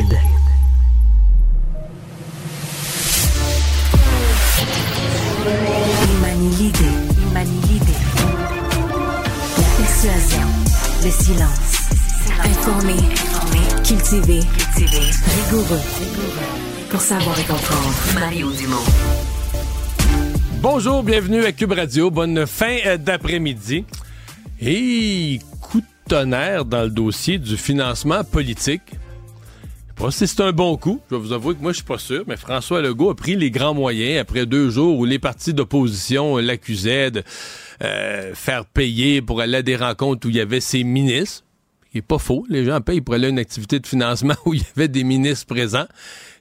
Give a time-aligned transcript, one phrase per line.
[0.00, 0.18] hybride.
[6.02, 6.78] Il manie l'idée,
[7.18, 8.00] il manie l'idée.
[9.58, 10.46] La persuasion,
[11.04, 11.70] le silence.
[12.44, 13.60] Informé, informé.
[13.84, 15.10] Cultivé, cultivé.
[15.50, 16.88] Rigoureux, rigoureux.
[16.90, 17.94] Pour savoir et comprendre.
[18.14, 18.76] Mario Dumont.
[20.62, 22.10] Bonjour, bienvenue à Cube Radio.
[22.10, 23.84] Bonne fin euh, d'après-midi.
[24.60, 28.82] Et coup de tonnerre dans le dossier du financement politique.
[30.08, 31.00] C'est un bon coup.
[31.10, 33.36] Je vais vous avouer que moi, je suis pas sûr, mais François Legault a pris
[33.36, 37.22] les grands moyens après deux jours où les partis d'opposition l'accusaient de
[37.82, 41.44] euh, faire payer pour aller à des rencontres où il y avait ses ministres.
[41.92, 42.44] Il est pas faux.
[42.48, 45.04] Les gens payent pour aller à une activité de financement où il y avait des
[45.04, 45.86] ministres présents.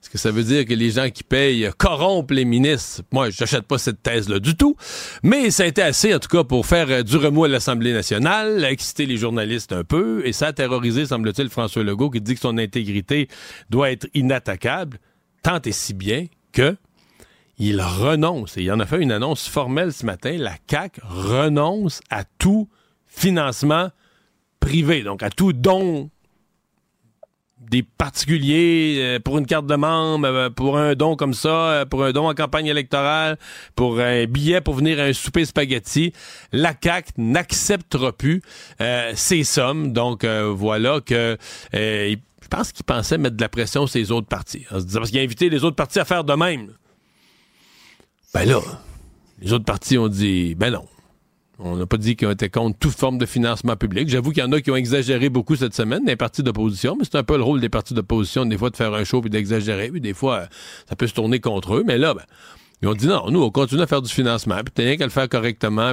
[0.01, 3.01] Est-ce que ça veut dire que les gens qui payent corrompent les ministres?
[3.11, 4.77] Moi, je n'achète pas cette thèse-là du tout.
[5.23, 7.91] Mais ça a été assez, en tout cas, pour faire euh, du remous à l'Assemblée
[7.91, 12.35] nationale, exciter les journalistes un peu, et ça a terrorisé, semble-t-il, François Legault, qui dit
[12.35, 13.27] que son intégrité
[13.69, 14.99] doit être inattaquable,
[15.43, 16.77] tant et si bien que
[17.57, 21.99] il renonce, et il en a fait une annonce formelle ce matin, la CAQ renonce
[22.09, 22.69] à tout
[23.05, 23.89] financement
[24.61, 26.09] privé, donc à tout don
[27.59, 31.85] des particuliers euh, pour une carte de membre, euh, pour un don comme ça, euh,
[31.85, 33.37] pour un don en campagne électorale,
[33.75, 36.13] pour un billet pour venir à un souper spaghetti,
[36.51, 38.41] la CAC n'acceptera plus
[39.13, 39.93] ces sommes.
[39.93, 41.37] Donc voilà que
[41.73, 44.65] je pense qu'il pensait mettre de la pression sur les autres partis.
[44.69, 46.73] parce qu'il a invité les autres partis à faire de même.
[48.33, 48.59] Ben là,
[49.41, 50.85] les autres partis ont dit ben non.
[51.61, 54.07] On n'a pas dit qu'ils étaient contre toute forme de financement public.
[54.07, 57.03] J'avoue qu'il y en a qui ont exagéré beaucoup cette semaine, les partis d'opposition, mais
[57.03, 59.29] c'est un peu le rôle des partis d'opposition, des fois, de faire un show puis
[59.29, 60.47] d'exagérer, puis des fois,
[60.87, 61.83] ça peut se tourner contre eux.
[61.85, 62.23] Mais là, ben,
[62.81, 65.03] ils ont dit non, nous, on continue à faire du financement, puis t'as rien qu'à
[65.03, 65.91] le faire correctement.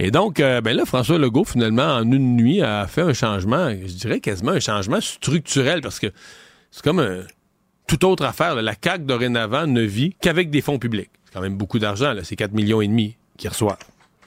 [0.00, 3.70] Et donc, euh, ben là, François Legault, finalement, en une nuit, a fait un changement,
[3.70, 6.08] je dirais quasiment un changement structurel, parce que
[6.72, 7.20] c'est comme un,
[7.86, 8.56] toute autre affaire.
[8.56, 11.10] La CAQ, dorénavant, ne vit qu'avec des fonds publics.
[11.26, 12.24] C'est quand même beaucoup d'argent, là.
[12.24, 13.78] C'est 4 millions et demi qu'ils reçoivent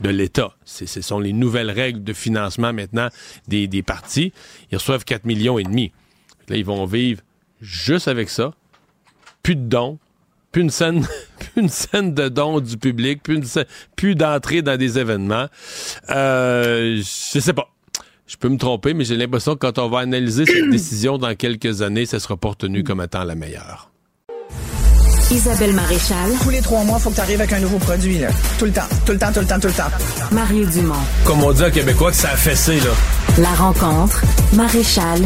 [0.01, 0.55] de l'État.
[0.65, 3.09] Ce sont les nouvelles règles de financement maintenant
[3.47, 4.33] des, des partis.
[4.71, 5.91] Ils reçoivent 4 millions et demi.
[6.47, 7.21] Là, ils vont vivre
[7.61, 8.53] juste avec ça.
[9.43, 9.99] Plus de dons,
[10.51, 11.05] plus une scène,
[11.39, 13.59] plus une scène de dons du public, plus,
[13.95, 15.47] plus d'entrée dans des événements.
[16.09, 17.69] Euh, je sais pas.
[18.27, 21.33] Je peux me tromper, mais j'ai l'impression que quand on va analyser cette décision dans
[21.35, 23.88] quelques années, ça sera pas retenu comme étant la meilleure.
[25.31, 26.31] Isabelle Maréchal.
[26.41, 28.17] Tous les trois mois, il faut que tu arrives avec un nouveau produit.
[28.17, 28.29] Là.
[28.57, 29.91] Tout le temps, tout le temps, tout le temps, tout le temps.
[30.31, 30.95] Mario Dumont.
[31.23, 32.89] Comme on dit à Québécois que ça a fessé, là.
[33.37, 34.23] La rencontre,
[34.53, 35.19] Maréchal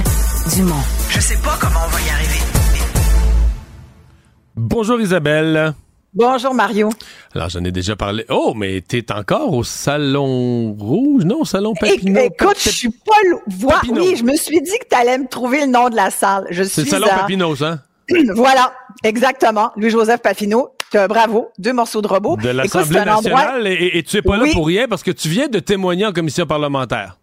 [0.54, 0.76] Dumont.
[1.10, 2.42] Je sais pas comment on va y arriver.
[4.58, 5.74] Bonjour Isabelle.
[6.14, 6.90] Bonjour Mario.
[7.34, 8.26] Alors j'en ai déjà parlé.
[8.30, 12.20] Oh, mais t'es encore au salon rouge, non, au salon Papineau.
[12.20, 13.38] Écoute, je suis pas le...
[13.94, 16.46] Oui, je me suis dit que tu allais me trouver le nom de la salle.
[16.52, 17.80] Je suis C'est le salon Papineau, ça?
[18.36, 19.72] voilà, exactement.
[19.76, 20.70] Louis-Joseph Papineau.
[21.10, 22.38] Bravo, deux morceaux de robot.
[22.38, 25.58] De l'Assemblée nationale, et, tu es pas là pour rien parce que tu viens de
[25.58, 27.18] témoigner en commission parlementaire.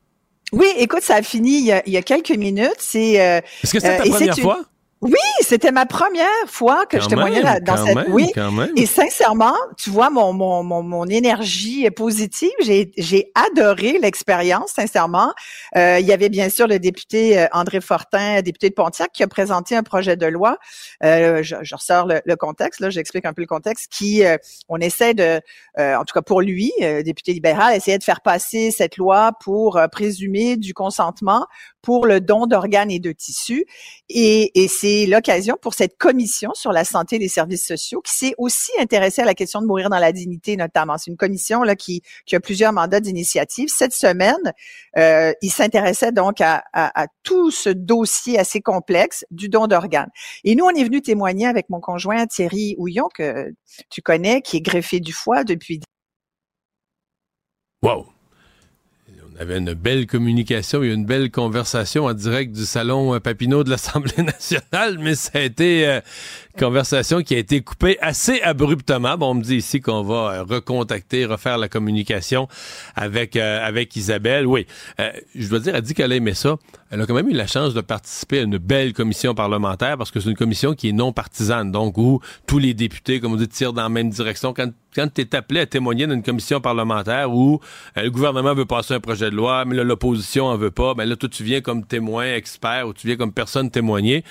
[0.53, 2.79] Oui, écoute, ça a fini il y a, quelques minutes.
[2.79, 3.21] C'est.
[3.21, 4.61] Euh, Est-ce que c'est ta euh, première fois?
[5.01, 5.13] Oui,
[5.51, 8.09] c'était ma première fois que je témoignais dans cette.
[8.09, 8.31] oui.
[8.77, 12.53] Et sincèrement, tu vois mon mon mon, mon énergie est positive.
[12.63, 14.71] J'ai j'ai adoré l'expérience.
[14.77, 15.33] Sincèrement,
[15.77, 19.25] euh, il y avait bien sûr le député euh, André Fortin, député de Pontiac, qui
[19.25, 20.57] a présenté un projet de loi.
[21.03, 22.79] Euh, je, je, ressors le, le contexte.
[22.79, 23.91] Là, j'explique un peu le contexte.
[23.91, 24.37] Qui euh,
[24.69, 25.41] on essaie de,
[25.81, 26.73] euh, en tout cas pour lui,
[27.05, 31.47] député libéral, essayer de faire passer cette loi pour présumer du consentement
[31.83, 33.65] pour le don d'organes et de tissus.
[34.09, 38.13] Et, et c'est l'occasion pour cette commission sur la santé et les services sociaux qui
[38.13, 40.99] s'est aussi intéressée à la question de mourir dans la dignité notamment.
[40.99, 43.69] C'est une commission là qui, qui a plusieurs mandats d'initiative.
[43.69, 44.53] Cette semaine,
[44.97, 50.11] euh, il s'intéressait donc à, à, à, tout ce dossier assez complexe du don d'organes.
[50.45, 53.53] Et nous, on est venu témoigner avec mon conjoint Thierry Houillon, que
[53.89, 55.81] tu connais, qui est greffé du foie depuis
[57.83, 58.20] Wow
[59.41, 63.71] avait une belle communication et une belle conversation en direct du salon euh, Papineau de
[63.71, 66.01] l'Assemblée nationale, mais ça a été une euh,
[66.59, 69.17] conversation qui a été coupée assez abruptement.
[69.17, 72.49] Bon, on me dit ici qu'on va euh, recontacter, refaire la communication
[72.95, 74.47] avec avec Isabelle.
[74.47, 74.67] Oui,
[75.35, 76.57] je dois dire, elle dit qu'elle aimait ça.
[76.91, 80.11] Elle a quand même eu la chance de participer à une belle commission parlementaire parce
[80.11, 83.37] que c'est une commission qui est non partisane, donc où tous les députés, comme on
[83.37, 84.53] dit, tirent dans la même direction.
[84.53, 87.61] Quand quand tu es appelé à témoigner dans une commission parlementaire où
[87.97, 91.05] euh, le gouvernement veut passer un projet de loi, mais l'opposition en veut pas, ben
[91.05, 94.25] là, toi, tu viens comme témoin, expert, ou tu viens comme personne témoigner.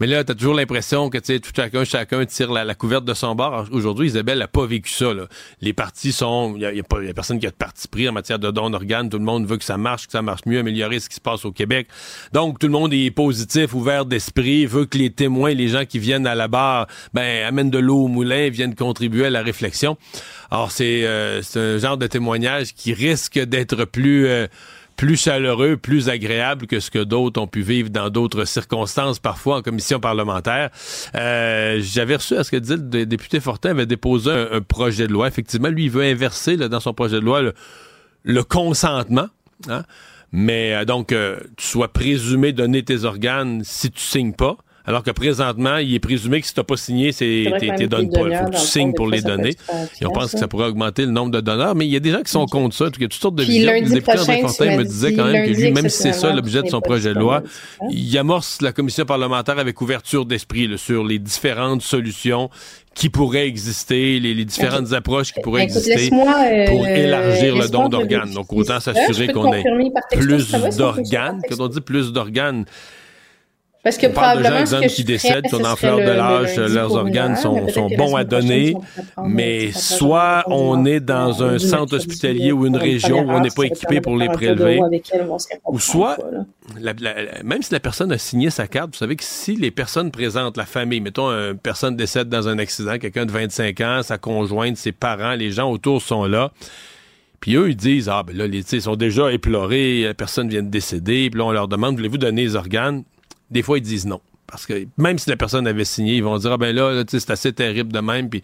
[0.00, 3.04] Mais là, tu as toujours l'impression que, tu sais, tout chacun, chacun tire la, couverte
[3.04, 3.66] de son bord.
[3.72, 5.26] Aujourd'hui, Isabelle n'a pas vécu ça, là.
[5.60, 8.50] Les partis sont, il y a, personne qui a de parti pris en matière de
[8.50, 9.08] dons d'organes.
[9.08, 11.20] Tout le monde veut que ça marche, que ça marche mieux, améliorer ce qui se
[11.20, 11.88] passe au Québec.
[12.32, 15.98] Donc, tout le monde est positif, ouvert d'esprit, veut que les témoins, les gens qui
[15.98, 19.96] viennent à la barre, ben, amènent de l'eau au moulin, viennent contribuer à la réflexion.
[20.50, 24.26] Alors, euh, c'est un genre de témoignage qui risque d'être plus...
[24.26, 24.46] Euh,
[24.96, 29.58] plus chaleureux, plus agréable que ce que d'autres ont pu vivre dans d'autres circonstances, parfois
[29.58, 30.70] en commission parlementaire.
[31.14, 35.12] Euh, j'avais reçu à ce que disait le député Fortin avait déposé un, projet de
[35.12, 35.28] loi.
[35.28, 37.42] Effectivement, lui, veut inverser dans son projet de loi
[38.24, 39.28] le, consentement.
[39.68, 39.82] Hein.
[40.32, 44.56] Mais donc, tu sois présumé donner tes organes si tu signes pas.
[44.86, 48.08] Alors que présentement, il est présumé que si tu n'as pas signé, c'est t'es donnes
[48.08, 48.20] pas.
[48.20, 49.56] Il faut que tu signes pour les donner.
[50.00, 51.74] Et on pense que ça pourrait augmenter le nombre de donneurs.
[51.74, 52.86] Mais il y a des gens qui sont contre ça.
[52.94, 53.72] Il y a toutes sortes de visions.
[53.72, 56.62] Le député André Fortin me disait quand même que lui, même si c'est ça l'objet
[56.62, 57.42] de son projet de loi,
[57.90, 62.50] il amorce la commission parlementaire avec ouverture d'esprit sur les différentes solutions
[62.94, 68.32] qui pourraient exister, les, différentes approches qui pourraient exister pour euh, élargir le don d'organes.
[68.32, 69.62] Donc, autant s'assurer qu'on ait
[70.12, 71.42] plus d'organes.
[71.48, 72.64] Quand on dit plus d'organes,
[73.86, 74.48] parce que on probablement.
[74.48, 78.16] Parle de gens, qui décèdent, sont en fleur de l'âge, leurs organes sont, sont bons
[78.16, 78.74] à donner,
[79.24, 83.62] mais soit on est dans un centre hospitalier ou une région où on n'est pas
[83.62, 84.80] équipé pour les prélever,
[85.66, 86.18] ou soit,
[87.44, 90.56] même si la personne a signé sa carte, vous savez que si les personnes présentent,
[90.56, 94.76] la famille, mettons, une personne décède dans un accident, quelqu'un de 25 ans, sa conjointe,
[94.76, 96.50] ses parents, les gens autour sont là,
[97.38, 100.64] puis eux, ils disent, ah, ben là, les, ils sont déjà éplorés, la personne vient
[100.64, 103.04] de décéder, puis là, on leur demande, voulez-vous donner les organes?
[103.50, 104.20] Des fois, ils disent non.
[104.46, 107.30] Parce que même si la personne avait signé, ils vont dire ah ben là, c'est
[107.30, 108.42] assez terrible de même, puis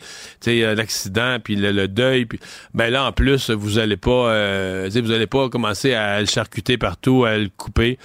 [0.48, 2.40] euh, l'accident, puis le, deuil, puis
[2.74, 6.76] ben là en plus vous allez pas, euh, vous allez pas commencer à le charcuter
[6.76, 7.98] partout, à le couper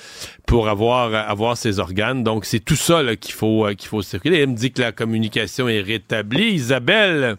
[0.45, 2.23] pour avoir avoir ses organes.
[2.23, 4.39] Donc c'est tout ça qu'il faut euh, qu'il faut circuler.
[4.41, 6.53] Elle me dit que la communication est rétablie.
[6.53, 7.35] Isabelle.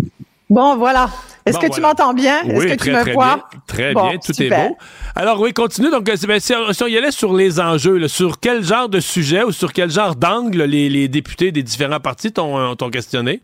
[0.51, 1.11] Bon voilà.
[1.45, 2.43] Est-ce que tu m'entends bien?
[2.43, 3.49] Est-ce que tu me vois?
[3.67, 4.77] Très bien, tout est beau.
[5.15, 5.91] Alors oui, continue.
[5.91, 9.43] Donc, euh, ben, si, on, y allait sur les enjeux, sur quel genre de sujet
[9.43, 13.41] ou sur quel genre d'angle les, députés des différents partis t'ont euh, questionné?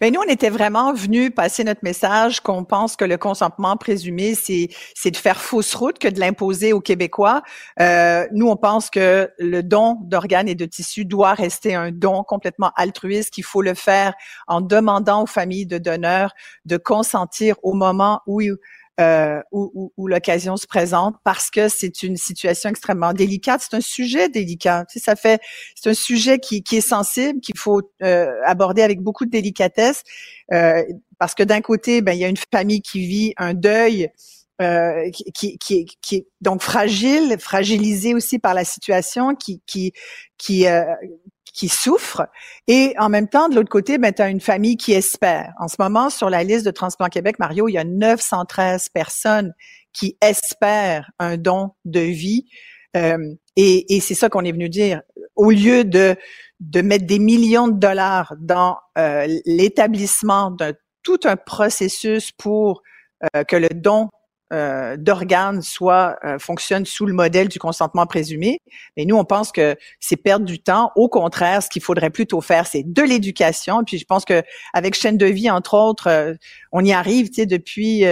[0.00, 4.34] Ben nous, on était vraiment venus passer notre message qu'on pense que le consentement présumé,
[4.34, 7.42] c'est c'est de faire fausse route que de l'imposer aux Québécois.
[7.80, 12.24] Euh, nous, on pense que le don d'organes et de tissus doit rester un don
[12.24, 14.14] complètement altruiste, qu'il faut le faire
[14.46, 16.32] en demandant aux familles de donneurs
[16.64, 18.40] de consentir au moment où
[19.00, 23.62] euh, où, où, l'occasion se présente parce que c'est une situation extrêmement délicate.
[23.62, 24.84] C'est un sujet délicat.
[24.90, 25.40] Tu sais, ça fait,
[25.74, 30.02] c'est un sujet qui, qui est sensible, qu'il faut euh, aborder avec beaucoup de délicatesse
[30.52, 30.82] euh,
[31.18, 34.10] parce que d'un côté, ben il y a une famille qui vit un deuil.
[34.60, 39.92] Euh, qui, qui, qui, est donc fragile, fragilisée aussi par la situation, qui, qui,
[40.38, 40.84] qui, euh,
[41.52, 42.26] qui souffrent
[42.66, 45.52] et en même temps, de l'autre côté, ben, tu as une famille qui espère.
[45.58, 49.52] En ce moment, sur la liste de Transplant Québec, Mario, il y a 913 personnes
[49.92, 52.46] qui espèrent un don de vie.
[52.96, 53.18] Euh,
[53.56, 55.02] et, et c'est ça qu'on est venu dire.
[55.36, 56.16] Au lieu de,
[56.60, 62.82] de mettre des millions de dollars dans euh, l'établissement de tout un processus pour
[63.36, 64.08] euh, que le don
[64.52, 68.60] euh, d'organes soit euh, fonctionne sous le modèle du consentement présumé.
[68.96, 70.92] Mais nous, on pense que c'est perdre du temps.
[70.94, 73.82] Au contraire, ce qu'il faudrait plutôt faire, c'est de l'éducation.
[73.84, 74.42] Puis je pense que
[74.74, 76.34] avec chaîne de vie, entre autres, euh,
[76.70, 77.28] on y arrive.
[77.28, 78.04] Tu sais, depuis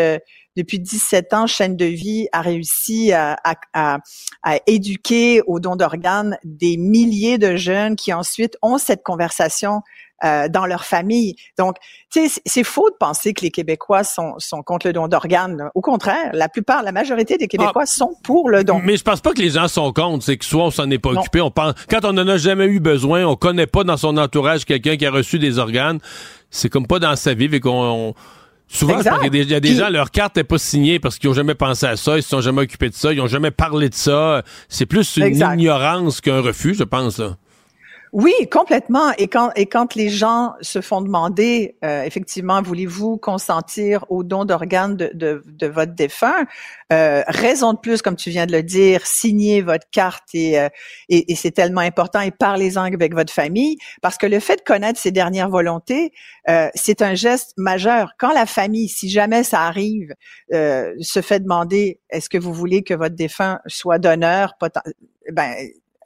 [0.56, 3.98] depuis 17 ans, chaîne de vie a réussi à, à,
[4.42, 9.82] à éduquer au don d'organes des milliers de jeunes qui ensuite ont cette conversation
[10.24, 11.36] euh, dans leur famille.
[11.58, 11.76] Donc,
[12.12, 15.70] tu sais, c'est faux de penser que les Québécois sont, sont contre le don d'organes.
[15.74, 17.86] Au contraire, la plupart, la majorité des Québécois ah.
[17.86, 18.80] sont pour le don.
[18.84, 20.24] Mais je pense pas que les gens sont contre.
[20.24, 22.66] C'est que soit on s'en est pas occupé, on pense, quand on en a jamais
[22.66, 25.98] eu besoin, on connaît pas dans son entourage quelqu'un qui a reçu des organes.
[26.50, 28.14] C'est comme pas dans sa vie, et qu'on
[28.72, 31.56] Souvent, il y a des, gens, leur carte n'est pas signée parce qu'ils n'ont jamais
[31.56, 33.94] pensé à ça, ils se sont jamais occupés de ça, ils n'ont jamais parlé de
[33.94, 34.44] ça.
[34.68, 37.18] C'est plus une ignorance qu'un refus, je pense.
[37.18, 37.36] Là.
[38.12, 39.12] Oui, complètement.
[39.19, 45.43] Et quand les gens se font demander, euh, effectivement, voulez-vous consentir au don d'organes de,
[45.69, 46.45] votre défunt
[46.93, 50.69] euh, Raison de plus, comme tu viens de le dire, signez votre carte et, euh,
[51.09, 54.99] et, c'est tellement important et parlez-en avec votre famille parce que le fait de connaître
[54.99, 56.12] ses dernières volontés,
[56.75, 58.14] c'est un geste majeur.
[58.19, 60.14] Quand la famille, si jamais ça arrive,
[60.50, 64.55] se fait demander, est-ce que vous voulez que votre défunt soit donneur
[65.33, 65.55] ben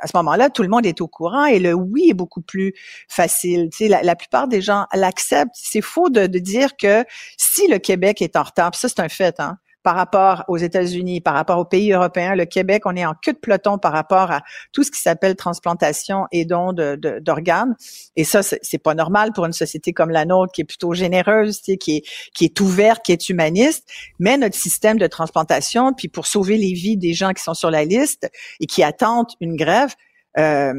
[0.04, 2.74] à ce moment-là, tout le monde est au courant et le oui est beaucoup plus
[3.08, 3.70] facile.
[3.70, 5.54] Tu sais, la, plupart des gens l'acceptent.
[5.54, 7.06] C'est faux de, dire que
[7.38, 11.20] si le Québec est en retard, ça c'est un fait, hein, par rapport aux États-Unis,
[11.20, 12.34] par rapport aux pays européens.
[12.34, 14.40] Le Québec, on est en queue de peloton par rapport à
[14.72, 17.76] tout ce qui s'appelle transplantation et don d'organes.
[18.16, 21.60] et ça, c'est pas normal pour une société comme la nôtre qui est plutôt généreuse,
[21.60, 22.02] qui est,
[22.34, 23.86] qui est ouverte, qui est humaniste.
[24.18, 27.70] Mais notre système de transplantation, puis pour sauver les vies des gens qui sont sur
[27.70, 29.94] la liste et qui attendent une grève,
[30.38, 30.72] euh,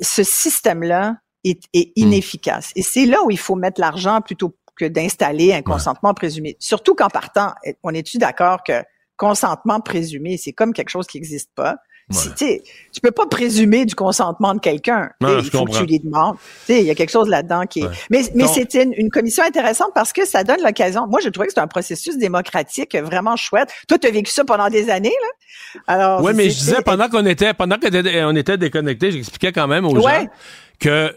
[0.00, 2.02] ce système-là est, est hmm.
[2.02, 2.72] inefficace.
[2.74, 6.56] Et c'est là où il faut mettre l'argent plutôt que d'installer un consentement présumé.
[6.58, 8.82] Surtout qu'en partant, on est-tu d'accord que
[9.16, 11.76] consentement présumé, c'est comme quelque chose qui n'existe pas?
[12.10, 12.28] Si,
[12.92, 15.10] tu peux pas présumer du consentement de quelqu'un.
[15.22, 16.36] Il faut que tu lui demandes.
[16.68, 17.88] Il y a quelque chose là-dedans qui est.
[18.10, 21.06] Mais, mais c'était une, commission intéressante parce que ça donne l'occasion.
[21.06, 23.70] Moi, je trouvais que c'est un processus démocratique vraiment chouette.
[23.88, 25.82] Toi, tu as vécu ça pendant des années, là?
[25.86, 26.22] Alors.
[26.22, 29.66] Oui, mais je disais pendant qu'on était, pendant qu'on était, on était déconnectés, j'expliquais quand
[29.66, 30.26] même aux gens
[30.78, 31.16] que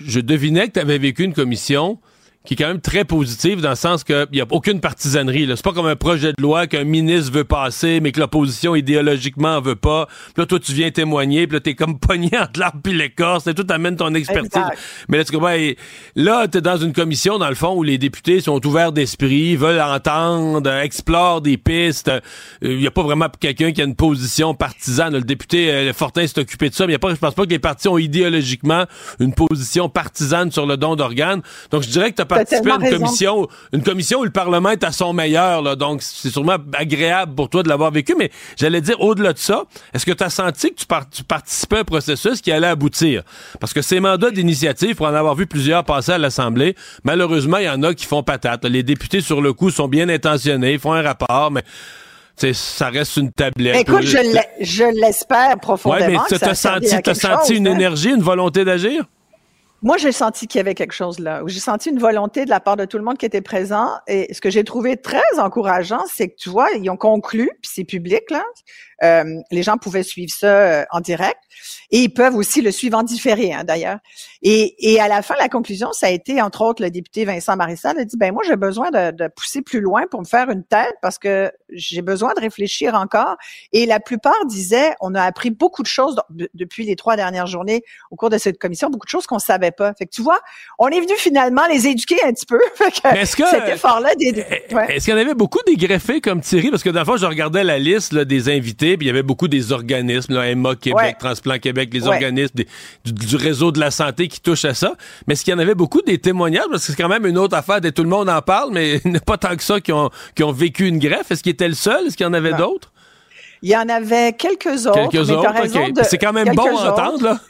[0.00, 1.98] je devinais que tu avais vécu une commission
[2.48, 5.46] qui est quand même très positive dans le sens qu'il n'y a aucune partisanerie.
[5.54, 9.56] C'est pas comme un projet de loi qu'un ministre veut passer, mais que l'opposition idéologiquement
[9.56, 10.06] en veut pas.
[10.06, 13.46] Puis là, toi, tu viens témoigner, puis là, t'es comme pogné entre l'arbre et l'écorce,
[13.48, 14.62] et tout amène ton expertise.
[15.10, 15.36] Mais là, tu
[16.16, 19.82] là, t'es dans une commission, dans le fond, où les députés sont ouverts d'esprit, veulent
[19.82, 22.10] entendre, explorent des pistes.
[22.62, 25.12] Il euh, n'y a pas vraiment quelqu'un qui a une position partisane.
[25.12, 27.44] Le député euh, Fortin s'est occupé de ça, mais y a pas, je pense pas
[27.44, 28.86] que les partis ont idéologiquement
[29.20, 31.42] une position partisane sur le don d'organes.
[31.70, 34.92] Donc, je dirais que t'as à une commission, une commission où le Parlement est à
[34.92, 39.00] son meilleur, là, donc c'est sûrement agréable pour toi de l'avoir vécu, mais j'allais dire,
[39.00, 39.64] au-delà de ça,
[39.94, 43.22] est-ce que tu as senti que tu, participais à un processus qui allait aboutir?
[43.60, 47.64] Parce que ces mandats d'initiative, pour en avoir vu plusieurs passer à l'Assemblée, malheureusement, il
[47.64, 48.64] y en a qui font patate.
[48.64, 51.62] Les députés, sur le coup, sont bien intentionnés, font un rapport, mais
[52.52, 53.76] ça reste une tablette.
[53.76, 56.06] Écoute, je l'espère profondément.
[56.06, 57.74] Ouais, mais t'as senti, as senti une hein.
[57.74, 59.04] énergie, une volonté d'agir?
[59.80, 61.42] Moi, j'ai senti qu'il y avait quelque chose là.
[61.46, 63.90] J'ai senti une volonté de la part de tout le monde qui était présent.
[64.08, 67.70] Et ce que j'ai trouvé très encourageant, c'est que tu vois, ils ont conclu, puis
[67.72, 68.42] c'est public là.
[69.02, 71.38] Euh, les gens pouvaient suivre ça euh, en direct.
[71.90, 73.98] Et ils peuvent aussi le suivre en différé, hein, d'ailleurs.
[74.42, 77.56] Et, et, à la fin, la conclusion, ça a été, entre autres, le député Vincent
[77.56, 80.50] Marissal a dit, ben moi, j'ai besoin de, de, pousser plus loin pour me faire
[80.50, 83.36] une tête parce que j'ai besoin de réfléchir encore.
[83.72, 86.16] Et la plupart disaient, on a appris beaucoup de choses
[86.54, 89.72] depuis les trois dernières journées au cours de cette commission, beaucoup de choses qu'on savait
[89.72, 89.92] pas.
[89.94, 90.40] Fait que tu vois,
[90.78, 92.60] on est venu finalement les éduquer un petit peu.
[93.16, 94.44] est-ce que cet effort-là, des...
[94.50, 96.70] Eh, est-ce qu'il y en avait beaucoup des greffés comme Thierry?
[96.70, 99.48] Parce que fond, je regardais la liste là, des invités, puis il y avait beaucoup
[99.48, 102.64] des organismes, là, Emma Québec, Transplant Québec les organismes
[103.04, 104.94] du, réseau de la santé qui touchent à ça.
[105.26, 106.66] Mais est-ce qu'il y en avait beaucoup des témoignages?
[106.70, 109.12] Parce que c'est quand même une autre affaire tout le monde en parle, mais il
[109.12, 111.30] n'y a pas tant que ça qui ont, qui ont vécu une greffe.
[111.30, 112.06] Est-ce qu'il était le seul?
[112.06, 112.92] Est-ce qu'il y en avait d'autres?
[113.62, 115.08] Il y en avait quelques autres.
[115.08, 117.40] Quelques autres, C'est quand même bon à entendre, là.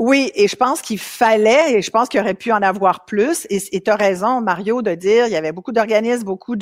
[0.00, 3.46] Oui, et je pense qu'il fallait, et je pense qu'il aurait pu en avoir plus.
[3.50, 6.54] Et tu as raison, Mario, de dire il y avait beaucoup d'organismes, beaucoup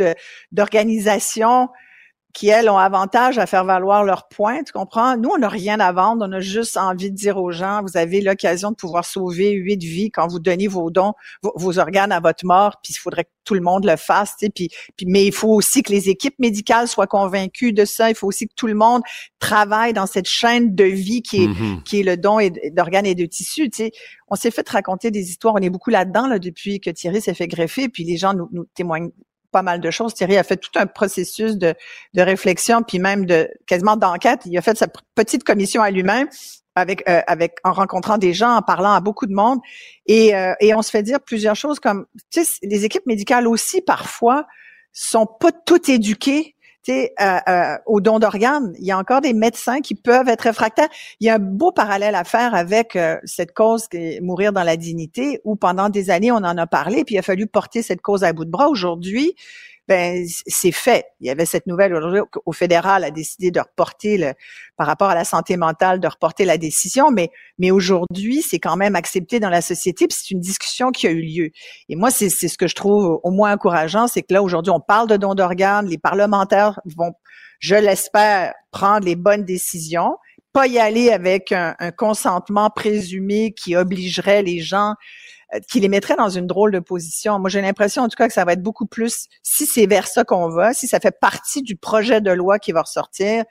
[0.52, 1.68] d'organisations
[2.36, 5.16] qui, elles, ont avantage à faire valoir leurs points, tu comprends?
[5.16, 7.96] Nous, on n'a rien à vendre, on a juste envie de dire aux gens, vous
[7.96, 12.20] avez l'occasion de pouvoir sauver huit vies quand vous donnez vos dons, vos, organes à
[12.20, 15.06] votre mort, puis il faudrait que tout le monde le fasse, tu sais, puis, puis,
[15.08, 18.46] mais il faut aussi que les équipes médicales soient convaincues de ça, il faut aussi
[18.46, 19.00] que tout le monde
[19.38, 21.82] travaille dans cette chaîne de vie qui est, mm-hmm.
[21.84, 22.36] qui est le don
[22.72, 23.92] d'organes et de tissus, tu sais.
[24.28, 27.32] On s'est fait raconter des histoires, on est beaucoup là-dedans, là, depuis que Thierry s'est
[27.32, 29.08] fait greffer, puis les gens nous, nous témoignent
[29.56, 30.12] pas mal de choses.
[30.12, 31.72] Thierry a fait tout un processus de,
[32.12, 34.40] de réflexion, puis même de quasiment d'enquête.
[34.44, 36.28] Il a fait sa petite commission à lui-même
[36.74, 39.60] avec, euh, avec en rencontrant des gens, en parlant à beaucoup de monde.
[40.04, 43.48] Et, euh, et on se fait dire plusieurs choses comme, tu sais, les équipes médicales
[43.48, 44.44] aussi, parfois,
[44.92, 46.54] sont pas toutes éduquées
[46.88, 48.74] euh, euh, au don d'organes.
[48.78, 50.88] Il y a encore des médecins qui peuvent être réfractaires.
[51.20, 54.52] Il y a un beau parallèle à faire avec euh, cette cause qui est mourir
[54.52, 57.46] dans la dignité, où pendant des années, on en a parlé, puis il a fallu
[57.46, 58.68] porter cette cause à bout de bras.
[58.68, 59.34] Aujourd'hui,
[59.88, 61.06] ben c'est fait.
[61.20, 64.32] Il y avait cette nouvelle aujourd'hui au fédéral a décidé de reporter le,
[64.76, 68.76] par rapport à la santé mentale, de reporter la décision, mais mais aujourd'hui c'est quand
[68.76, 71.50] même accepté dans la société, c'est une discussion qui a eu lieu.
[71.88, 74.80] Et moi c'est ce que je trouve au moins encourageant, c'est que là aujourd'hui on
[74.80, 77.12] parle de dons d'organes, les parlementaires vont,
[77.60, 80.16] je l'espère, prendre les bonnes décisions
[80.52, 84.94] pas y aller avec un, un consentement présumé qui obligerait les gens
[85.68, 87.38] qui les mettrait dans une drôle de position.
[87.38, 90.08] Moi, j'ai l'impression, en tout cas, que ça va être beaucoup plus, si c'est vers
[90.08, 93.44] ça qu'on va, si ça fait partie du projet de loi qui va ressortir,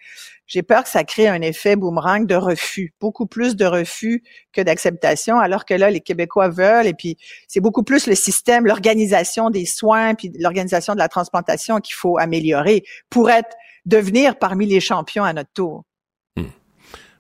[0.48, 4.24] j'ai peur que ça crée un effet boomerang de refus, beaucoup plus de refus
[4.54, 8.66] que d'acceptation, alors que là, les Québécois veulent, et puis c'est beaucoup plus le système,
[8.66, 14.66] l'organisation des soins, puis l'organisation de la transplantation qu'il faut améliorer pour être, devenir parmi
[14.66, 15.84] les champions à notre tour.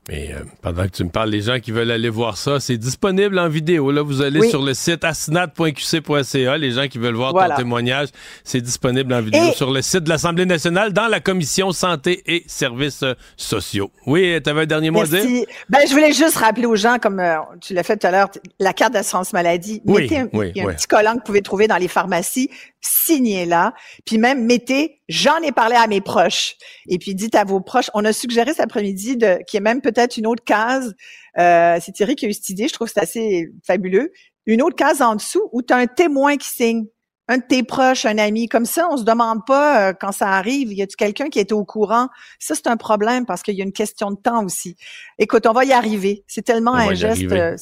[0.07, 2.77] Mais euh, pendant que tu me parles, les gens qui veulent aller voir ça, c'est
[2.77, 3.91] disponible en vidéo.
[3.91, 6.57] Là, vous allez sur le site asnat.qc.ca.
[6.57, 8.09] Les gens qui veulent voir ton témoignage,
[8.43, 12.43] c'est disponible en vidéo sur le site de l'Assemblée nationale dans la commission santé et
[12.45, 13.89] services euh, sociaux.
[14.05, 15.45] Oui, tu avais un dernier mot à dire?
[15.69, 18.29] Ben, je voulais juste rappeler aux gens, comme euh, tu l'as fait tout à l'heure,
[18.59, 19.81] la carte d'assurance maladie.
[19.85, 22.51] Oui, mettez un, a un petit collant que vous pouvez trouver dans les pharmacies.
[22.81, 23.74] Signez-la.
[24.05, 26.55] Puis même, mettez «J'en ai parlé à mes proches».
[26.88, 27.89] Et puis dites à vos proches.
[27.93, 30.95] On a suggéré cet après-midi de qu'il y ait même peut-être une autre case.
[31.38, 32.67] Euh, c'est Thierry qui a eu cette idée.
[32.67, 34.12] Je trouve que c'est assez fabuleux.
[34.45, 36.85] Une autre case en dessous où tu as un témoin qui signe
[37.27, 40.29] un de tes proches, un ami, comme ça, on se demande pas euh, quand ça
[40.29, 42.09] arrive, y a-tu quelqu'un qui est au courant?
[42.39, 44.75] Ça c'est un problème parce qu'il y a une question de temps aussi.
[45.17, 46.24] Écoute, on va y arriver.
[46.27, 47.24] C'est tellement un geste.
[47.31, 47.55] Euh,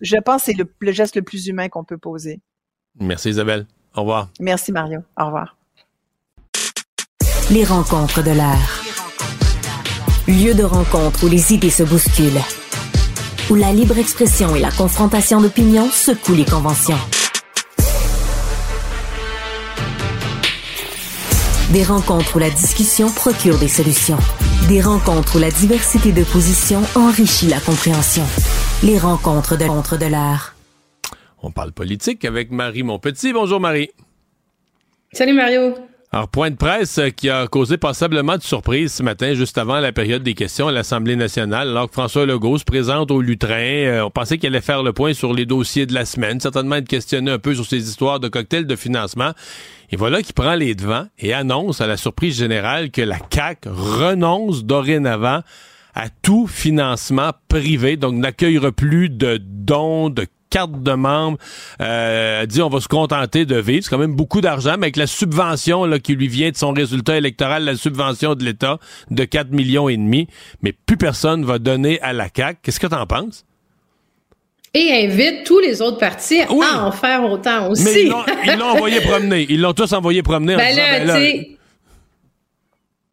[0.00, 2.40] je, pense que c'est le, le, geste le plus humain qu'on peut poser.
[3.00, 3.66] Merci Isabelle.
[3.94, 4.28] Au revoir.
[4.38, 5.00] Merci Mario.
[5.18, 5.55] Au revoir.
[7.48, 8.82] Les rencontres de l'air.
[10.26, 12.42] Lieu de rencontre où les idées se bousculent.
[13.48, 16.98] Où la libre expression et la confrontation d'opinions secouent les conventions.
[21.72, 24.18] Des rencontres où la discussion procure des solutions.
[24.66, 28.24] Des rencontres où la diversité de positions enrichit la compréhension.
[28.82, 30.56] Les rencontres de l'entre de l'art.
[31.44, 33.32] On parle politique avec Marie Monpetit.
[33.32, 33.90] Bonjour Marie.
[35.12, 35.76] Salut Mario.
[36.16, 39.80] Alors, point de presse euh, qui a causé passablement de surprise ce matin, juste avant
[39.80, 43.84] la période des questions à l'Assemblée nationale, alors que François Legault se présente au lutrin.
[43.84, 46.76] Euh, on pensait qu'il allait faire le point sur les dossiers de la semaine, certainement
[46.76, 49.32] être questionné un peu sur ces histoires de cocktails de financement.
[49.90, 53.66] Et voilà qu'il prend les devants et annonce à la surprise générale que la CAC
[53.66, 55.42] renonce dorénavant
[55.94, 61.36] à tout financement privé, donc n'accueillera plus de dons, de carte de membre,
[61.82, 63.84] euh, dit on va se contenter de vivre.
[63.84, 66.72] C'est quand même beaucoup d'argent, mais avec la subvention là, qui lui vient de son
[66.72, 68.78] résultat électoral, la subvention de l'État
[69.10, 70.28] de 4 millions et demi,
[70.62, 72.58] mais plus personne va donner à la CAQ.
[72.62, 73.44] Qu'est-ce que tu en penses?
[74.72, 77.84] Et invite tous les autres partis à en faire autant aussi.
[77.84, 78.02] Mais
[78.52, 79.46] ils l'ont envoyé promener.
[79.50, 81.55] Ils l'ont tous envoyé promener en ben disant, ben là,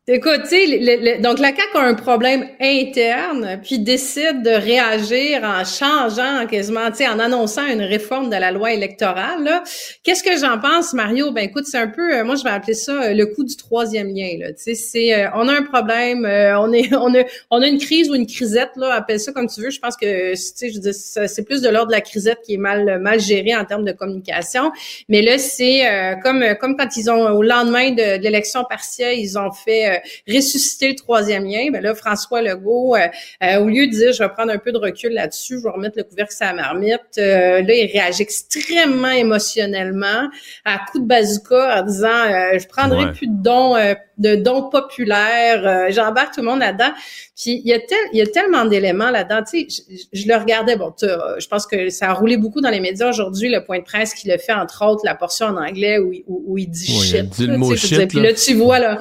[0.06, 5.64] Écoute, tu sais, donc la CAQ a un problème interne, puis décide de réagir en
[5.64, 9.64] changeant quasiment, tu sais, en annonçant une réforme de la loi électorale.
[10.04, 11.32] Qu'est-ce que j'en pense, Mario?
[11.32, 13.56] Ben écoute, c'est un peu, euh, moi je vais appeler ça euh, le coup du
[13.56, 14.28] troisième lien.
[14.50, 17.80] Tu sais, c'est, euh, on a un problème, on est, on a, on a une
[17.80, 19.70] crise ou une crisette là, appelle ça comme tu veux.
[19.70, 22.58] Je pense que, tu sais, je c'est plus de l'ordre de la crisette qui est
[22.58, 24.74] mal, mal gérée en termes de communication.
[25.08, 25.84] Mais là, c'est
[26.22, 29.93] comme, comme quand ils ont au lendemain de, de l'élection partielle, ils ont fait
[30.28, 33.08] ressusciter le troisième lien, ben là, François Legault, euh,
[33.44, 35.70] euh, au lieu de dire, je vais prendre un peu de recul là-dessus, je vais
[35.70, 40.30] remettre le couvercle sur la marmite, là, il réagit extrêmement émotionnellement
[40.66, 43.76] à coup de bazooka en disant, je prendrai plus de dons
[44.18, 45.66] de dons populaires.
[45.66, 46.92] Euh, J'embarque tout le monde là-dedans.
[47.36, 49.42] Puis il y a, tel, il y a tellement d'éléments là-dedans.
[49.50, 50.76] Tu sais, je, le regardais.
[50.76, 53.50] Bon, je pense que ça a roulé beaucoup dans les médias aujourd'hui.
[53.50, 56.58] Le point de presse qu'il a fait, entre autres, la portion en anglais où, où,
[56.58, 57.16] il dit shit.
[57.16, 58.08] Il dit le mot shit.
[58.08, 59.00] Puis là, tu vois là,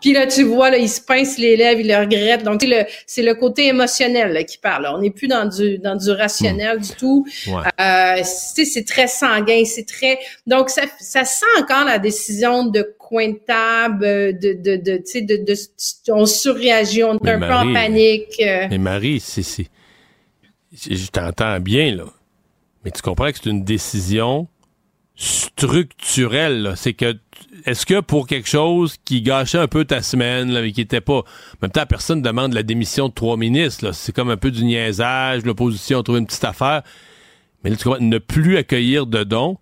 [0.00, 2.44] puis là, tu vois là, il se pince les lèvres, il le regrette.
[2.44, 2.64] Donc
[3.06, 4.86] c'est le, côté émotionnel là, qui parle.
[4.94, 7.26] On n'est plus dans du dans du rationnel du tout.
[7.48, 10.18] Euh, c'est très sanguin, c'est très.
[10.46, 14.04] Donc ça, ça sent encore la décision de coin de table,
[14.38, 15.54] de, de, de, tu sais, de, de,
[16.08, 18.34] on surréagit, on est un peu en panique.
[18.40, 18.66] Euh.
[18.68, 19.68] Mais Marie, c'est,
[20.72, 22.06] je t'entends bien, là.
[22.84, 24.48] Mais tu comprends que c'est une décision
[25.14, 27.16] structurelle, C'est que,
[27.64, 31.00] est-ce que pour quelque chose qui gâchait un peu ta semaine, là, mais qui était
[31.00, 31.24] pas, en
[31.62, 33.92] même temps, personne demande la démission de trois ministres, là.
[33.92, 36.82] C'est comme un peu du niaisage, l'opposition a trouvé une petite affaire.
[37.62, 39.58] Mais là, tu comprends, ne plus accueillir de dons,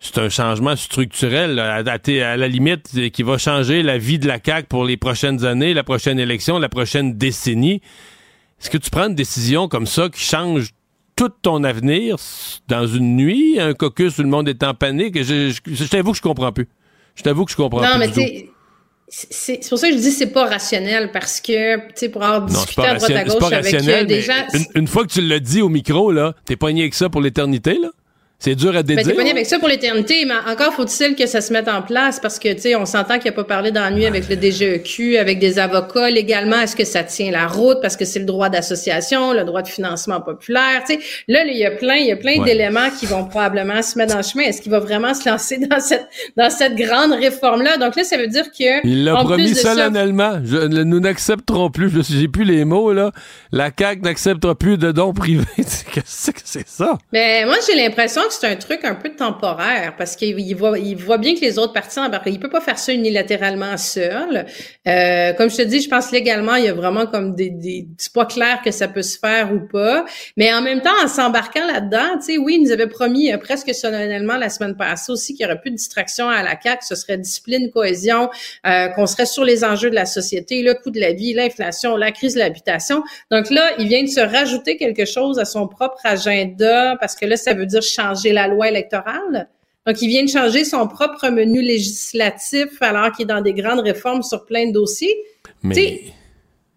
[0.00, 4.66] c'est un changement structurel à, la limite qui va changer la vie de la CAQ
[4.66, 7.82] pour les prochaines années, la prochaine élection, la prochaine décennie.
[8.60, 10.70] Est-ce que tu prends une décision comme ça qui change
[11.16, 12.16] tout ton avenir
[12.66, 15.22] dans une nuit, un caucus où le monde est en panique?
[15.22, 16.68] Je, je, t'avoue que je comprends plus.
[17.14, 18.08] Je t'avoue que je comprends non, plus.
[18.08, 18.48] Non, mais
[19.12, 22.46] c'est pour ça que je dis c'est pas rationnel parce que tu sais pour avoir
[22.46, 25.40] discuté à droite à gauche avec euh, des gens une, une, fois que tu l'as
[25.40, 27.88] dit au micro là t'es pogné avec ça pour l'éternité là
[28.40, 29.04] c'est dur à dédier.
[29.04, 32.18] Mais t'es avec ça pour l'éternité, mais encore faut-il que ça se mette en place
[32.18, 35.38] parce que, tu sais, on s'entend qu'il a pas parlé nuit avec le DGEQ, avec
[35.38, 36.08] des avocats.
[36.08, 39.60] Légalement, est-ce que ça tient la route parce que c'est le droit d'association, le droit
[39.60, 41.00] de financement populaire, tu sais.
[41.28, 44.16] Là, il y a plein, il y a plein d'éléments qui vont probablement se mettre
[44.16, 44.44] le chemin.
[44.44, 47.76] Est-ce qu'il va vraiment se lancer dans cette, dans cette grande réforme-là?
[47.76, 48.86] Donc là, ça veut dire que.
[48.86, 50.38] Il l'a promis solennellement.
[50.40, 53.12] nous n'accepterons plus, je j'ai plus les mots, là.
[53.52, 55.44] La CAQ n'acceptera plus de dons privés.
[55.92, 56.96] Qu'est-ce que c'est ça?
[57.12, 60.96] Mais ben, moi, j'ai l'impression c'est un truc un peu temporaire parce qu'il voit, il
[60.96, 62.26] voit bien que les autres partis embarquent.
[62.26, 64.46] Il peut pas faire ça unilatéralement seul.
[64.86, 67.88] Euh, comme je te dis, je pense légalement, il y a vraiment comme des, des
[67.98, 70.04] c'est pas clair que ça peut se faire ou pas.
[70.36, 73.38] Mais en même temps, en s'embarquant là-dedans, tu sais, oui, il nous avait promis euh,
[73.38, 76.84] presque solennellement la semaine passée aussi qu'il y aurait plus de distraction à la CAQ,
[76.86, 78.30] ce serait discipline, cohésion,
[78.66, 81.96] euh, qu'on serait sur les enjeux de la société, le coût de la vie, l'inflation,
[81.96, 83.02] la crise de l'habitation.
[83.30, 87.26] Donc là, il vient de se rajouter quelque chose à son propre agenda parce que
[87.26, 89.48] là, ça veut dire changer la loi électorale.
[89.86, 93.80] Donc, il vient de changer son propre menu législatif alors qu'il est dans des grandes
[93.80, 95.16] réformes sur plein de dossiers.
[95.62, 96.02] Mais...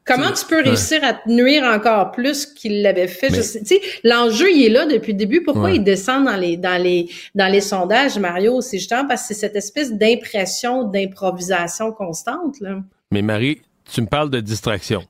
[0.06, 3.30] Comment tu peux réussir à te nuire encore plus qu'il l'avait fait?
[3.42, 5.44] sais, L'enjeu, il est là depuis le début.
[5.44, 8.60] Pourquoi il descend dans les, dans, les, dans les sondages, Mario?
[8.60, 12.60] C'est justement parce que c'est cette espèce d'impression d'improvisation constante.
[12.60, 12.80] Là.
[13.12, 15.06] Mais Marie, tu me parles de distraction.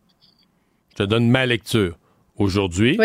[0.92, 1.98] Je te donne ma lecture.
[2.38, 3.00] Aujourd'hui,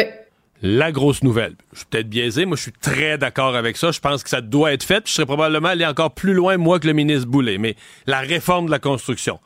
[0.63, 1.55] la grosse nouvelle.
[1.73, 3.93] Je suis peut-être biaisé, moi je suis très d'accord avec ça.
[3.93, 5.07] Je pense que ça doit être fait.
[5.07, 7.59] je serais probablement allé encore plus loin, moi, que le ministre Boulay.
[7.59, 9.39] Mais la réforme de la construction.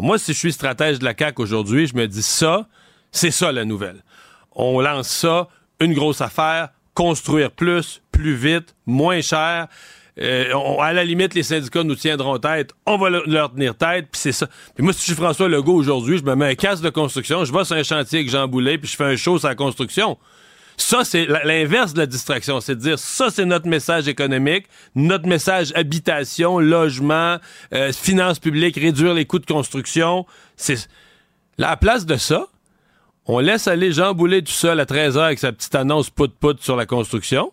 [0.00, 2.68] moi, si je suis stratège de la CAQ aujourd'hui, je me dis ça,
[3.10, 4.02] c'est ça la nouvelle.
[4.52, 5.48] On lance ça,
[5.80, 9.68] une grosse affaire, construire plus, plus vite, moins cher.
[10.20, 12.72] Euh, à la limite, les syndicats nous tiendront tête.
[12.84, 14.48] On va leur tenir tête, puis c'est ça.
[14.74, 17.44] Puis moi, si je suis François Legault aujourd'hui, je me mets un casque de construction,
[17.44, 19.54] je vais sur un chantier avec Jean Boulet, puis je fais un show sur la
[19.54, 20.18] construction.
[20.80, 22.60] Ça, c'est l'inverse de la distraction.
[22.60, 27.36] C'est de dire, ça, c'est notre message économique, notre message habitation, logement,
[27.74, 30.24] euh, finances publiques, réduire les coûts de construction.
[30.56, 30.88] C'est
[31.58, 32.46] la place de ça.
[33.26, 36.76] On laisse aller Jean Boulet tout seul à 13h avec sa petite annonce pout-pout sur
[36.76, 37.52] la construction.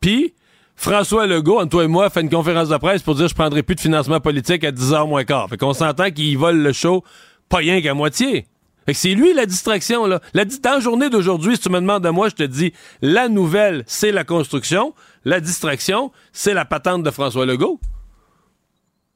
[0.00, 0.34] Puis,
[0.74, 3.62] François Legault, entre toi et moi, fait une conférence de presse pour dire je prendrai
[3.62, 5.48] plus de financement politique à 10h moins quart.
[5.48, 7.04] Fait qu'on s'entend qu'il vole le show
[7.48, 8.46] pas rien qu'à moitié.
[8.92, 10.20] C'est lui la distraction, là.
[10.34, 13.28] La, dans la journée d'aujourd'hui, si tu me demandes à moi, je te dis, la
[13.28, 14.94] nouvelle, c'est la construction.
[15.24, 17.80] La distraction, c'est la patente de François Legault.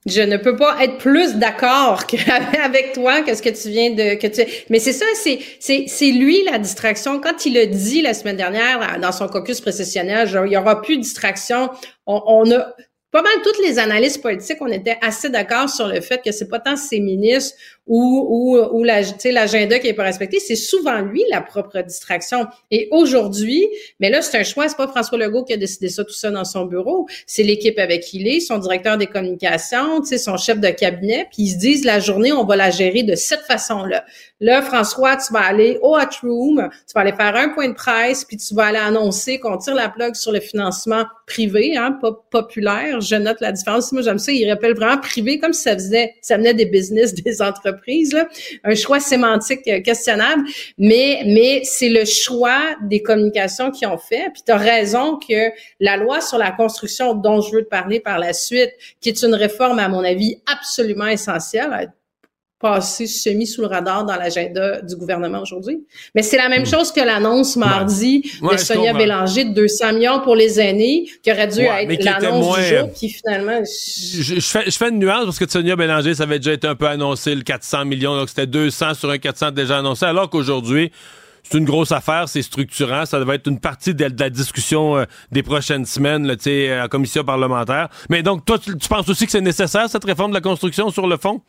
[0.07, 2.05] Je ne peux pas être plus d'accord
[2.65, 5.85] avec toi que ce que tu viens de que tu mais c'est ça c'est c'est
[5.87, 10.31] c'est lui la distraction quand il a dit la semaine dernière dans son caucus précessionnel
[10.47, 11.69] il y aura plus de distraction
[12.07, 12.75] on, on a
[13.11, 16.49] pas mal toutes les analystes politiques, on était assez d'accord sur le fait que c'est
[16.49, 21.23] pas tant ses ministres ou, ou, ou l'agenda qui est pas respecté, c'est souvent lui
[21.31, 22.47] la propre distraction.
[22.71, 23.67] Et aujourd'hui,
[23.99, 26.31] mais là, c'est un choix, c'est pas François Legault qui a décidé ça tout ça
[26.31, 30.61] dans son bureau, c'est l'équipe avec qui il est, son directeur des communications, son chef
[30.61, 34.05] de cabinet, puis ils se disent la journée, on va la gérer de cette façon-là.
[34.41, 37.75] Là, François, tu vas aller au Hot Room, tu vas aller faire un point de
[37.75, 41.93] presse, puis tu vas aller annoncer qu'on tire la plug sur le financement privé, hein,
[42.01, 42.98] pas populaire.
[43.01, 43.93] Je note la différence.
[43.93, 44.33] Moi, j'aime ça.
[44.33, 48.17] Il rappelle vraiment privé, comme si ça faisait, ça venait des business, des entreprises.
[48.65, 50.43] Un choix sémantique euh, questionnable,
[50.77, 54.31] mais mais c'est le choix des communications qui ont fait.
[54.33, 58.19] Puis tu raison que la loi sur la construction dont je veux te parler par
[58.19, 61.93] la suite, qui est une réforme à mon avis absolument essentielle,
[62.61, 65.85] passé semi sous le radar dans l'agenda du gouvernement aujourd'hui.
[66.15, 66.67] Mais c'est la même hmm.
[66.67, 71.47] chose que l'annonce mardi de Sonia Bélanger de 200 millions pour les aînés, qui aurait
[71.47, 73.61] dû être l'annonce du jour, puis finalement...
[73.65, 76.75] Je, fais, je fais une nuance parce que Sonia Bélanger, ça avait déjà été un
[76.75, 80.91] peu annoncé, le 400 millions, donc c'était 200 sur un 400 déjà annoncé, alors qu'aujourd'hui,
[81.45, 85.05] c'est une grosse affaire, c'est structurant, ça devait être une partie de, la discussion euh,
[85.31, 87.89] des prochaines semaines là, euh, en commission parlementaire.
[88.11, 90.91] Mais donc, toi, tu, tu penses aussi que c'est nécessaire, cette réforme de la construction
[90.91, 91.41] sur le fond?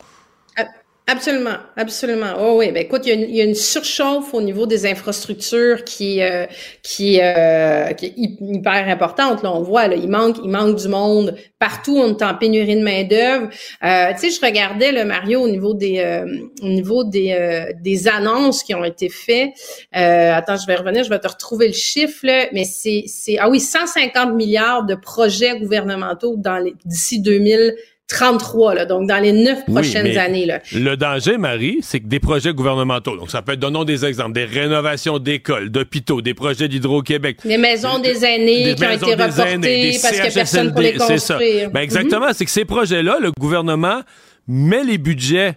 [1.09, 2.33] Euh, Absolument, absolument.
[2.39, 6.45] Oh oui, ben écoute, il y, a une, surchauffe au niveau des infrastructures qui euh,
[6.83, 9.43] qui, euh, qui est hyper importante.
[9.43, 11.97] Là, on voit, là, il manque, il manque du monde partout.
[11.97, 13.49] On est en pénurie de main d'œuvre.
[13.83, 16.25] Euh, tu sais, je regardais le Mario au niveau des euh,
[16.61, 19.49] au niveau des des annonces qui ont été faites.
[19.91, 23.49] attends, je vais revenir, je vais te retrouver le chiffre, là, mais c'est c'est ah
[23.49, 27.75] oui, 150 milliards de projets gouvernementaux dans d'ici 2000
[28.09, 30.45] 33, là, donc dans les neuf prochaines années.
[30.45, 30.59] Là.
[30.73, 34.33] Le danger, Marie, c'est que des projets gouvernementaux, donc ça peut être, donnons des exemples,
[34.33, 37.37] des rénovations d'écoles, d'hôpitaux, des projets d'Hydro-Québec.
[37.45, 40.93] Des maisons des aînés qui ont été reportées parce qu'il n'y a personne pour les
[40.93, 41.69] construire.
[41.71, 42.33] Ben exactement, mhm.
[42.33, 44.01] c'est que ces projets-là, le gouvernement
[44.47, 45.55] met les budgets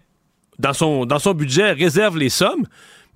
[0.58, 2.66] dans son, dans son budget, réserve les sommes,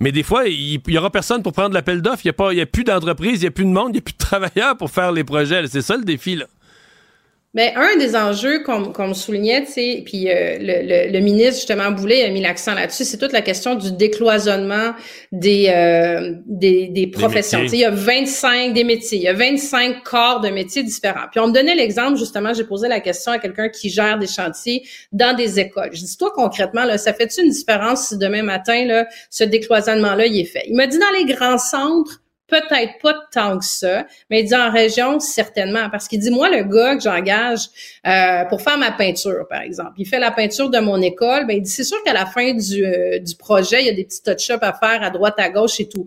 [0.01, 2.23] mais des fois, il n'y aura personne pour prendre l'appel d'offres.
[2.25, 4.03] Il n'y a, a plus d'entreprise, il n'y a plus de monde, il n'y a
[4.03, 5.67] plus de travailleurs pour faire les projets.
[5.69, 6.47] C'est ça le défi, là.
[7.57, 12.23] Mais un des enjeux qu'on soulignait, tu sais, puis euh, le, le, ministre justement Boulet
[12.25, 14.93] a mis l'accent là-dessus, c'est toute la question du décloisonnement
[15.33, 17.61] des euh, des, des, professions.
[17.65, 21.29] Il y a 25 des métiers, il y a 25 corps de métiers différents.
[21.31, 24.27] Puis on me donnait l'exemple justement, j'ai posé la question à quelqu'un qui gère des
[24.27, 25.93] chantiers dans des écoles.
[25.95, 30.27] Je dis toi concrètement là, ça fait-tu une différence si demain matin là, ce décloisonnement-là
[30.27, 30.65] il est fait?
[30.69, 34.55] Il m'a dit dans les grands centres peut-être pas tant que ça, mais il dit
[34.55, 35.91] en région, certainement.
[35.91, 37.61] Parce qu'il dit, moi, le gars que j'engage
[38.07, 41.57] euh, pour faire ma peinture, par exemple, il fait la peinture de mon école, ben
[41.57, 44.05] il dit, c'est sûr qu'à la fin du, euh, du projet, il y a des
[44.05, 46.07] petits touch-ups à faire à droite, à gauche et tout.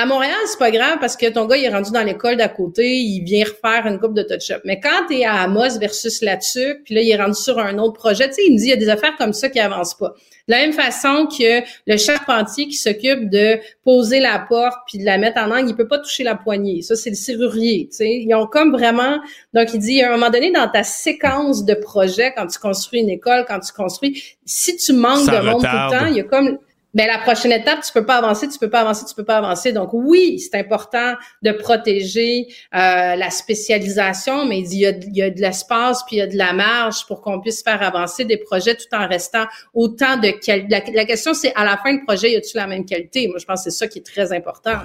[0.00, 2.46] À Montréal, c'est pas grave parce que ton gars, il est rendu dans l'école d'à
[2.46, 4.62] côté, il vient refaire une coupe de touch-up.
[4.64, 7.78] Mais quand tu es à Amos versus là-dessus, puis là, il est rendu sur un
[7.78, 9.58] autre projet, tu sais, il me dit, il y a des affaires comme ça qui
[9.58, 10.14] avancent pas.
[10.46, 15.04] De la même façon que le charpentier qui s'occupe de poser la porte puis de
[15.04, 16.80] la mettre en angle, il peut pas toucher la poignée.
[16.82, 18.08] Ça, c'est le serrurier, tu sais.
[18.08, 19.18] Ils ont comme vraiment...
[19.52, 23.00] Donc, il dit, à un moment donné, dans ta séquence de projet, quand tu construis
[23.00, 26.20] une école, quand tu construis, si tu manques de monde tout le temps, il y
[26.20, 26.56] a comme
[26.98, 29.36] ben la prochaine étape, tu peux pas avancer, tu peux pas avancer, tu peux pas
[29.36, 29.72] avancer.
[29.72, 35.22] Donc oui, c'est important de protéger euh, la spécialisation, mais il y a, il y
[35.22, 38.24] a de l'espace puis il y a de la marge pour qu'on puisse faire avancer
[38.24, 40.66] des projets tout en restant autant de qualité.
[40.68, 43.28] La, la, question, c'est à la fin du projet, y a-tu la même qualité?
[43.28, 44.78] Moi, je pense que c'est ça qui est très important.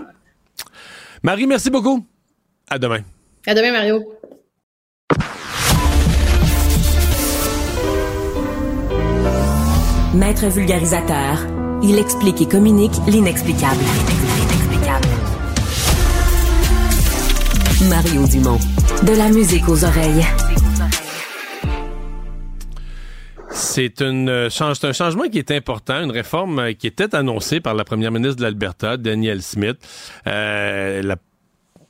[1.23, 2.05] Marie, merci beaucoup.
[2.69, 3.01] À demain.
[3.47, 4.19] À demain, Mario.
[10.13, 13.83] Maître vulgarisateur il explique et communique l'inexplicable.
[17.89, 18.59] Mario Dumont.
[19.05, 20.25] De la musique aux oreilles.
[23.51, 27.83] C'est euh, un changement qui est important, une réforme euh, qui était annoncée par la
[27.83, 29.77] première ministre de l'Alberta, Danielle Smith.
[30.27, 31.15] Euh,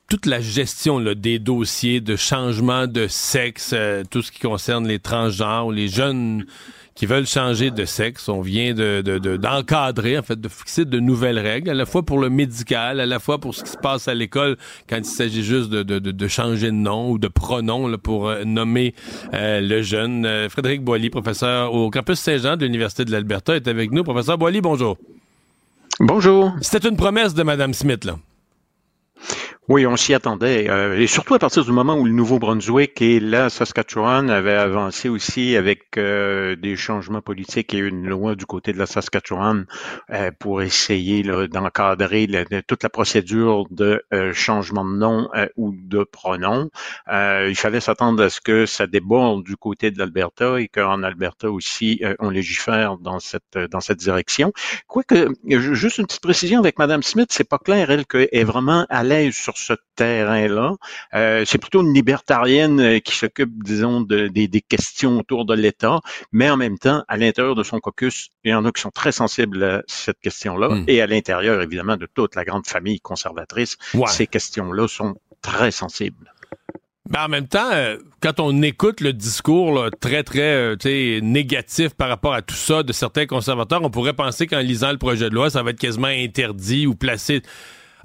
[0.10, 3.74] toute la gestion des dossiers de changement de sexe,
[4.12, 6.46] tout ce qui concerne les transgenres, les jeunes
[6.96, 8.30] qui veulent changer de sexe.
[8.30, 9.02] On vient de,
[9.38, 13.06] d'encadrer, en fait, de fixer de nouvelles règles, à la fois pour le médical, à
[13.06, 14.58] la fois pour ce qui se passe à l'école
[14.90, 18.44] quand il s'agit juste de, de, changer de nom ou de pronom là, pour euh,
[18.44, 18.94] nommer
[19.34, 20.26] euh, le jeune.
[20.26, 24.04] Euh, Frédéric Boily, professeur au campus Saint-Jean de l'Université de l'Alberta, est avec nous.
[24.04, 24.98] Professeur Boily, bonjour.
[26.00, 26.54] Bonjour.
[26.62, 28.18] C'était une promesse de Mme Smith, là.
[29.69, 30.69] Oui, on s'y attendait.
[30.69, 35.08] Euh, et surtout à partir du moment où le Nouveau-Brunswick et la Saskatchewan avaient avancé
[35.08, 39.65] aussi avec euh, des changements politiques et une loi du côté de la Saskatchewan
[40.10, 42.28] euh, pour essayer d'encadrer
[42.67, 46.69] toute la procédure de changement de nom ou de pronom.
[47.10, 51.49] il fallait s'attendre à ce que ça déborde du côté de l'Alberta et qu'en Alberta
[51.49, 54.52] aussi, on légifère dans cette dans cette direction.
[54.88, 58.86] Quoique, juste une petite précision avec Madame Smith, c'est pas clair, elle, qu'elle est vraiment
[58.89, 60.76] à l'aise sur ce terrain-là.
[61.13, 66.00] Euh, c'est plutôt une libertarienne euh, qui s'occupe, disons, de, des, questions autour de l'État,
[66.32, 68.92] mais en même temps, à l'intérieur de son caucus, il y en a qui sont
[68.92, 70.86] très sensibles à cette question-là, hmm.
[70.88, 76.32] et à l'intérieur, évidemment, de toute la grande famille conservatrice, ces questions-là sont très sensibles.
[77.10, 80.80] Mais en même temps, euh, quand on écoute le discours très, très
[81.22, 84.98] négatif par rapport à tout ça de certains conservateurs, on pourrait penser qu'en lisant le
[84.98, 87.42] projet de loi, ça va être quasiment interdit ou placé.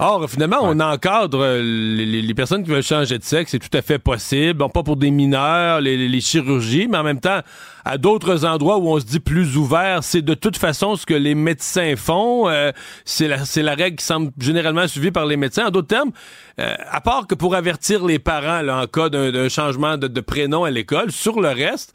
[0.00, 3.82] Or, finalement, on encadre euh, les, personnes qui veulent changer de sexe, c'est tout à
[3.82, 4.54] fait possible.
[4.54, 7.40] Bon, pas pour des mineurs, les, chirurgies, mais en même temps,
[7.84, 11.14] à d'autres endroits où on se dit plus ouvert, c'est de toute façon ce que
[11.14, 12.48] les médecins font.
[12.48, 12.70] Euh,
[13.04, 15.66] c'est la, la règle qui semble généralement suivie par les médecins.
[15.66, 16.12] En d'autres termes,
[16.60, 20.20] euh, à part que pour avertir les parents là, en cas d'un changement de, de
[20.20, 21.92] prénom à l'école, sur le reste,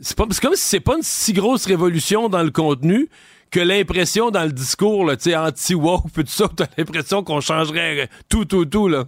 [0.00, 3.10] c'est comme si c'est pas une si grosse révolution dans le contenu
[3.50, 8.66] que l'impression dans le discours, là, anti-woke, tout ça, t'as l'impression qu'on changerait tout, tout,
[8.66, 9.06] tout, là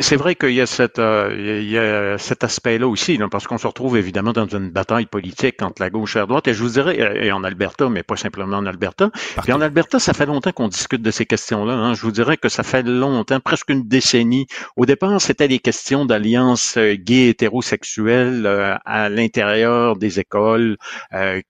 [0.00, 3.58] c'est vrai qu'il y a, cette, euh, il y a cet aspect-là aussi, parce qu'on
[3.58, 6.62] se retrouve évidemment dans une bataille politique entre la gauche et la droite, et je
[6.62, 9.10] vous dirais, euh, et en Alberta, mais pas simplement en Alberta.
[9.42, 11.74] Puis en Alberta, ça fait longtemps qu'on discute de ces questions-là.
[11.74, 11.94] Hein.
[11.94, 14.46] Je vous dirais que ça fait longtemps, presque une décennie.
[14.76, 18.46] Au départ, c'était des questions d'alliance euh, gay hétérosexuelle
[18.84, 20.76] à l'intérieur des écoles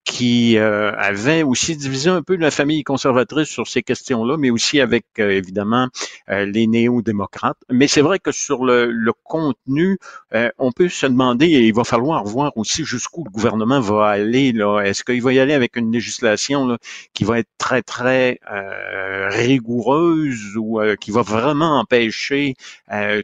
[0.05, 5.05] qui avaient aussi divisé un peu la famille conservatrice sur ces questions-là, mais aussi avec
[5.19, 5.89] évidemment
[6.29, 7.59] les néo-démocrates.
[7.79, 9.99] Mais c'est vrai que sur le, contenu,
[10.35, 14.09] euh, on peut se demander, et il va falloir voir aussi jusqu'où le gouvernement va
[14.09, 14.51] aller.
[14.51, 14.81] Là.
[14.81, 16.79] Est-ce qu'il va y aller avec une législation là,
[17.15, 22.57] qui va être très, très euh, rigoureuse ou euh, qui va vraiment empêcher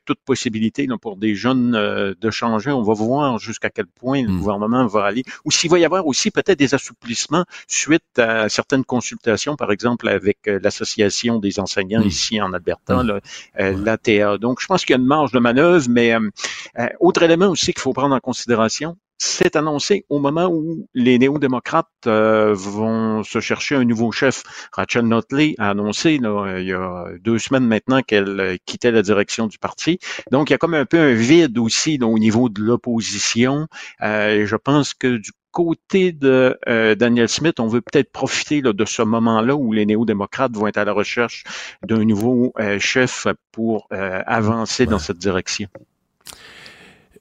[0.05, 2.71] toute possibilité là, pour des jeunes de changer?
[2.71, 4.39] On va voir jusqu'à quel point le hmm.
[4.39, 5.25] gouvernement va aller.
[5.45, 10.09] Ou s'il va y avoir aussi peut-être des assouplissements suite à certaines consultations, par exemple
[10.09, 12.09] avec l'Association des enseignants hmm.
[12.09, 13.21] ici en Alberta, hmm.
[13.59, 14.39] l'ATA.
[14.45, 16.21] Donc, je pense qu'il y a une marge de manœuvre, mais euh,
[16.79, 21.19] euh, autre élément aussi qu'il faut prendre en considération, c'est annoncé au moment où les
[21.19, 24.43] néo-démocrates euh, vont se chercher un nouveau chef.
[24.73, 29.59] Rachel Notley a annoncé il y a deux semaines maintenant qu'elle quittait la direction du
[29.59, 29.99] parti.
[30.31, 33.67] Donc, il y a comme un peu un vide aussi au niveau de l'opposition.
[34.01, 39.03] je pense que du côté de euh, Daniel Smith, on veut peut-être profiter de ce
[39.03, 41.45] moment-là où les néo-démocrates vont être à la recherche
[41.87, 45.69] d'un nouveau euh, chef pour avancer dans cette direction.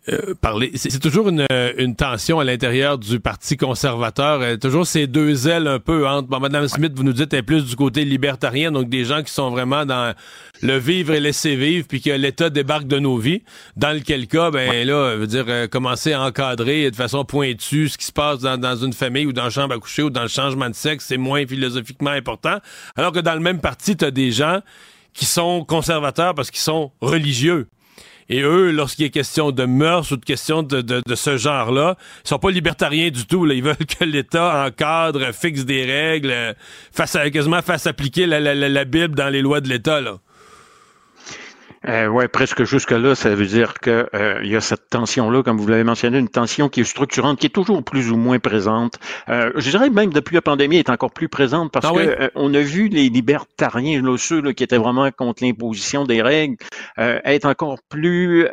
[0.10, 0.72] Euh, parler.
[0.76, 1.46] C'est toujours une,
[1.78, 4.42] une, tension à l'intérieur du Parti conservateur.
[4.42, 6.28] Euh, toujours ces deux ailes un peu entre.
[6.28, 9.32] Bon, Madame Smith, vous nous dites, est plus du côté libertarien, donc des gens qui
[9.32, 10.13] sont vraiment dans
[10.62, 13.44] le vivre et laisser vivre, puis que l'État débarque de nos vies.
[13.78, 17.98] Dans lequel cas, ben là, veut dire, euh, commencer à encadrer de façon pointue ce
[17.98, 20.24] qui se passe dans, dans une famille ou dans la chambre à coucher ou dans
[20.24, 22.58] le changement de sexe, c'est moins philosophiquement important.
[22.98, 24.60] Alors que dans le même parti, tu as des gens
[25.13, 27.68] qui sont conservateurs parce qu'ils sont religieux.
[28.30, 32.30] Et eux, lorsqu'il est question de mœurs ou de questions de, de, ce genre-là, ils
[32.30, 33.46] sont pas libertariens du tout.
[33.52, 36.54] Ils veulent que l'État encadre, fixe des règles, euh,
[36.92, 40.02] fasse quasiment fasse appliquer la, la, la Bible dans les lois de l'État.
[40.02, 40.18] Là.
[41.88, 45.67] Euh, ouais, presque jusque-là, ça veut dire qu'il euh, y a cette tension-là, comme vous
[45.67, 49.00] l'avez mentionné, une tension qui est structurante, qui est toujours plus ou moins présente.
[49.30, 52.06] Euh, je dirais même depuis la pandémie, elle est encore plus présente parce qu'on ah
[52.06, 56.06] que euh, on a vu les libertariens, là, ceux là, qui étaient vraiment contre l'imposition
[56.06, 56.56] des règles,
[56.98, 58.48] être encore plus,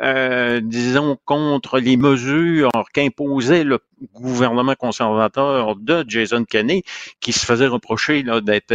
[0.61, 3.79] disons, contre les mesures qu'imposait le
[4.13, 6.83] gouvernement conservateur de Jason Kenney,
[7.19, 8.67] qui se faisait reprocher d'être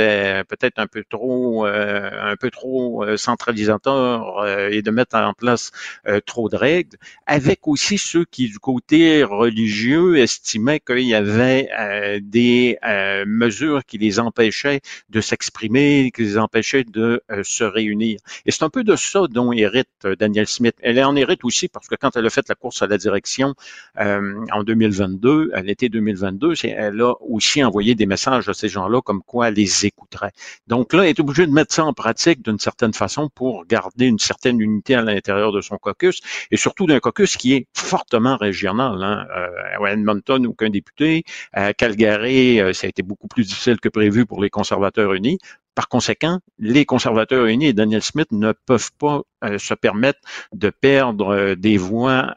[0.44, 5.70] peut-être un peu trop, un peu trop centralisateur euh, et de mettre en place
[6.06, 11.68] euh, trop de règles, avec aussi ceux qui, du côté religieux, estimaient qu'il y avait
[11.78, 12.78] euh, des
[13.26, 18.18] mesures qui les empêchaient de s'exprimer, qui les empêchaient de se réunir.
[18.44, 20.74] Et c'est un peu de ça dont hérite Daniel Smith.
[20.80, 23.54] Elle en hérite aussi parce que quand elle a fait la course à la direction
[23.96, 25.15] en 2022,
[25.54, 29.54] à l'été 2022, elle a aussi envoyé des messages à ces gens-là comme quoi elle
[29.54, 30.32] les écouterait.
[30.66, 34.06] Donc là, elle est obligée de mettre ça en pratique d'une certaine façon pour garder
[34.06, 38.36] une certaine unité à l'intérieur de son caucus, et surtout d'un caucus qui est fortement
[38.36, 39.02] régional.
[39.02, 39.26] Hein.
[39.36, 41.24] Euh, à Edmonton, aucun député.
[41.52, 45.38] À Calgary, euh, ça a été beaucoup plus difficile que prévu pour les conservateurs unis.
[45.76, 50.18] Par conséquent, les conservateurs unis et Daniel Smith ne peuvent pas euh, se permettre
[50.52, 52.34] de perdre des voix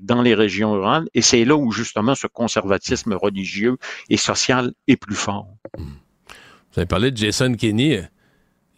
[0.00, 1.06] dans les régions rurales.
[1.12, 3.76] Et c'est là où justement ce conservatisme religieux
[4.08, 5.48] et social est plus fort.
[5.76, 8.08] Vous avez parlé de Jason Kenney.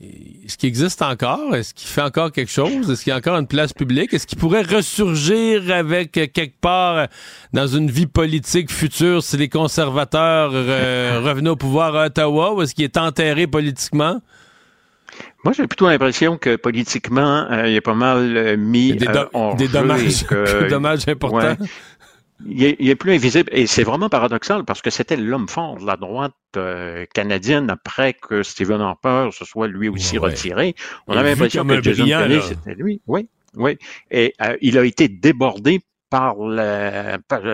[0.00, 1.56] Est-ce qu'il existe encore?
[1.56, 2.88] Est-ce qu'il fait encore quelque chose?
[2.88, 4.14] Est-ce qu'il y a encore une place publique?
[4.14, 7.06] Est-ce qu'il pourrait ressurgir avec euh, quelque part euh,
[7.52, 12.62] dans une vie politique future si les conservateurs euh, revenaient au pouvoir à Ottawa ou
[12.62, 14.20] est-ce qu'il est enterré politiquement?
[15.44, 19.06] Moi, j'ai plutôt l'impression que politiquement, il est pas mal mis des,
[19.56, 20.26] des dommages,
[20.60, 21.56] des dommages importants
[22.46, 25.96] il est, plus invisible et c'est vraiment paradoxal parce que c'était l'homme fort de la
[25.96, 30.74] droite euh, canadienne après que Stephen Harper se soit lui aussi retiré.
[31.06, 33.00] On avait l'impression que Jason Kenney, c'était lui.
[33.06, 33.76] Oui, oui.
[34.10, 36.36] Et euh, il a été débordé par,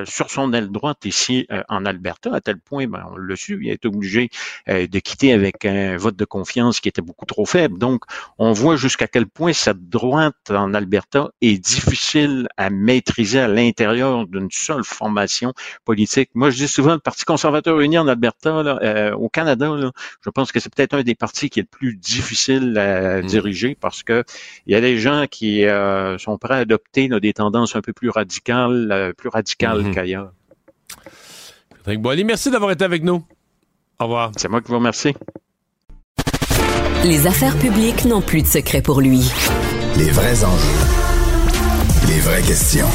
[0.07, 3.59] sur son aile droite ici euh, en Alberta, à tel point, ben, on l'a su,
[3.61, 4.31] il a été obligé
[4.69, 7.79] euh, de quitter avec un vote de confiance qui était beaucoup trop faible.
[7.79, 8.05] Donc,
[8.39, 14.27] on voit jusqu'à quel point cette droite en Alberta est difficile à maîtriser à l'intérieur
[14.27, 15.53] d'une seule formation
[15.85, 16.31] politique.
[16.35, 19.75] Moi, je dis souvent, le Parti conservateur uni en Alberta, euh, au Canada,
[20.25, 23.27] je pense que c'est peut-être un des partis qui est le plus difficile à mmh.
[23.27, 24.25] diriger parce que
[24.67, 25.65] il y a des gens qui
[26.19, 29.95] sont prêts à adopter des tendances un peu plus radicales euh, plus radical mhm.
[29.95, 30.33] qu'ailleurs.
[32.25, 33.25] merci d'avoir été avec nous.
[34.01, 34.33] Au revoir.
[34.37, 35.15] C'est moi qui vous remercie.
[37.05, 39.31] Les affaires publiques n'ont plus de secret pour lui.
[39.99, 40.79] Les vrais enjeux.
[42.09, 42.89] Les vraies questions.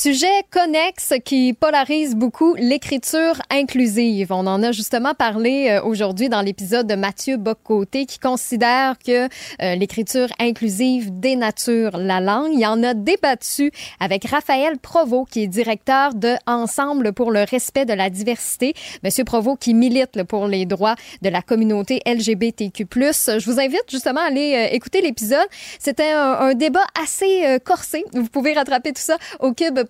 [0.00, 4.30] Sujet connexe qui polarise beaucoup, l'écriture inclusive.
[4.30, 9.24] On en a justement parlé euh, aujourd'hui dans l'épisode de Mathieu Boccoté qui considère que
[9.24, 12.52] euh, l'écriture inclusive dénature la langue.
[12.54, 17.84] Il en a débattu avec Raphaël Provost qui est directeur de Ensemble pour le respect
[17.84, 18.74] de la diversité.
[19.02, 22.86] Monsieur Provost qui milite pour les droits de la communauté LGBTQ+.
[22.92, 25.48] Je vous invite justement à aller euh, écouter l'épisode.
[25.80, 28.04] C'était un, un, débat assez corsé.
[28.12, 29.87] Vous pouvez rattraper tout ça au Cube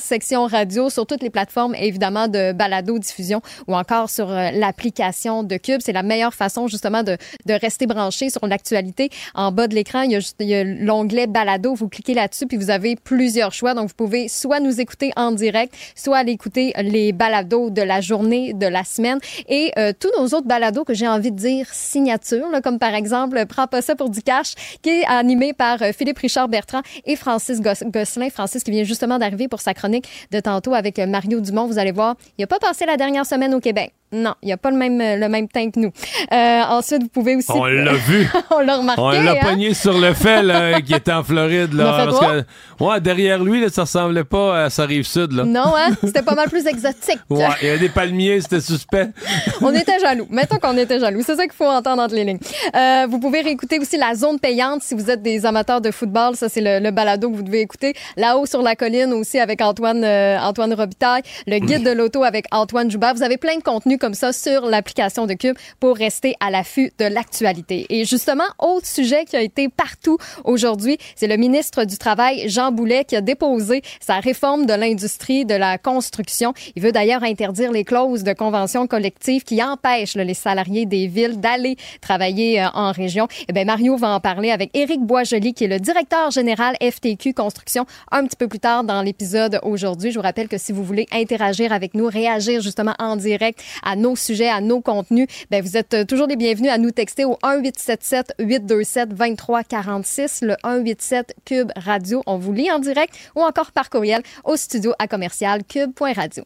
[0.00, 5.56] section radio, sur toutes les plateformes, évidemment, de balado-diffusion ou encore sur euh, l'application de
[5.56, 5.80] Cube.
[5.84, 7.16] C'est la meilleure façon, justement, de,
[7.46, 9.10] de rester branché sur l'actualité.
[9.34, 11.74] En bas de l'écran, il y a, l'onglet balado.
[11.74, 13.74] Vous cliquez là-dessus, puis vous avez plusieurs choix.
[13.74, 18.00] Donc, vous pouvez soit nous écouter en direct, soit aller écouter les balados de la
[18.00, 19.18] journée, de la semaine
[19.48, 22.94] et euh, tous nos autres balados que j'ai envie de dire signature, là, comme par
[22.94, 26.82] exemple Prends pas ça pour du cash, qui est animé par euh, Philippe Richard Bertrand
[27.04, 28.30] et Francis Gosselin.
[28.30, 29.18] Francis qui vient justement
[29.48, 31.66] pour sa chronique de tantôt avec Mario Dumont.
[31.66, 33.92] Vous allez voir, il n'a pas passé la dernière semaine au Québec.
[34.12, 35.90] Non, il n'y a pas le même, le même teint que nous.
[36.32, 37.50] Euh, ensuite, vous pouvez aussi.
[37.50, 38.28] On l'a vu.
[38.50, 39.00] on l'a remarqué.
[39.00, 39.36] On l'a hein?
[39.40, 41.72] pogné sur le fait là, qui était en Floride.
[41.72, 45.32] Là, parce que, ouais, derrière lui, là, ça ressemblait pas à sa rive sud.
[45.32, 45.44] Là.
[45.44, 45.92] Non, hein?
[46.04, 47.20] C'était pas mal plus exotique.
[47.30, 49.08] ouais, il y avait des palmiers, c'était suspect.
[49.62, 50.26] on était jaloux.
[50.28, 51.22] Mettons qu'on était jaloux.
[51.24, 52.40] C'est ça qu'il faut entendre entre les lignes.
[52.76, 56.36] Euh, vous pouvez réécouter aussi la zone payante si vous êtes des amateurs de football.
[56.36, 57.94] Ça, c'est le, balado que vous devez écouter.
[58.18, 61.22] Là-haut sur la colline aussi avec Antoine, euh, Antoine Robitaille.
[61.46, 63.14] Le guide de l'auto avec Antoine Joubert.
[63.14, 66.92] Vous avez plein de contenu comme ça sur l'application de Cube pour rester à l'affût
[66.98, 67.86] de l'actualité.
[67.88, 72.72] Et justement, autre sujet qui a été partout aujourd'hui, c'est le ministre du Travail, Jean
[72.72, 76.52] Boulet, qui a déposé sa réforme de l'industrie de la construction.
[76.74, 81.38] Il veut d'ailleurs interdire les clauses de convention collective qui empêchent les salariés des villes
[81.38, 83.28] d'aller travailler euh, en région.
[83.48, 87.34] Eh bien, Mario va en parler avec Éric Boisjoli, qui est le directeur général FTQ
[87.34, 90.10] Construction, un petit peu plus tard dans l'épisode aujourd'hui.
[90.10, 93.91] Je vous rappelle que si vous voulez interagir avec nous, réagir justement en direct à
[93.96, 97.38] nos sujets, à nos contenus, ben vous êtes toujours les bienvenus à nous texter au
[97.42, 102.22] 1877 827 2346, le 187 Cube Radio.
[102.26, 106.44] On vous lit en direct ou encore par courriel au studio à commercial cube.radio.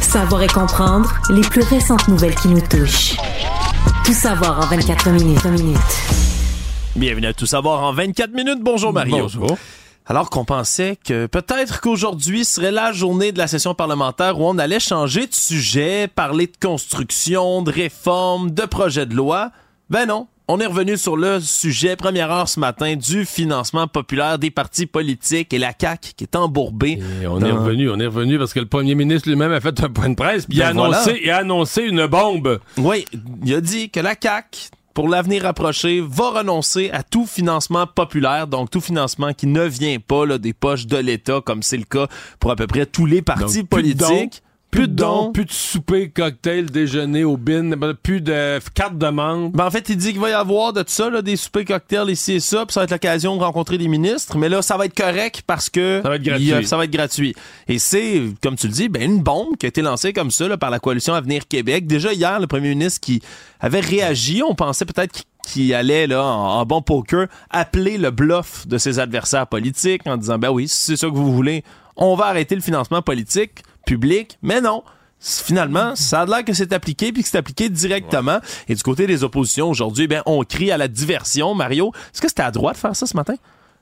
[0.00, 3.16] Savoir et comprendre les plus récentes nouvelles qui nous touchent.
[4.04, 5.44] Tout savoir en 24 minutes.
[5.44, 5.76] minutes.
[6.94, 8.60] Bienvenue à Tout savoir en 24 minutes.
[8.62, 9.18] Bonjour Mario.
[9.18, 9.58] Bonjour.
[10.08, 14.56] Alors qu'on pensait que peut-être qu'aujourd'hui serait la journée de la session parlementaire où on
[14.56, 19.50] allait changer de sujet, parler de construction, de réforme, de projet de loi,
[19.90, 20.28] ben non.
[20.48, 24.86] On est revenu sur le sujet, première heure ce matin, du financement populaire des partis
[24.86, 27.00] politiques et la CAQ qui est embourbée.
[27.28, 29.88] on est revenu, on est revenu parce que le premier ministre lui-même a fait un
[29.88, 32.60] point de presse puis il, a ben annoncé, il a annoncé une bombe.
[32.76, 33.06] Oui,
[33.44, 38.46] il a dit que la CAQ pour l'avenir approché, va renoncer à tout financement populaire,
[38.46, 41.84] donc tout financement qui ne vient pas là, des poches de l'État, comme c'est le
[41.84, 42.06] cas
[42.40, 44.42] pour à peu près tous les partis politiques.
[44.70, 47.70] Plus de dons, plus de souper, cocktail, déjeuner au bin,
[48.02, 49.56] plus de cartes de membre.
[49.56, 51.64] Ben en fait, il dit qu'il va y avoir de tout ça, là, des soupers,
[51.64, 54.36] cocktails, ici et ça, puis ça va être l'occasion de rencontrer des ministres.
[54.36, 56.66] Mais là, ça va être correct parce que ça va être gratuit.
[56.66, 57.34] ça va être gratuit.
[57.68, 60.46] Et c'est, comme tu le dis, ben une bombe qui a été lancée comme ça
[60.48, 61.86] là, par la coalition Avenir Québec.
[61.86, 63.22] Déjà hier, le premier ministre qui
[63.60, 68.78] avait réagi, on pensait peut-être qu'il allait là en, bon poker appeler le bluff de
[68.78, 71.64] ses adversaires politiques en disant ben oui, si c'est ça que vous voulez,
[71.96, 74.84] on va arrêter le financement politique public, mais non.
[75.18, 78.38] Finalement, ça a l'air que c'est appliqué puis que c'est appliqué directement.
[78.68, 81.54] Et du côté des oppositions aujourd'hui, ben on crie à la diversion.
[81.54, 83.34] Mario, est-ce que c'était à droite de faire ça ce matin?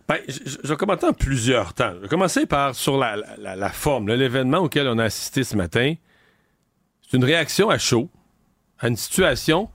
[0.07, 1.93] Ben, je, vais commenter en plusieurs temps.
[1.97, 5.95] Je vais commencer par sur la, la, forme, l'événement auquel on a assisté ce matin.
[7.03, 8.09] C'est une réaction à chaud
[8.79, 9.71] à une situation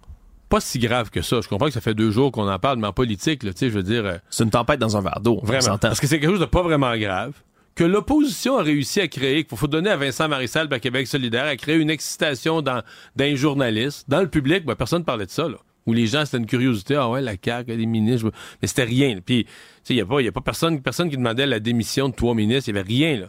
[0.50, 1.42] pas si grave que ça.
[1.42, 3.70] Je comprends que ça fait deux jours qu'on en parle, mais en politique, tu sais,
[3.70, 4.06] je veux dire.
[4.06, 5.40] Euh, c'est une tempête dans un verre d'eau.
[5.44, 5.78] Vraiment.
[5.78, 7.34] Parce que c'est quelque chose de pas vraiment grave
[7.80, 11.46] que l'opposition a réussi à créer, qu'il faut donner à Vincent Marissal, à Québec solidaire,
[11.46, 12.84] à créer une excitation dans,
[13.16, 14.04] d'un journaliste.
[14.10, 15.56] Dans le public, ben, personne ne parlait de ça, là.
[15.86, 16.96] Où les gens, c'était une curiosité.
[16.96, 18.34] Ah ouais, la CAQ, les ministres.
[18.62, 19.22] Mais c'était rien.
[19.26, 19.48] Puis,
[19.90, 22.68] il n'y a pas, a pas personne, personne qui demandait la démission de trois ministres.
[22.68, 23.28] Il n'y avait rien, là.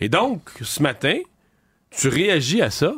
[0.00, 1.18] Et donc, ce matin,
[1.90, 2.94] tu réagis à ça.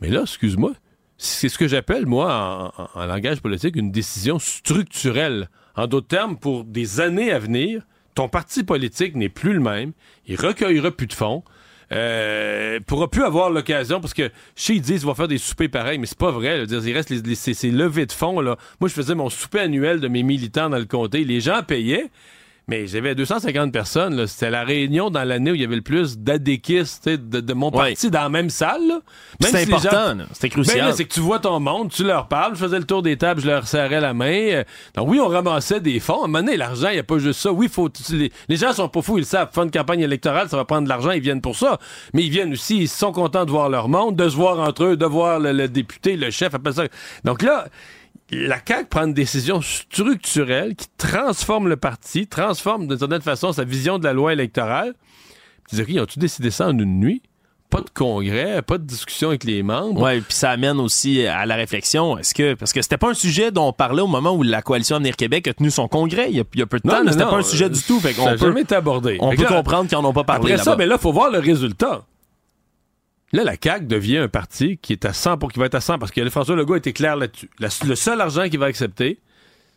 [0.00, 0.72] Mais là, excuse-moi,
[1.18, 5.50] c'est ce que j'appelle, moi, en, langage politique, une décision structurelle.
[5.76, 7.82] En d'autres termes, pour des années à venir,
[8.14, 9.92] ton parti politique n'est plus le même,
[10.26, 11.42] il recueillera plus de fonds,
[11.92, 15.70] euh, pourra plus avoir l'occasion parce que chez ils disent qu'ils vont faire des soupers
[15.70, 16.64] pareils, mais c'est pas vrai.
[16.64, 18.56] Il reste les, ces, levées de fonds là.
[18.80, 21.24] Moi, je faisais mon souper annuel de mes militants dans le comté.
[21.24, 22.10] Les gens payaient.
[22.66, 24.26] Mais j'avais 250 personnes.
[24.26, 27.70] C'était la réunion dans l'année où il y avait le plus d'adéquistes de, de, mon
[27.70, 29.00] parti dans la même salle.
[29.40, 30.24] C'est important.
[30.32, 30.94] C'était crucial.
[30.94, 32.54] c'est que tu vois ton monde, tu leur parles.
[32.54, 34.62] Je faisais le tour des tables, je leur serrais la main.
[34.94, 36.22] Donc oui, on ramassait des fonds.
[36.22, 37.52] À un moment donné, l'argent, il n'y a pas juste ça.
[37.52, 39.50] Oui, faut, les, les, gens sont pas fous, ils savent.
[39.52, 41.78] Faire une campagne électorale, ça va prendre de l'argent, ils viennent pour ça.
[42.14, 44.84] Mais ils viennent aussi, ils sont contents de voir leur monde, de se voir entre
[44.84, 46.84] eux, de voir le, le député, le chef, appelle ça.
[47.24, 47.66] Donc là,
[48.30, 53.64] la CAQ prend une décision structurelle qui transforme le parti, transforme d'une certaine façon sa
[53.64, 54.94] vision de la loi électorale.
[55.72, 57.22] Ils disent, ils ont-tu décidé ça en une nuit?
[57.70, 60.02] Pas de congrès, pas de discussion avec les membres.
[60.02, 62.18] Oui, puis ça amène aussi à la réflexion.
[62.18, 64.62] Est-ce que parce que c'était pas un sujet dont on parlait au moment où la
[64.62, 67.38] coalition Avenir Québec a tenu son congrès il y a, peu de temps, c'était pas
[67.38, 68.00] un sujet du tout.
[68.00, 69.16] ça n'a jamais été abordé.
[69.20, 70.52] On peut comprendre qu'ils n'en ont pas parlé.
[70.52, 72.02] Après ça, mais là, il faut voir le résultat.
[73.34, 75.80] Là, la CAQ devient un parti qui est à 100 pour qui va être à
[75.80, 77.48] 100 parce que François Legault a été clair là-dessus.
[77.58, 79.18] le seul argent qu'il va accepter,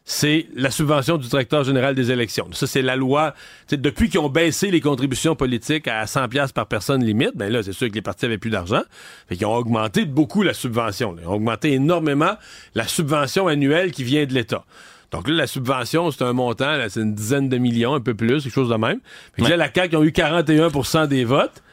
[0.05, 2.47] c'est la subvention du directeur général des élections.
[2.51, 3.34] Ça, c'est la loi.
[3.72, 7.64] depuis qu'ils ont baissé les contributions politiques à 100 pièces par personne limite, ben là,
[7.64, 8.84] c'est sûr que les partis avaient plus d'argent.
[9.28, 11.16] Fait qu'ils ont augmenté beaucoup la subvention.
[11.20, 12.36] Ils ont augmenté énormément
[12.76, 14.66] la subvention annuelle qui vient de l'État.
[15.10, 18.43] Donc là, la subvention, c'est un montant, c'est une dizaine de millions, un peu plus,
[18.43, 18.99] quelque chose de même.
[19.36, 21.64] Fait que là, la CAQ ont eu 41% des votes.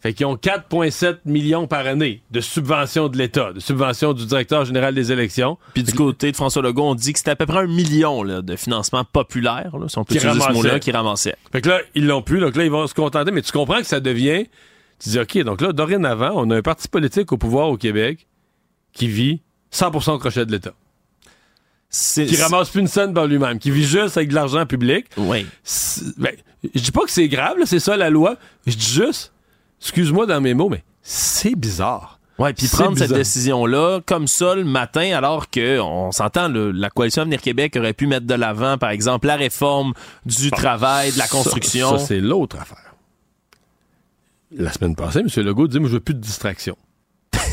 [0.00, 4.66] Fait qu'ils ont 4,7 millions par année de subventions de l'État, de subventions du directeur
[4.66, 5.56] général des élections.
[5.72, 8.22] Puis du côté de François Legault, on dit que c'était à peu près un million
[8.22, 11.36] de financement populaire, si on peut utiliser ce mot-là, qui ramassait.
[11.52, 13.30] Fait que là, ils l'ont plus, donc là, ils vont se contenter.
[13.30, 14.46] Mais tu comprends que ça devient...
[15.00, 18.28] Tu dis, OK, donc là, dorénavant, on a un parti politique au pouvoir au Québec
[18.92, 19.42] qui vit
[19.72, 20.72] 100% au crochet de l'État.
[21.90, 25.06] Qui ramasse plus une scène par lui-même, qui vit juste avec de l'argent public.
[25.16, 25.46] Oui.
[26.16, 26.32] Ben,
[26.74, 28.36] je dis pas que c'est grave, c'est ça la loi.
[28.66, 29.32] Je dis juste
[29.84, 32.18] excuse-moi dans mes mots, mais c'est bizarre.
[32.38, 37.22] Ouais, puis prendre cette décision-là comme ça le matin, alors que on s'entend, la coalition
[37.22, 39.92] Avenir Québec aurait pu mettre de l'avant, par exemple, la réforme
[40.26, 41.96] du travail, de la construction.
[41.98, 42.94] Ça, c'est l'autre affaire.
[44.50, 45.28] La semaine passée, M.
[45.44, 46.76] Legault dit, moi, je veux plus de distraction.
[47.32, 47.40] bon.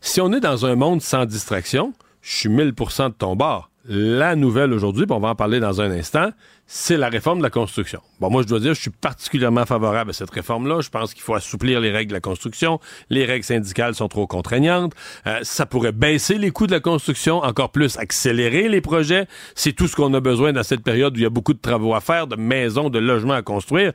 [0.00, 3.70] Si on est dans un monde sans distraction, je suis 1000% de ton bord.
[3.86, 6.30] La nouvelle aujourd'hui, on va en parler dans un instant,
[6.66, 8.00] c'est la réforme de la construction.
[8.18, 10.80] Bon, moi, je dois dire, je suis particulièrement favorable à cette réforme-là.
[10.80, 12.80] Je pense qu'il faut assouplir les règles de la construction.
[13.10, 14.94] Les règles syndicales sont trop contraignantes.
[15.26, 19.26] Euh, ça pourrait baisser les coûts de la construction, encore plus accélérer les projets.
[19.54, 21.60] C'est tout ce qu'on a besoin dans cette période où il y a beaucoup de
[21.60, 23.92] travaux à faire, de maisons, de logements à construire.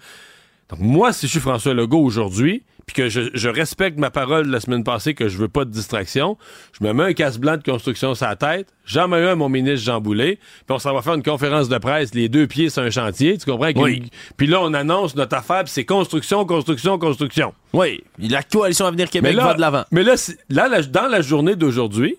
[0.70, 4.52] Donc, moi, si je suis François Legault aujourd'hui, puis que je, respecte ma parole de
[4.52, 6.38] la semaine passée que je veux pas de distraction,
[6.72, 9.36] je me mets un casse blanc de construction sur la tête, j'en mets un à
[9.36, 12.48] mon ministre Jean Boulet, puis on s'en va faire une conférence de presse, les deux
[12.48, 13.70] pieds sur un chantier, tu comprends?
[13.76, 14.10] Oui.
[14.38, 17.54] Puis là, on annonce notre affaire, puis c'est construction, construction, construction.
[17.74, 19.84] Oui, la coalition Avenir Québec va de l'avant.
[19.92, 20.16] Mais là,
[20.50, 22.18] là, dans la journée d'aujourd'hui,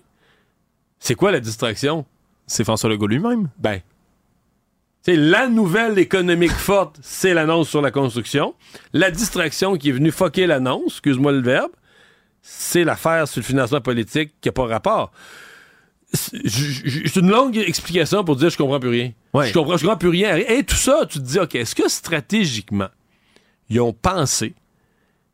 [0.99, 2.05] c'est quoi la distraction?
[2.47, 3.49] C'est François Legault lui-même.
[3.59, 3.81] Ben,
[5.03, 8.53] c'est la nouvelle économique forte, c'est l'annonce sur la construction.
[8.93, 11.71] La distraction qui est venue foquer l'annonce, excuse-moi le verbe,
[12.41, 15.11] c'est l'affaire sur le financement politique qui n'a pas rapport.
[16.13, 19.11] C'est une longue explication pour dire je comprends plus rien.
[19.33, 20.35] Je comprends, je comprends plus rien.
[20.35, 22.89] Et tout ça, tu te dis, OK, est-ce que stratégiquement,
[23.69, 24.53] ils ont pensé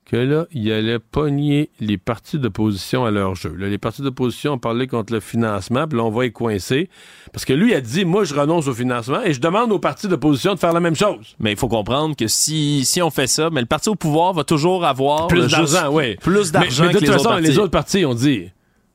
[0.07, 3.53] que là, il allait pogner les partis d'opposition à leur jeu.
[3.57, 6.89] les partis d'opposition ont parlé contre le financement, puis là, on va y coincer.
[7.33, 10.07] Parce que lui a dit, moi, je renonce au financement et je demande aux partis
[10.07, 11.35] d'opposition de faire la même chose.
[11.39, 14.31] Mais il faut comprendre que si, si on fait ça, mais le parti au pouvoir
[14.31, 16.15] va toujours avoir plus d'argent, oui.
[16.15, 18.49] Plus d'argent mais, de toute façon, les autres partis ont dit,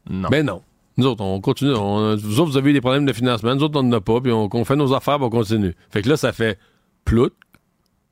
[0.08, 0.30] non.
[0.30, 0.62] Ben non.
[0.96, 1.72] Nous autres, on continue.
[1.72, 3.54] vous autres, vous avez eu des problèmes de financement.
[3.54, 4.20] Nous autres, on n'en a pas.
[4.20, 5.74] Puis on, on, fait nos affaires, puis on continue.
[5.90, 6.58] Fait que là, ça fait
[7.04, 7.32] plout,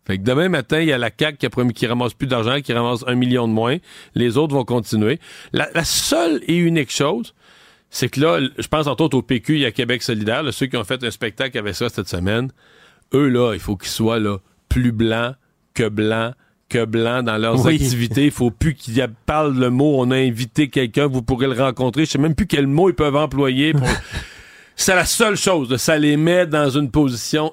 [0.06, 2.26] fait que demain matin, il y a la CAC qui, a promis, qui ramasse plus
[2.26, 3.76] d'argent, qui ramasse un million de moins.
[4.14, 5.20] Les autres vont continuer.
[5.52, 7.34] La, seule et unique chose,
[7.90, 10.66] c'est que là, je pense entre autres au PQ, il y a Québec solidaire, ceux
[10.66, 12.50] qui ont fait un spectacle avec ça cette semaine.
[13.12, 14.38] Eux, là, il faut qu'ils soient là,
[14.68, 15.34] plus blancs
[15.74, 16.34] que blancs
[16.68, 18.26] que blancs dans leurs activités.
[18.26, 22.04] Il faut plus qu'ils parlent le mot on a invité quelqu'un, vous pourrez le rencontrer.
[22.04, 23.74] Je sais même plus quel mot ils peuvent employer.
[24.76, 25.76] C'est la seule chose.
[25.76, 27.52] Ça les met dans une position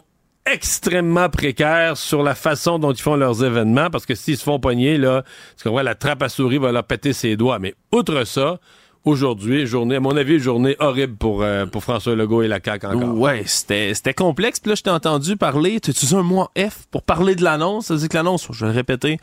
[0.52, 4.60] extrêmement précaires sur la façon dont ils font leurs événements, parce que s'ils se font
[4.60, 5.24] pogner, là,
[5.58, 7.60] tu comprends, la trappe à souris va leur péter ses doigts.
[7.60, 8.60] Mais outre ça,
[9.08, 12.88] aujourd'hui, journée, à mon avis, journée horrible pour, euh, pour François Legault et la CAQ
[12.88, 13.18] encore.
[13.18, 14.60] Ouais, c'était, complexe.
[14.60, 17.88] Puis là, je t'ai entendu parler, tu utilises un mot F pour parler de l'annonce?
[17.88, 19.20] Ça veut dire que l'annonce, je vais répéter,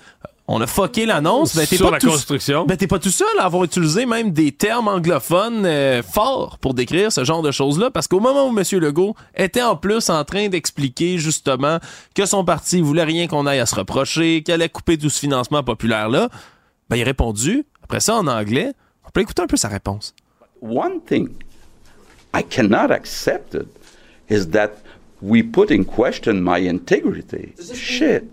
[0.46, 1.56] on a fucké l'annonce.
[1.56, 2.66] Ben, Sur la construction.
[2.66, 6.74] Ben, t'es pas tout seul à avoir utilisé même des termes anglophones euh, forts pour
[6.74, 8.64] décrire ce genre de choses-là, parce qu'au moment où M.
[8.80, 11.78] Legault était en plus en train d'expliquer justement
[12.14, 15.18] que son parti voulait rien qu'on aille à se reprocher, qu'elle allait couper tout ce
[15.18, 16.28] financement populaire-là,
[16.90, 18.72] ben, il a répondu, après ça en anglais,
[19.06, 20.14] on peut écouter un peu sa réponse.
[20.60, 21.28] One thing
[22.34, 23.68] I cannot accept it
[24.28, 24.70] is that
[25.22, 27.54] we put in question my integrity.
[27.74, 28.24] Shit.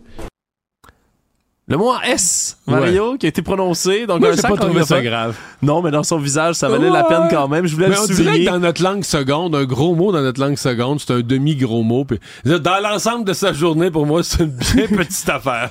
[1.72, 4.06] Le mot S, Mario, qui a été prononcé.
[4.06, 5.38] Donc, Moi, j'ai pas trouvé ça grave.
[5.62, 7.66] Non, mais dans son visage, ça valait la peine quand même.
[7.66, 10.22] Je voulais mais le on dirait que dans notre langue seconde, un gros mot dans
[10.22, 12.06] notre langue seconde, c'est un demi-gros mot.
[12.44, 15.70] dans l'ensemble de sa journée, pour moi, c'est une bien petite affaire.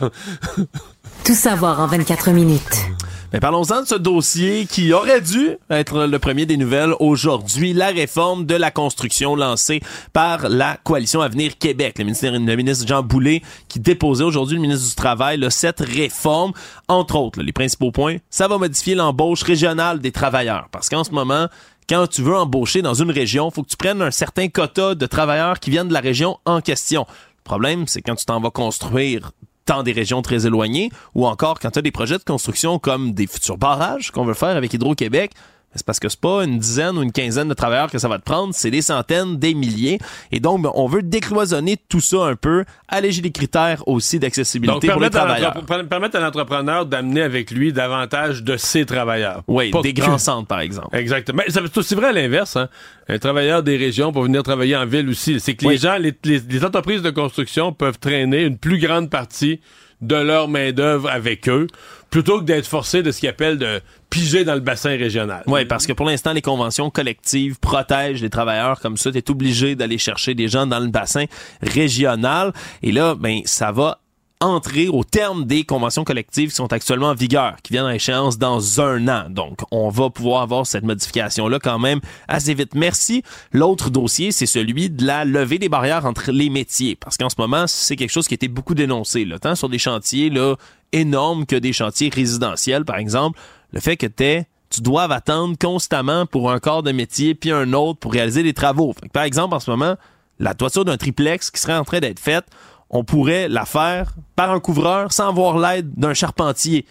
[1.24, 2.90] Tout savoir en 24 minutes.
[3.32, 7.88] Mais parlons-en de ce dossier qui aurait dû être le premier des nouvelles aujourd'hui, la
[7.88, 9.80] réforme de la construction lancée
[10.12, 11.96] par la coalition Avenir Québec.
[11.98, 16.52] Le ministre, le ministre Jean Boulet qui déposait aujourd'hui, le ministre du Travail, cette réforme.
[16.88, 20.68] Entre autres, les principaux points, ça va modifier l'embauche régionale des travailleurs.
[20.72, 21.46] Parce qu'en ce moment,
[21.88, 24.94] quand tu veux embaucher dans une région, il faut que tu prennes un certain quota
[24.94, 27.06] de travailleurs qui viennent de la région en question.
[27.08, 29.32] Le problème, c'est quand tu t'en vas construire
[29.70, 33.12] dans des régions très éloignées, ou encore quand tu as des projets de construction comme
[33.12, 35.30] des futurs barrages qu'on veut faire avec Hydro-Québec,
[35.74, 38.18] c'est parce que c'est pas une dizaine ou une quinzaine de travailleurs que ça va
[38.18, 39.98] te prendre, c'est des centaines, des milliers.
[40.32, 44.88] Et donc, ben, on veut décloisonner tout ça un peu, alléger les critères aussi d'accessibilité
[44.88, 45.54] pour les travailleurs.
[45.88, 49.42] permettre à l'entrepreneur d'amener avec lui davantage de ses travailleurs.
[49.46, 50.96] Oui, des grands centres, par exemple.
[50.96, 51.42] Exactement.
[51.46, 52.56] C'est aussi vrai à l'inverse.
[52.56, 52.68] Hein?
[53.08, 55.38] Un travailleur des régions pour venir travailler en ville aussi.
[55.38, 59.60] C'est que les gens, les entreprises de construction peuvent traîner une plus grande partie
[60.00, 61.66] de leur main-d'œuvre avec eux,
[62.11, 63.80] plutôt que d'être forcé de ce qu'ils appellent de
[64.11, 65.44] piger dans le bassin régional.
[65.46, 69.12] Oui, parce que pour l'instant, les conventions collectives protègent les travailleurs comme ça.
[69.12, 71.24] Tu es obligé d'aller chercher des gens dans le bassin
[71.62, 72.52] régional.
[72.82, 74.00] Et là, ben, ça va
[74.41, 78.38] entrer au terme des conventions collectives qui sont actuellement en vigueur, qui viennent à échéance
[78.38, 79.28] dans un an.
[79.28, 82.74] Donc, on va pouvoir avoir cette modification-là quand même assez vite.
[82.74, 83.22] Merci.
[83.53, 86.97] L'autre dossier, c'est celui de la levée des barrières entre les métiers.
[86.97, 89.68] Parce qu'en ce moment, c'est quelque chose qui a été beaucoup dénoncé, là, tant sur
[89.68, 90.57] des chantiers là,
[90.93, 93.38] énormes que des chantiers résidentiels, par exemple.
[93.72, 97.72] Le fait que t'es tu dois attendre constamment pour un corps de métier puis un
[97.72, 98.95] autre pour réaliser des travaux.
[99.12, 99.97] par exemple, en ce moment,
[100.38, 102.47] la toiture d'un triplex qui serait en train d'être faite,
[102.91, 106.86] on pourrait la faire par un couvreur sans avoir l'aide d'un charpentier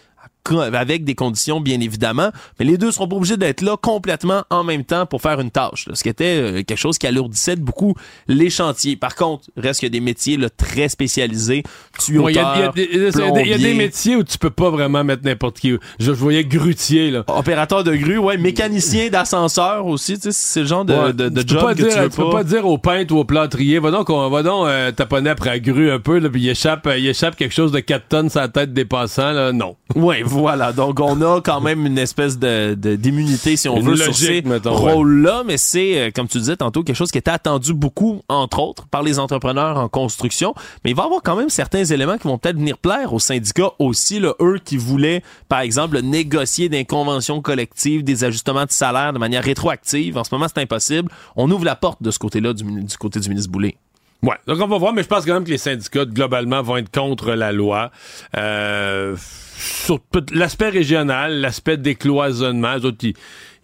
[0.72, 4.64] avec des conditions bien évidemment, mais les deux seront pas obligés d'être là complètement en
[4.64, 7.94] même temps pour faire une tâche, ce qui était euh, quelque chose qui alourdissait beaucoup
[8.26, 8.96] les chantiers.
[8.96, 11.62] Par contre, reste qu'il y a des métiers là, très spécialisés,
[11.98, 15.76] tuyauteur, Il y, a des métiers où tu peux pas vraiment mettre n'importe qui.
[15.98, 17.24] Je, voyais grutier là.
[17.28, 21.74] Opérateur de grue, ouais, mécanicien d'ascenseur aussi, tu sais, c'est le genre de, de, job
[21.74, 22.24] que tu veux pas.
[22.24, 25.30] peux pas dire au peintre ou au plâtrier, va donc, on va donc euh, taponner
[25.30, 28.08] après la grue un peu, là, puis il échappe, il échappe quelque chose de 4
[28.08, 29.76] tonnes sur la tête des passants, là, non.
[29.94, 34.14] Ouais, voilà, donc on a quand même une espèce de d'immunité, si on veut, sur
[34.14, 38.20] ces rôles-là, mais c'est, euh, comme tu disais tantôt, quelque chose qui était attendu beaucoup,
[38.28, 40.54] entre autres, par les entrepreneurs en construction.
[40.84, 43.18] Mais il va y avoir quand même certains éléments qui vont peut-être venir plaire aux
[43.18, 48.70] syndicats aussi, là, eux qui voulaient, par exemple, négocier des conventions collectives, des ajustements de
[48.70, 50.18] salaire de manière rétroactive.
[50.18, 51.10] En ce moment, c'est impossible.
[51.36, 53.76] On ouvre la porte de ce côté-là, du, du côté du ministre Boulay.
[54.22, 56.76] Ouais, donc on va voir, mais je pense quand même que les syndicats, globalement, vont
[56.76, 57.90] être contre la loi.
[58.36, 59.16] Euh,
[59.56, 60.00] sur
[60.32, 62.76] l'aspect régional, l'aspect décloisonnement,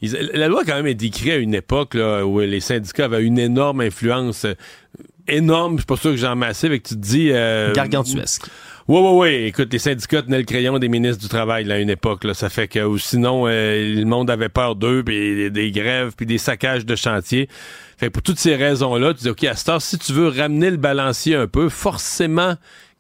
[0.02, 3.38] la loi quand même est écrite à une époque là, où les syndicats avaient une
[3.38, 4.54] énorme influence, euh,
[5.28, 7.30] énorme, je suis pas sûr que j'en massé, avec tu te dis...
[7.32, 8.46] Euh, Gargantuesque.
[8.89, 9.28] Oui, oui, oui.
[9.47, 12.22] Écoute, les syndicats tenaient le crayon des ministres du Travail à une époque.
[12.22, 12.34] Là.
[12.34, 16.39] Ça fait que sinon, euh, le monde avait peur d'eux, puis des grèves, puis des
[16.39, 17.49] saccages de chantier.
[17.99, 20.76] Fait pour toutes ces raisons-là, tu dis, OK, à ce si tu veux ramener le
[20.76, 22.55] balancier un peu, forcément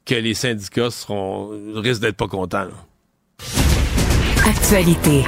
[0.04, 2.66] que les syndicats seront risquent d'être pas contents.
[4.44, 5.22] Actualité.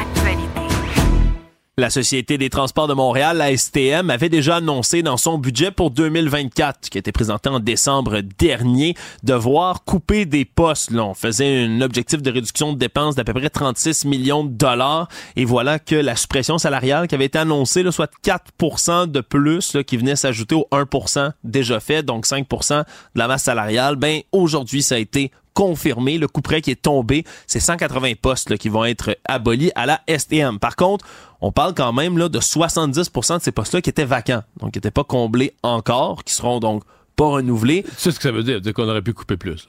[1.78, 5.92] La Société des transports de Montréal, la STM, avait déjà annoncé dans son budget pour
[5.92, 10.90] 2024, qui a été présenté en décembre dernier, devoir couper des postes.
[10.90, 14.50] Là, on faisait un objectif de réduction de dépenses d'à peu près 36 millions de
[14.50, 15.06] dollars.
[15.36, 19.74] Et voilà que la suppression salariale qui avait été annoncée, là, soit 4% de plus,
[19.74, 24.22] là, qui venait s'ajouter au 1% déjà fait, donc 5% de la masse salariale, ben
[24.32, 26.18] aujourd'hui, ça a été confirmé.
[26.18, 30.00] Le coup près qui est tombé, c'est 180 postes qui vont être abolis à la
[30.08, 30.60] STM.
[30.60, 31.04] Par contre,
[31.40, 34.76] on parle quand même là, de 70% de ces postes-là qui étaient vacants, donc qui
[34.78, 36.84] n'étaient pas comblés encore, qui seront donc
[37.16, 37.84] pas renouvelés.
[37.96, 38.60] Sais ce que ça veut dire?
[38.60, 39.68] dire qu'on aurait pu couper plus.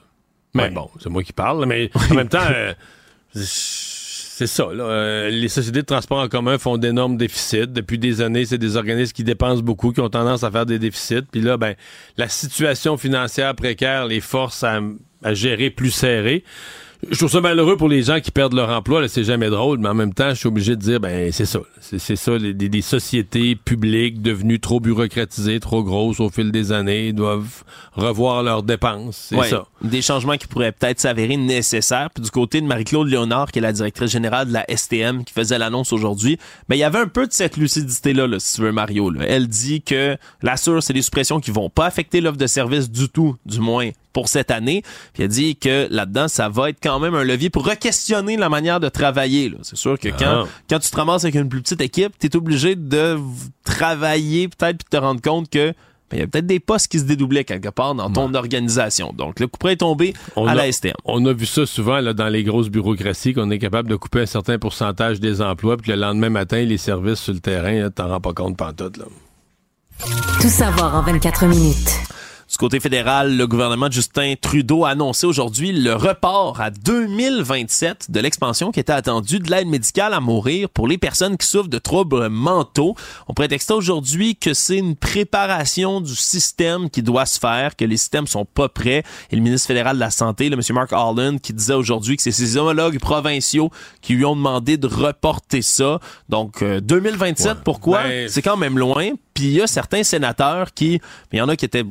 [0.53, 2.73] Mais bon, c'est moi qui parle, mais en même temps, euh,
[3.33, 4.65] c'est ça.
[4.65, 7.67] Euh, les sociétés de transport en commun font d'énormes déficits.
[7.67, 10.77] Depuis des années, c'est des organismes qui dépensent beaucoup, qui ont tendance à faire des
[10.77, 11.23] déficits.
[11.31, 11.73] Puis là, ben,
[12.15, 14.81] la situation financière précaire les force à
[15.23, 16.43] à gérer plus serré
[17.09, 19.07] je trouve ça malheureux pour les gens qui perdent leur emploi.
[19.07, 21.59] C'est jamais drôle, mais en même temps, je suis obligé de dire, ben c'est ça.
[21.79, 27.13] C'est ça, les, des sociétés publiques devenues trop bureaucratisées, trop grosses au fil des années,
[27.13, 27.63] doivent
[27.93, 29.27] revoir leurs dépenses.
[29.29, 29.65] C'est ça.
[29.81, 32.09] Des changements qui pourraient peut-être s'avérer nécessaires.
[32.13, 35.33] Puis du côté de Marie-Claude Léonard, qui est la directrice générale de la STM, qui
[35.33, 38.61] faisait l'annonce aujourd'hui, ben il y avait un peu de cette lucidité-là, là, si tu
[38.61, 39.09] veux, Mario.
[39.09, 39.23] Là.
[39.25, 43.07] Elle dit que la c'est des suppressions qui vont pas affecter l'offre de service du
[43.07, 44.83] tout, du moins pour cette année.
[45.13, 48.49] Puis elle dit que là-dedans, ça va être quand même un levier pour re-questionner la
[48.49, 49.53] manière de travailler.
[49.61, 50.47] C'est sûr que quand, ah.
[50.69, 53.17] quand tu te ramasses avec une plus petite équipe, tu es obligé de
[53.63, 55.73] travailler peut-être puis te rendre compte que
[56.09, 59.13] ben, il y a peut-être des postes qui se dédoublaient quelque part dans ton organisation.
[59.13, 60.93] Donc, le coup est tombé à la STM.
[61.05, 64.21] On a vu ça souvent là, dans les grosses bureaucraties, qu'on est capable de couper
[64.21, 68.07] un certain pourcentage des emplois, puis le lendemain matin, les services sur le terrain, t'en
[68.07, 68.97] rends pas compte pantoute.
[68.97, 69.05] Là.
[70.41, 72.18] Tout savoir en 24 minutes
[72.49, 78.09] Du côté fédéral, le gouvernement de Justin Trudeau a annoncé aujourd'hui le report à 2027
[78.09, 81.69] de l'expansion qui était attendue de l'aide médicale à mourir pour les personnes qui souffrent
[81.69, 82.95] de troubles mentaux.
[83.27, 87.97] On prétexte aujourd'hui que c'est une préparation du système qui doit se faire, que les
[87.97, 89.03] systèmes sont pas prêts.
[89.29, 92.23] Et le ministre fédéral de la Santé, le monsieur Mark Holland, qui disait aujourd'hui que
[92.23, 93.69] c'est ses homologues provinciaux
[94.01, 95.99] qui lui ont demandé de reporter ça.
[96.29, 98.01] Donc, 2027, euh, pourquoi?
[98.01, 99.11] Ben, c'est quand même loin.
[99.35, 100.99] Puis il y a certains sénateurs qui,
[101.31, 101.85] il y en a qui étaient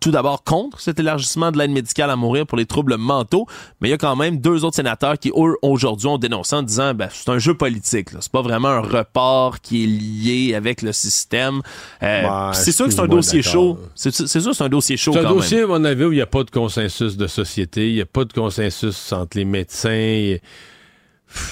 [0.00, 3.46] tout d'abord contre cet élargissement de l'aide médicale à mourir pour les troubles mentaux,
[3.80, 6.94] mais il y a quand même deux autres sénateurs qui aujourd'hui ont dénoncé en disant
[6.94, 10.92] ben c'est un jeu politique, c'est pas vraiment un report qui est lié avec le
[10.92, 11.60] système.
[12.02, 13.78] Euh, c'est sûr que c'est un dossier chaud.
[13.94, 15.12] C'est sûr que c'est un dossier chaud.
[15.12, 17.88] C'est un dossier à mon avis où il n'y a pas de consensus de société,
[17.88, 20.36] il n'y a pas de consensus entre les médecins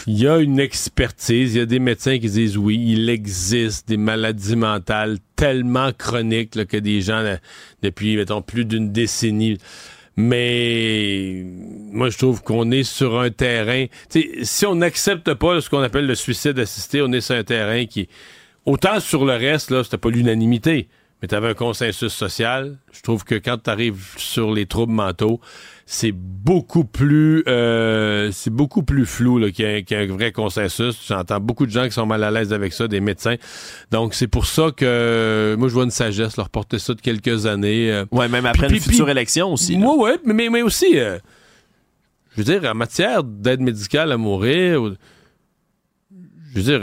[0.07, 3.89] il y a une expertise, il y a des médecins qui disent oui, il existe
[3.89, 7.37] des maladies mentales tellement chroniques que des gens,
[7.83, 9.59] depuis, mettons, plus d'une décennie,
[10.17, 11.45] mais
[11.93, 13.87] moi, je trouve qu'on est sur un terrain.
[14.43, 17.87] Si on n'accepte pas ce qu'on appelle le suicide assisté, on est sur un terrain
[17.87, 18.09] qui.
[18.65, 20.87] Autant sur le reste, là, c'était pas l'unanimité,
[21.23, 22.77] mais tu avais un consensus social.
[22.93, 25.41] Je trouve que quand tu arrives sur les troubles mentaux,
[25.87, 31.01] c'est beaucoup plus euh, c'est beaucoup plus flou qu'il y, a un vrai consensus.
[31.07, 33.37] J'entends beaucoup de gens qui sont mal à l'aise avec ça, des médecins.
[33.93, 37.47] Donc c'est pour ça que moi je vois une sagesse leur porter ça de quelques
[37.47, 37.93] années.
[37.93, 38.05] Euh.
[38.11, 39.79] ouais, même après une future élection aussi.
[39.79, 41.19] Moi ouais, mais, mais aussi euh,
[42.33, 44.93] je veux dire en matière d'aide médicale à mourir,
[46.11, 46.81] je veux dire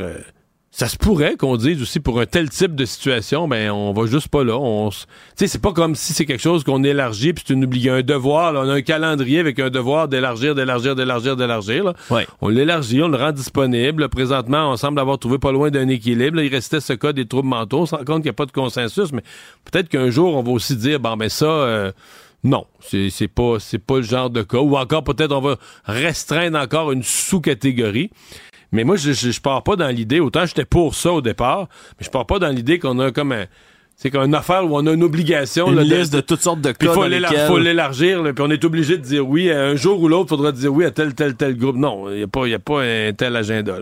[0.72, 4.06] ça se pourrait qu'on dise aussi pour un tel type de situation, ben on va
[4.06, 4.56] juste pas là.
[4.56, 4.98] On, tu
[5.36, 8.54] sais, c'est pas comme si c'est quelque chose qu'on élargit puis c'est une un devoir.
[8.54, 11.94] on a un calendrier avec un devoir d'élargir, d'élargir, d'élargir, d'élargir.
[12.12, 12.28] Ouais.
[12.42, 14.10] On l'élargit, on le rend disponible.
[14.10, 16.40] Présentement, on semble avoir trouvé pas loin d'un équilibre.
[16.40, 17.80] il restait ce cas des troubles mentaux.
[17.80, 19.24] On se rend compte qu'il n'y a pas de consensus, mais
[19.72, 21.46] peut-être qu'un jour on va aussi dire, bon ben ça.
[21.46, 21.92] Euh,
[22.44, 24.60] non, c'est, c'est pas c'est pas le genre de cas.
[24.60, 28.12] Ou encore peut-être on va restreindre encore une sous-catégorie.
[28.72, 31.68] Mais moi, je, je, pars pas dans l'idée, autant j'étais pour ça au départ,
[32.00, 33.46] mais je pars pas dans l'idée qu'on a comme un.
[33.96, 35.70] C'est qu'une affaire où on a une obligation.
[35.70, 36.88] Une liste de, toutes sortes de cas.
[36.88, 39.52] Il faut l'élargir, puis on est obligé de dire oui.
[39.52, 41.76] Un jour ou l'autre, il faudra dire oui à tel, tel, tel groupe.
[41.76, 43.76] Non, il n'y a, pas, a pas un tel agenda.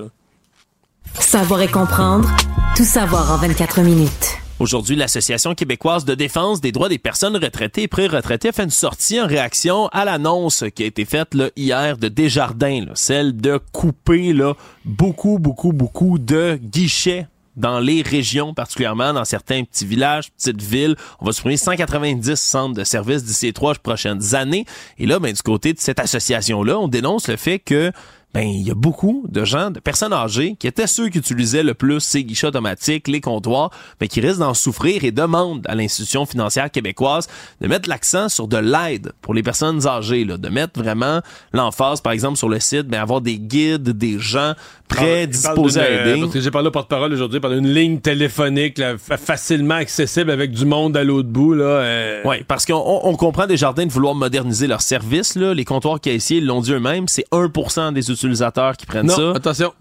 [1.20, 2.28] Savoir et comprendre,
[2.76, 4.47] tout savoir en 24 minutes.
[4.60, 9.22] Aujourd'hui, l'Association québécoise de défense des droits des personnes retraitées et pré-retraitées fait une sortie
[9.22, 14.56] en réaction à l'annonce qui a été faite hier de Desjardins, celle de couper là,
[14.84, 20.96] beaucoup, beaucoup, beaucoup de guichets dans les régions, particulièrement dans certains petits villages, petites villes.
[21.20, 24.66] On va supprimer 190 centres de services d'ici les trois prochaines années.
[24.98, 27.92] Et là, ben, du côté de cette association-là, on dénonce le fait que
[28.34, 31.64] ben il y a beaucoup de gens, de personnes âgées qui étaient ceux qui utilisaient
[31.64, 35.76] le plus ces guichets automatiques, les comptoirs, mais qui risquent d'en souffrir et demandent à
[35.76, 37.28] l'institution financière québécoise
[37.62, 41.22] de mettre l'accent sur de l'aide pour les personnes âgées, là, de mettre vraiment
[41.54, 44.54] l'emphase, par exemple, sur le site, mais avoir des guides, des gens
[44.88, 46.22] prêts, disposés à aider.
[46.22, 50.66] Parce que j'ai parlé au porte-parole aujourd'hui, par une ligne téléphonique facilement accessible avec du
[50.66, 51.54] monde à l'autre bout.
[51.54, 52.22] Là, euh.
[52.26, 55.36] Oui, parce qu'on on comprend des jardins de vouloir moderniser leurs services.
[55.36, 55.54] Là.
[55.54, 59.74] Les comptoirs caissiers l'ont dit eux-mêmes, c'est 1% des utilisateurs qui prennent non, attention.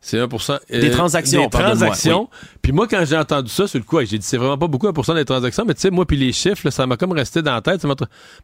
[0.00, 0.58] C'est 1%.
[0.70, 1.44] Euh, des transactions.
[1.44, 2.28] Des transactions.
[2.60, 4.86] Puis moi, quand j'ai entendu ça sur le coup, j'ai dit, c'est vraiment pas beaucoup
[4.86, 7.54] 1% des transactions, mais tu sais, moi, puis les chiffres, ça m'a comme resté dans
[7.54, 7.80] la tête.
[7.80, 7.94] Ça à un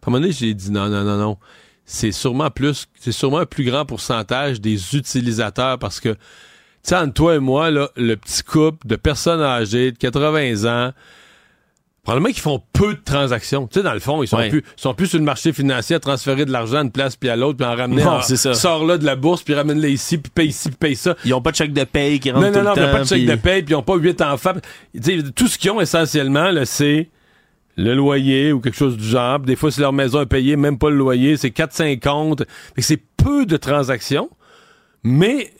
[0.07, 1.36] moment donné, j'ai dit, non, non, non, non.
[1.84, 6.18] C'est sûrement plus, c'est sûrement un plus grand pourcentage des utilisateurs parce que, tu
[6.82, 10.93] sais, entre toi et moi, là, le petit couple de personnes âgées de 80 ans,
[12.03, 13.67] Probablement qu'ils font peu de transactions.
[13.67, 16.01] Tu sais, dans le fond, ils sont plus sont plus sur le marché financier à
[16.01, 18.03] transférer de l'argent d'une place puis à l'autre, puis en ramener.
[18.03, 18.55] Non, c'est ça.
[18.55, 21.15] Sors là de la bourse, puis ramène-le ici, puis paye ici, puis paye ça.
[21.27, 22.93] Ils ont pas de chèque de paye qui rentre non, tout non, non, ils n'ont
[22.93, 24.55] pas de chèque de paye, puis ils ont pas huit enfants.
[24.95, 27.11] Tu sais, tout ce qu'ils ont essentiellement, c'est
[27.77, 29.39] le loyer ou quelque chose du genre.
[29.39, 32.45] Des fois, si leur maison est payée, même pas le loyer, c'est 4,50.
[32.79, 34.31] C'est peu de transactions,
[35.03, 35.53] mais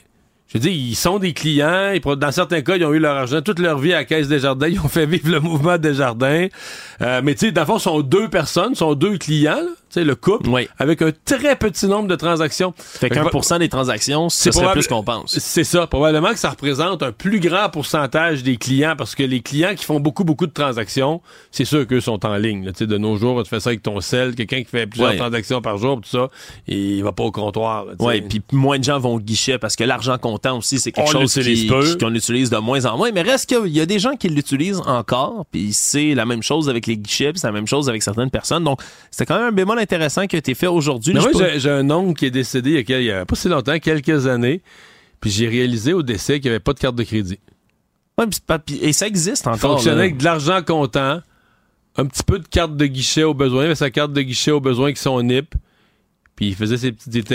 [0.53, 1.93] je veux dire, ils sont des clients.
[2.05, 4.67] dans certains cas, ils ont eu leur argent toute leur vie à Caisse des Jardins.
[4.67, 6.49] Ils ont fait vivre le mouvement des Jardins.
[7.03, 9.63] Euh, mais tu sais, dans le sont deux personnes, sont deux clients
[9.95, 12.73] sais, le couple, avec un très petit nombre de transactions.
[12.77, 15.39] Fait qu'un pour cent des transactions, c'est plus qu'on pense.
[15.39, 15.87] C'est ça.
[15.87, 19.85] Probablement que ça représente un plus grand pourcentage des clients parce que les clients qui
[19.85, 21.21] font beaucoup, beaucoup de transactions,
[21.51, 22.67] c'est sûr qu'eux sont en ligne.
[22.67, 25.17] Tu sais, de nos jours, tu fais ça avec ton sel, quelqu'un qui fait plusieurs
[25.17, 26.29] transactions par jour, tout ça,
[26.67, 27.87] il va pas au comptoir.
[27.99, 31.11] Oui, puis moins de gens vont au guichet parce que l'argent comptant aussi, c'est quelque
[31.11, 31.35] chose
[31.99, 33.11] qu'on utilise de moins en moins.
[33.13, 36.69] Mais reste qu'il y a des gens qui l'utilisent encore, puis c'est la même chose
[36.69, 38.65] avec les guichets, c'est la même chose avec certaines personnes.
[38.65, 38.81] Donc,
[39.11, 41.15] c'est quand même un bémol intéressant qui a été fait aujourd'hui.
[41.15, 44.63] Moi, j'ai un oncle qui est décédé il y a, pas si longtemps, quelques années,
[45.21, 47.39] puis j'ai réalisé au décès qu'il n'y avait pas de carte de crédit.
[48.83, 49.59] et ça existe encore.
[49.59, 51.21] Fonctionnait avec de l'argent comptant,
[51.97, 54.51] un petit peu de carte de guichet au besoin, il avait sa carte de guichet
[54.51, 55.55] au besoin qui son NIP.
[56.41, 57.35] Puis il faisait ses petites.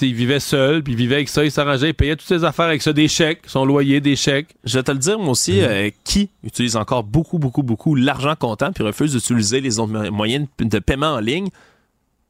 [0.00, 2.64] Il, vivait seul, puis il vivait avec ça, il s'arrangeait, il payait toutes ses affaires
[2.64, 4.56] avec ça, des chèques, son loyer, des chèques.
[4.64, 5.64] Je vais te le dire, moi aussi, mhm.
[5.64, 10.46] euh, qui utilise encore beaucoup, beaucoup, beaucoup l'argent comptant, puis refuse d'utiliser les autres moyens
[10.58, 11.48] de paiement en ligne,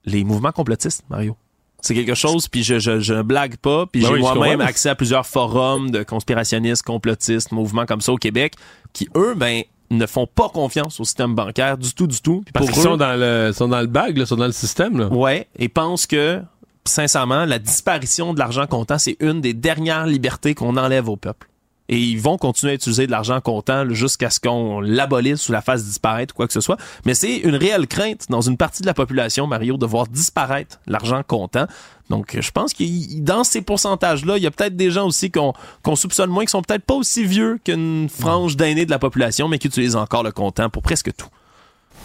[0.09, 1.37] les mouvements complotistes, Mario.
[1.81, 4.97] C'est quelque chose, puis je, je, je blague pas, puis ben j'ai moi-même accès à
[4.97, 8.55] plusieurs forums de conspirationnistes, complotistes, mouvements comme ça au Québec,
[8.93, 12.45] qui eux, ben, ne font pas confiance au système bancaire du tout, du tout.
[12.53, 14.99] Parce qu'ils sont dans le sont dans le bag, là, sont dans le système.
[14.99, 15.07] Là.
[15.07, 16.43] Ouais, et pensent que
[16.85, 21.49] sincèrement, la disparition de l'argent comptant, c'est une des dernières libertés qu'on enlève au peuple
[21.89, 25.63] et ils vont continuer à utiliser de l'argent comptant jusqu'à ce qu'on l'abolisse ou la
[25.63, 26.77] fasse disparaître ou quoi que ce soit.
[27.07, 30.79] Mais c'est une réelle crainte dans une partie de la population, Mario, de voir disparaître
[30.87, 31.67] l'argent comptant.
[32.11, 32.85] Donc, je pense que
[33.21, 35.55] dans ces pourcentages-là, il y a peut-être des gens aussi qu'on
[35.95, 39.59] soupçonne moins, qui sont peut-être pas aussi vieux qu'une frange d'aînés de la population, mais
[39.59, 41.29] qui utilisent encore le comptant pour presque tout.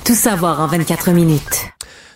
[0.06, 1.70] Tout savoir en 24 minutes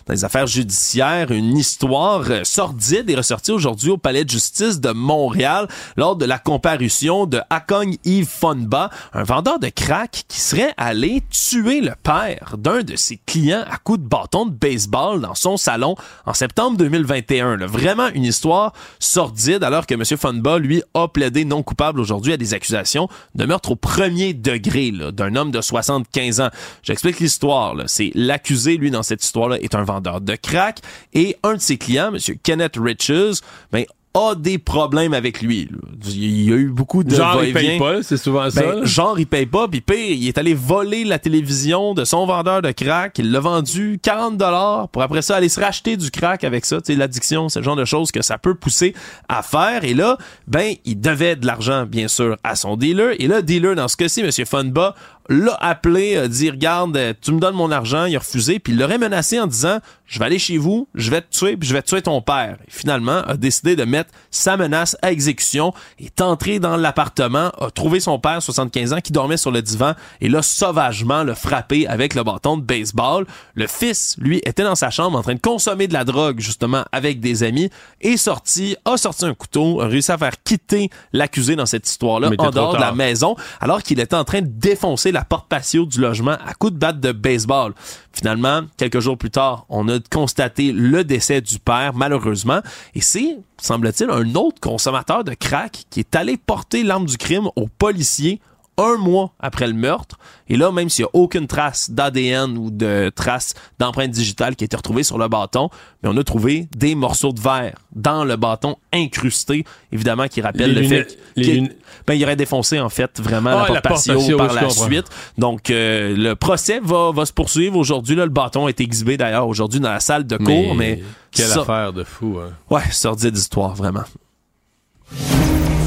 [0.08, 1.30] dans affaires judiciaires.
[1.30, 6.24] Une histoire euh, sordide est ressortie aujourd'hui au Palais de justice de Montréal lors de
[6.24, 11.92] la comparution de Akong Yves Fonba, un vendeur de crack qui serait allé tuer le
[12.02, 15.94] père d'un de ses clients à coups de bâton de baseball dans son salon
[16.24, 17.66] en septembre 2021.
[17.66, 20.04] Vraiment une histoire sordide alors que M.
[20.04, 24.90] Fonba, lui, a plaidé non coupable aujourd'hui à des accusations de meurtre au premier degré
[24.90, 26.50] d'un homme de 75 ans.
[26.82, 27.74] J'explique l'histoire.
[27.86, 30.80] C'est l'accusé, lui, dans cette histoire-là, est un vendeur de crack.
[31.14, 32.18] Et un de ses clients, M.
[32.42, 33.40] Kenneth Riches,
[33.72, 33.84] ben,
[34.14, 35.68] a des problèmes avec lui.
[36.06, 38.84] Il y a eu beaucoup de genre il paye pas, c'est souvent ben, ça.
[38.84, 42.62] Genre il paye pas, puis pire, il est allé voler la télévision de son vendeur
[42.62, 46.44] de crack, il l'a vendu 40 dollars pour après ça aller se racheter du crack
[46.44, 48.94] avec ça, tu sais l'addiction, c'est le genre de choses que ça peut pousser
[49.28, 49.84] à faire.
[49.84, 53.14] Et là, ben il devait de l'argent bien sûr à son dealer.
[53.18, 54.94] Et le dealer dans ce cas-ci monsieur Funba
[55.28, 58.72] l'a appelé, a dit regarde, euh, tu me donnes mon argent, il a refusé, puis
[58.72, 61.68] il l'aurait menacé en disant je vais aller chez vous, je vais te tuer, puis
[61.68, 62.56] je vais tuer ton père.
[62.66, 67.70] Et finalement, a décidé de mettre sa menace à exécution, est entré dans l'appartement, a
[67.70, 71.86] trouvé son père, 75 ans, qui dormait sur le divan, et l'a sauvagement le frappé
[71.86, 73.26] avec le bâton de baseball.
[73.54, 76.84] Le fils, lui, était dans sa chambre en train de consommer de la drogue, justement,
[76.90, 77.68] avec des amis,
[78.00, 82.30] est sorti, a sorti un couteau, a réussi à faire quitter l'accusé dans cette histoire-là,
[82.38, 85.84] en dehors de la maison, alors qu'il était en train de défoncer la porte patio
[85.84, 87.74] du logement à coups de batte de baseball.
[88.12, 92.60] Finalement, quelques jours plus tard, on a constaté le décès du père, malheureusement,
[92.94, 97.48] et c'est, semble-t-il, un autre consommateur de crack qui est allé porter l'arme du crime
[97.56, 98.40] aux policiers
[98.78, 100.18] un mois après le meurtre.
[100.48, 104.64] Et là, même s'il n'y a aucune trace d'ADN ou de trace d'empreinte digitale qui
[104.64, 105.68] a été retrouvée sur le bâton,
[106.02, 110.74] mais on a trouvé des morceaux de verre dans le bâton incrusté, évidemment, qui rappelle
[110.74, 111.74] le fait qu'il
[112.06, 115.06] ben, il aurait défoncé, en fait, vraiment la, ah, porte patio, par la suite.
[115.36, 118.14] Donc, euh, le procès va, va se poursuivre aujourd'hui.
[118.14, 121.02] Le bâton est exhibé, d'ailleurs, aujourd'hui dans la salle de cours, mais...
[121.30, 122.52] quelle affaire de fou, hein?
[122.70, 124.04] Ouais, sordide d'histoire, vraiment.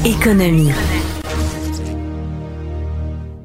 [0.04, 0.70] Économie.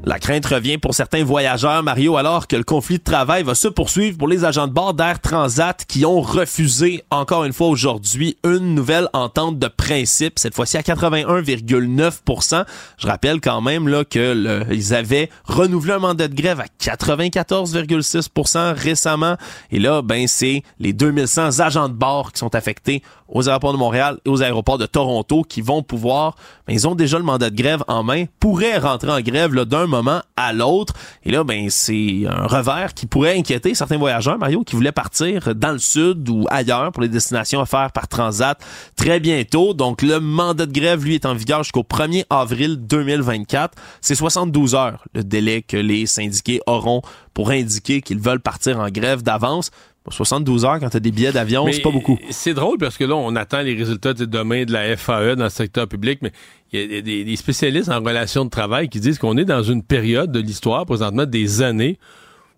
[0.07, 3.67] La crainte revient pour certains voyageurs, Mario, alors que le conflit de travail va se
[3.67, 8.37] poursuivre pour les agents de bord d'Air Transat qui ont refusé, encore une fois aujourd'hui,
[8.45, 12.63] une nouvelle entente de principe, cette fois-ci à 81,9%
[12.97, 18.75] Je rappelle quand même là que ils avaient renouvelé un mandat de grève à 94,6%
[18.79, 19.35] récemment.
[19.71, 23.77] Et là, ben c'est les 2100 agents de bord qui sont affectés aux aéroports de
[23.77, 26.35] Montréal et aux aéroports de Toronto qui vont pouvoir,
[26.65, 29.87] ben, ils ont déjà le mandat de grève en main, pourraient rentrer en grève d'un
[29.97, 30.93] moment à l'autre.
[31.23, 35.55] Et là, ben c'est un revers qui pourrait inquiéter certains voyageurs, Mario, qui voulaient partir
[35.55, 38.59] dans le sud ou ailleurs pour les destinations faire par Transat
[38.95, 39.73] très bientôt.
[39.73, 43.77] Donc le mandat de grève, lui, est en vigueur jusqu'au 1er avril 2024.
[44.01, 47.01] C'est 72 heures le délai que les syndiqués auront
[47.33, 49.71] pour indiquer qu'ils veulent partir en grève d'avance.
[50.09, 52.17] 72 heures quand tu as des billets d'avion, c'est pas beaucoup.
[52.29, 55.45] C'est drôle parce que là, on attend les résultats de demain de la FAE dans
[55.45, 56.31] le secteur public, mais
[56.71, 59.83] il y a des, spécialistes en relations de travail qui disent qu'on est dans une
[59.83, 61.97] période de l'histoire, présentement, des années,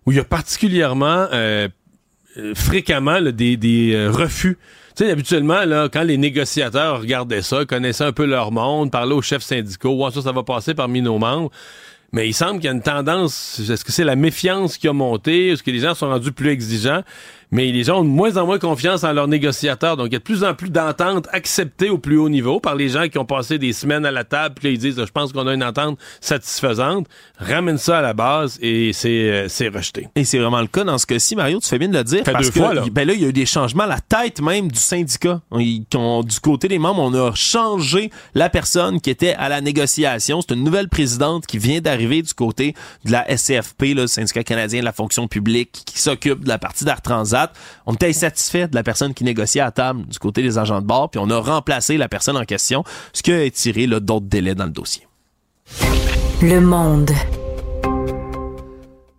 [0.06, 1.68] où il y a particulièrement euh,
[2.36, 4.58] euh, fréquemment des, euh, refus.
[4.96, 9.14] Tu sais, habituellement, là, quand les négociateurs regardaient ça, connaissaient un peu leur monde, parlaient
[9.14, 11.50] aux chefs syndicaux, ça, ça va passer parmi nos membres.
[12.12, 14.92] Mais il semble qu'il y a une tendance, est-ce que c'est la méfiance qui a
[14.92, 17.02] monté, est-ce que les gens sont rendus plus exigeants?
[17.50, 19.96] Mais les gens ont de moins en moins confiance en leurs négociateurs.
[19.96, 22.74] Donc, il y a de plus en plus d'ententes acceptées au plus haut niveau par
[22.74, 25.12] les gens qui ont passé des semaines à la table, puis là, ils disent, je
[25.12, 27.06] pense qu'on a une entente satisfaisante.
[27.38, 30.08] Ramène ça à la base et c'est euh, rejeté.
[30.14, 32.22] Et c'est vraiment le cas dans ce cas-ci, Mario, tu fais bien de le dire.
[32.24, 32.84] parce que, là.
[32.90, 35.40] Ben là, il y a eu des changements à la tête même du syndicat.
[35.52, 40.40] du côté des membres, on a changé la personne qui était à la négociation.
[40.40, 42.74] C'est une nouvelle présidente qui vient d'arriver du côté
[43.04, 46.84] de la SCFP, le syndicat canadien de la fonction publique, qui s'occupe de la partie
[46.84, 47.39] d'Art Transat.
[47.86, 50.86] On était insatisfait de la personne qui négociait à table du côté des agents de
[50.86, 54.54] bord, puis on a remplacé la personne en question, ce qui a étiré d'autres délais
[54.54, 55.06] dans le dossier.
[56.42, 57.10] Le monde.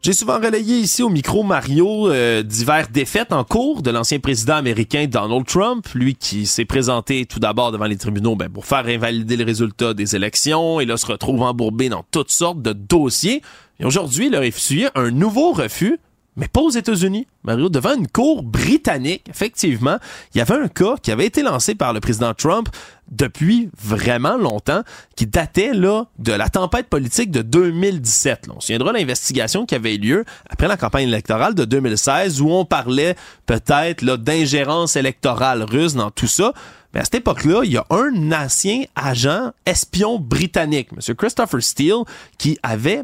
[0.04, 4.56] J'ai souvent relayé ici au micro Mario euh, divers défaites en cours de l'ancien président
[4.56, 8.88] américain Donald Trump, lui qui s'est présenté tout d'abord devant les tribunaux ben, pour faire
[8.88, 13.44] invalider les résultats des élections et là se retrouve embourbé dans toutes sortes de dossiers.
[13.80, 16.00] Et aujourd'hui, il a refusé un nouveau refus
[16.36, 19.28] mais pas aux États-Unis, Mario, devant une cour britannique.
[19.30, 19.98] Effectivement,
[20.34, 22.70] il y avait un cas qui avait été lancé par le président Trump
[23.10, 24.84] depuis vraiment longtemps,
[25.18, 28.48] qui datait là de la tempête politique de 2017.
[28.56, 32.50] On se souviendra l'investigation qui avait eu lieu après la campagne électorale de 2016, où
[32.50, 33.16] on parlait
[33.46, 36.54] peut-être d'ingérence électorale russe dans tout ça.
[36.94, 41.16] Mais à cette époque-là, il y a un ancien agent espion britannique, M.
[41.16, 42.04] Christopher Steele,
[42.38, 43.04] qui avait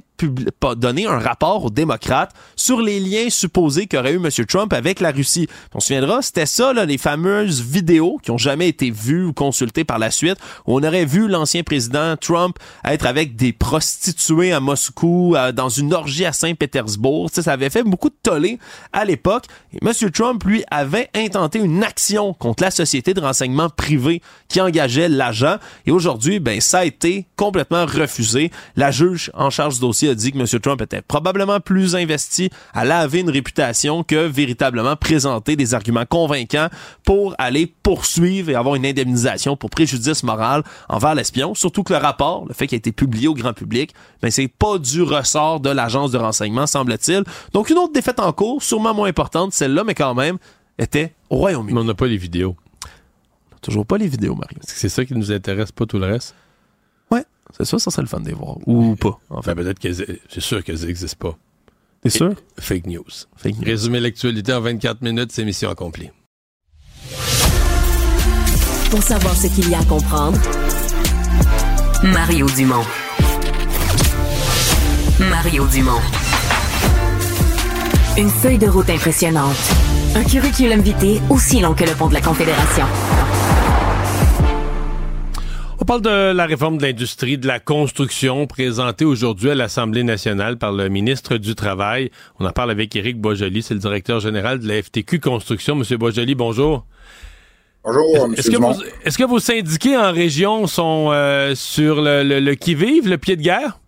[0.78, 4.30] donné un rapport aux démocrates sur les liens supposés qu'aurait eu M.
[4.48, 5.48] Trump avec la Russie.
[5.76, 9.34] On se souviendra, c'était ça, là, les fameuses vidéos qui ont jamais été vues ou
[9.34, 14.60] consultées par la suite, on aurait vu l'ancien président Trump être avec des prostituées à
[14.60, 17.30] Moscou, dans une orgie à Saint-Pétersbourg.
[17.32, 18.58] Ça avait fait beaucoup de tollé
[18.94, 19.46] à l'époque.
[19.74, 20.12] Et M.
[20.12, 25.58] Trump, lui, avait intenté une action contre la société de renseignement privé qui engageait l'agent.
[25.86, 28.52] Et aujourd'hui, ben, ça a été complètement refusé.
[28.76, 30.60] La juge en charge du dossier a dit que M.
[30.60, 36.68] Trump était probablement plus investi à laver une réputation que véritablement présenter des arguments convaincants
[37.06, 41.56] pour aller poursuivre et avoir une indemnisation pour préjudice moral envers l'espion.
[41.56, 44.48] Surtout que le rapport, le fait qu'il a été publié au grand public, ben, c'est
[44.48, 47.24] pas du ressort de l'agence de renseignement, semble-t-il.
[47.54, 50.38] Donc une autre défaite en cours, sûrement moins importante, celle-là, mais quand même,
[50.80, 51.78] était au Royaume-Uni.
[51.78, 52.56] On n'a pas les vidéos.
[53.62, 54.60] Toujours pas les vidéos, Mario.
[54.62, 56.36] C'est ça qui nous intéresse, pas tout le reste?
[57.12, 58.58] Ouais, c'est ça, ça serait le fun de les voir.
[58.66, 59.56] Ou pas, en fait.
[59.56, 61.38] Ben, peut-être que c'est sûr qu'elles n'existent pas.
[62.04, 62.34] T'es sûr?
[62.60, 63.04] Fake news.
[63.36, 63.66] Fake news.
[63.66, 66.12] Résumer l'actualité en 24 minutes, c'est mission accomplie.
[68.92, 70.40] Pour savoir ce qu'il y a à comprendre,
[72.04, 72.86] Mario Dumont.
[75.20, 76.00] Mario Dumont.
[78.18, 79.58] Une feuille de route impressionnante.
[80.16, 82.86] Un curriculum vitae aussi long que le pont de la Confédération.
[85.88, 90.58] On parle de la réforme de l'industrie de la construction présentée aujourd'hui à l'Assemblée nationale
[90.58, 92.12] par le ministre du Travail.
[92.42, 95.76] On en parle avec Éric Boisjoli, c'est le directeur général de la FTQ Construction.
[95.76, 96.86] Monsieur Boisjoli, bonjour.
[97.86, 103.08] Bonjour, Est-ce que, est que, vos syndiqués en région sont euh, sur le, le qui-vive,
[103.08, 103.80] le pied de guerre?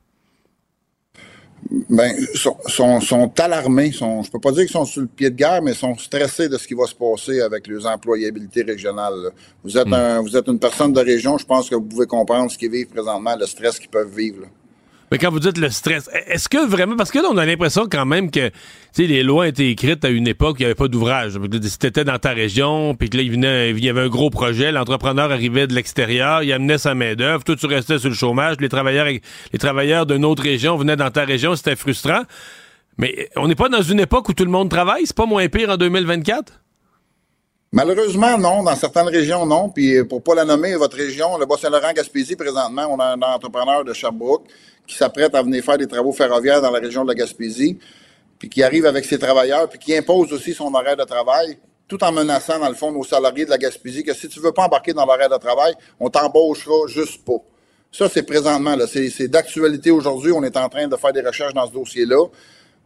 [1.89, 3.91] Ben, sont, sont, alarmés.
[3.91, 6.49] Sont, je peux pas dire qu'ils sont sur le pied de guerre, mais sont stressés
[6.49, 9.31] de ce qui va se passer avec les employabilités régionales.
[9.63, 9.93] Vous êtes, hmm.
[9.93, 12.71] un, vous êtes une personne de région, je pense que vous pouvez comprendre ce qu'ils
[12.71, 14.45] vivent présentement, le stress qu'ils peuvent vivre.
[15.11, 17.87] Mais quand vous dites le stress, est-ce que vraiment, parce que là, on a l'impression
[17.89, 18.51] quand même que
[18.97, 21.39] les lois étaient écrites à une époque où il n'y avait pas d'ouvrage.
[21.63, 25.31] Si t'étais dans ta région, puis que là, il, y avait un gros projet, l'entrepreneur
[25.31, 29.07] arrivait de l'extérieur, il amenait sa main-d'œuvre, toi, tu restais sur le chômage, les travailleurs,
[29.07, 32.21] les travailleurs d'une autre région venaient dans ta région, c'était frustrant.
[32.97, 35.47] Mais on n'est pas dans une époque où tout le monde travaille, c'est pas moins
[35.47, 36.53] pire en 2024?
[37.71, 38.63] Malheureusement, non.
[38.63, 39.69] Dans certaines régions, non.
[39.69, 43.93] Puis pour pas la nommer, votre région, le Bas-Saint-Laurent-Gaspésie, présentement, on a un entrepreneur de
[43.93, 44.47] Sherbrooke
[44.89, 47.77] qui s'apprête à venir faire des travaux ferroviaires dans la région de la Gaspésie,
[48.39, 52.03] puis qui arrive avec ses travailleurs, puis qui impose aussi son horaire de travail, tout
[52.03, 54.63] en menaçant, dans le fond, nos salariés de la Gaspésie que si tu veux pas
[54.63, 57.37] embarquer dans l'horaire de travail, on t'embauchera juste pas.
[57.91, 58.85] Ça, c'est présentement, là.
[58.87, 60.31] C'est d'actualité aujourd'hui.
[60.31, 62.25] On est en train de faire des recherches dans ce dossier-là.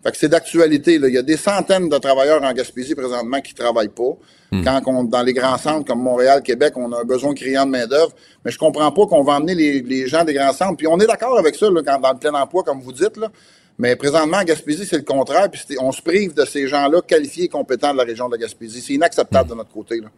[0.03, 0.95] Fait que c'est d'actualité.
[0.95, 4.17] Il y a des centaines de travailleurs en Gaspésie présentement qui travaillent pas.
[4.51, 4.63] Hmm.
[4.63, 7.71] Quand on, dans les grands centres comme Montréal, Québec, on a un besoin criant de
[7.71, 8.11] main-d'œuvre.
[8.43, 10.75] Mais je comprends pas qu'on va emmener les, gens des grands centres.
[10.75, 13.17] Puis on est d'accord avec ça, là, quand, dans le plein emploi, comme vous dites,
[13.17, 13.29] là.
[13.79, 15.49] Mais présentement, en Gaspésie, c'est le contraire.
[15.49, 18.37] Puis on se prive de ces gens-là qualifiés et compétents de la région de la
[18.37, 18.81] Gaspésie.
[18.81, 19.99] C'est inacceptable de notre côté.
[19.99, 20.09] Là.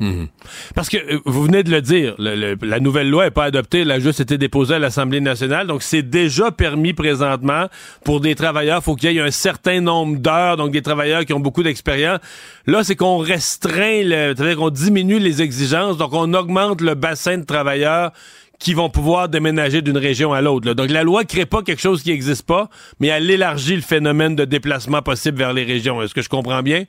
[0.00, 0.28] Mhm.
[0.74, 3.90] Parce que euh, vous venez de le dire, la nouvelle loi n'est pas adoptée, elle
[3.90, 7.66] a juste été déposée à l'Assemblée nationale, donc c'est déjà permis présentement
[8.02, 11.26] pour des travailleurs, il faut qu'il y ait un certain nombre d'heures, donc des travailleurs
[11.26, 12.18] qui ont beaucoup d'expérience.
[12.66, 17.44] Là, c'est qu'on restreint, c'est-à-dire qu'on diminue les exigences, donc on augmente le bassin de
[17.44, 18.12] travailleurs
[18.58, 20.72] qui vont pouvoir déménager d'une région à l'autre.
[20.72, 22.70] Donc la loi crée pas quelque chose qui n'existe pas,
[23.00, 26.00] mais elle élargit le phénomène de déplacement possible vers les régions.
[26.00, 26.84] Est-ce que je comprends bien?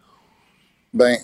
[0.93, 1.15] Ben,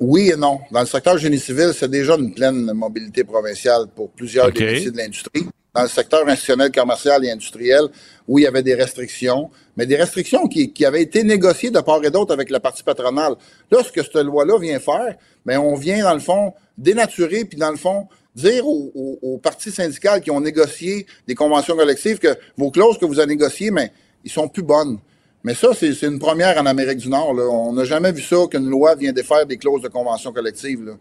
[0.00, 0.60] oui et non.
[0.70, 4.90] Dans le secteur génie civil, c'est déjà une pleine mobilité provinciale pour plusieurs des métiers
[4.90, 5.46] de l'industrie.
[5.74, 7.82] Dans le secteur institutionnel, commercial et industriel,
[8.26, 11.80] où il y avait des restrictions, mais des restrictions qui, qui avaient été négociées de
[11.80, 13.34] part et d'autre avec la partie patronale.
[13.70, 17.44] Là, ce que cette loi-là vient faire, mais ben, on vient, dans le fond, dénaturer,
[17.44, 22.18] puis dans le fond, dire aux, aux, partis syndicales qui ont négocié des conventions collectives
[22.18, 23.92] que vos clauses que vous avez négociées, mais
[24.24, 24.98] ils sont plus bonnes.
[25.44, 27.34] Mais ça, c'est une première en Amérique du Nord.
[27.34, 27.44] Là.
[27.44, 30.84] On n'a jamais vu ça qu'une loi vient défaire des clauses de convention collective.
[30.84, 30.92] Là.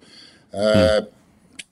[0.53, 1.01] Euh,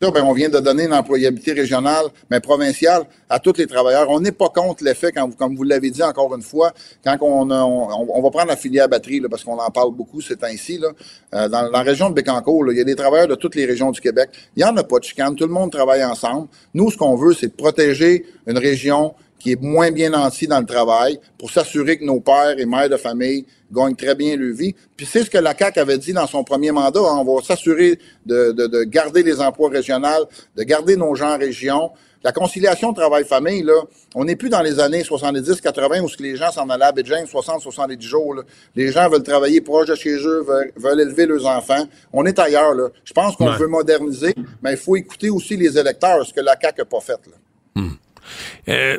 [0.01, 4.09] ça, ben, on vient de donner une employabilité régionale, mais provinciale, à tous les travailleurs.
[4.09, 8.21] On n'est pas contre l'effet, comme vous l'avez dit encore une fois, quand on, on,
[8.21, 10.81] va prendre la filière batterie, là, parce qu'on en parle beaucoup ces temps-ci.
[11.33, 13.91] Euh, dans, la région de Bécancour, il y a des travailleurs de toutes les régions
[13.91, 14.29] du Québec.
[14.57, 15.33] Il n'y en a pas de chicane.
[15.35, 16.49] Tout le monde travaille ensemble.
[16.73, 19.15] Nous, ce qu'on veut, c'est de protéger une région
[19.45, 22.89] qui est moins bien nanti dans le travail pour s'assurer que nos pères et mères
[22.89, 24.73] de famille gagnent très bien leur vie.
[24.97, 26.99] Puis c'est ce que la CAQ avait dit dans son premier mandat.
[26.99, 27.23] Hein.
[27.23, 30.25] on va s'assurer de, de, garder les emplois régionaux,
[30.55, 31.91] de garder nos gens en région.
[32.23, 33.79] La conciliation travail-famille, là,
[34.15, 38.01] on n'est plus dans les années 70-80 où les gens s'en allaient à Béjain 60-70
[38.01, 38.41] jours.
[38.75, 40.43] Les gens veulent travailler proche de chez eux,
[40.75, 41.85] veulent, élever leurs enfants.
[42.11, 42.73] On est ailleurs.
[42.73, 42.89] Là.
[43.03, 44.33] Je pense qu'on veut moderniser,
[44.63, 47.19] mais il faut écouter aussi les électeurs, ce que la CAQ n'a pas fait.
[47.27, 47.37] Là.
[47.75, 47.91] Hmm.
[48.69, 48.97] Euh,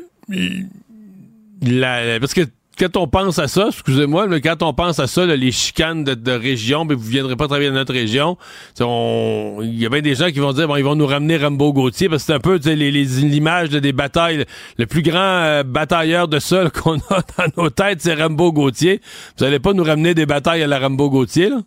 [1.62, 2.42] la, parce que
[2.78, 6.32] quand on pense à ça, excusez-moi, mais quand on pense à ça, les chicanes de,
[6.32, 8.36] région, mais vous viendrez pas travailler dans notre région,
[8.78, 11.72] il y a bien des gens qui vont dire, bon, ils vont nous ramener Rambo
[11.72, 14.44] Gauthier, parce que c'est un peu l'image des batailles.
[14.78, 19.00] Le plus grand euh, batailleur de ça qu'on a dans nos têtes, c'est Rambo Gauthier.
[19.38, 21.60] Vous allez pas nous ramener des batailles à la Rambo Gauthier, là?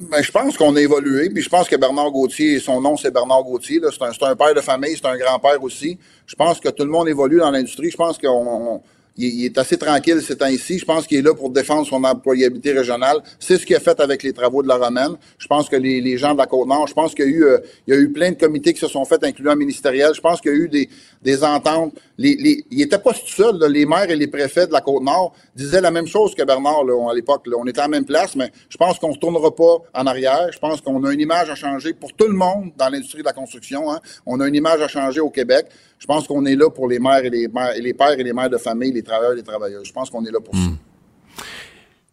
[0.00, 3.12] Ben, je pense qu'on a évolué, puis je pense que Bernard Gauthier, son nom c'est
[3.12, 5.96] Bernard Gauthier, c'est un, un, père de famille, c'est un grand-père aussi.
[6.26, 7.92] Je pense que tout le monde évolue dans l'industrie.
[7.92, 8.82] Je pense qu'on
[9.16, 10.78] il, est assez tranquille ces temps-ci.
[10.78, 13.18] Je pense qu'il est là pour défendre son employabilité régionale.
[13.38, 15.16] C'est ce qu'il a fait avec les travaux de la Romaine.
[15.38, 17.44] Je pense que les, les gens de la Côte-Nord, je pense qu'il y a eu,
[17.44, 20.12] euh, il y a eu plein de comités qui se sont faits, incluant ministériel.
[20.14, 20.88] Je pense qu'il y a eu des,
[21.22, 21.94] des ententes.
[22.18, 23.58] Les, les, il était pas tout seul.
[23.70, 27.10] Les maires et les préfets de la Côte-Nord disaient la même chose que Bernard là,
[27.10, 27.46] à l'époque.
[27.56, 30.48] On était à la même place, mais je pense qu'on ne tournera pas en arrière.
[30.52, 33.26] Je pense qu'on a une image à changer pour tout le monde dans l'industrie de
[33.26, 33.92] la construction.
[33.92, 34.00] Hein.
[34.26, 35.66] On a une image à changer au Québec.
[36.04, 37.48] Je pense qu'on est là pour les mères et les,
[37.94, 39.86] pères et les mères de famille, les travailleurs et les travailleuses.
[39.86, 40.60] Je pense qu'on est là pour ça.
[40.60, 40.76] Hmm.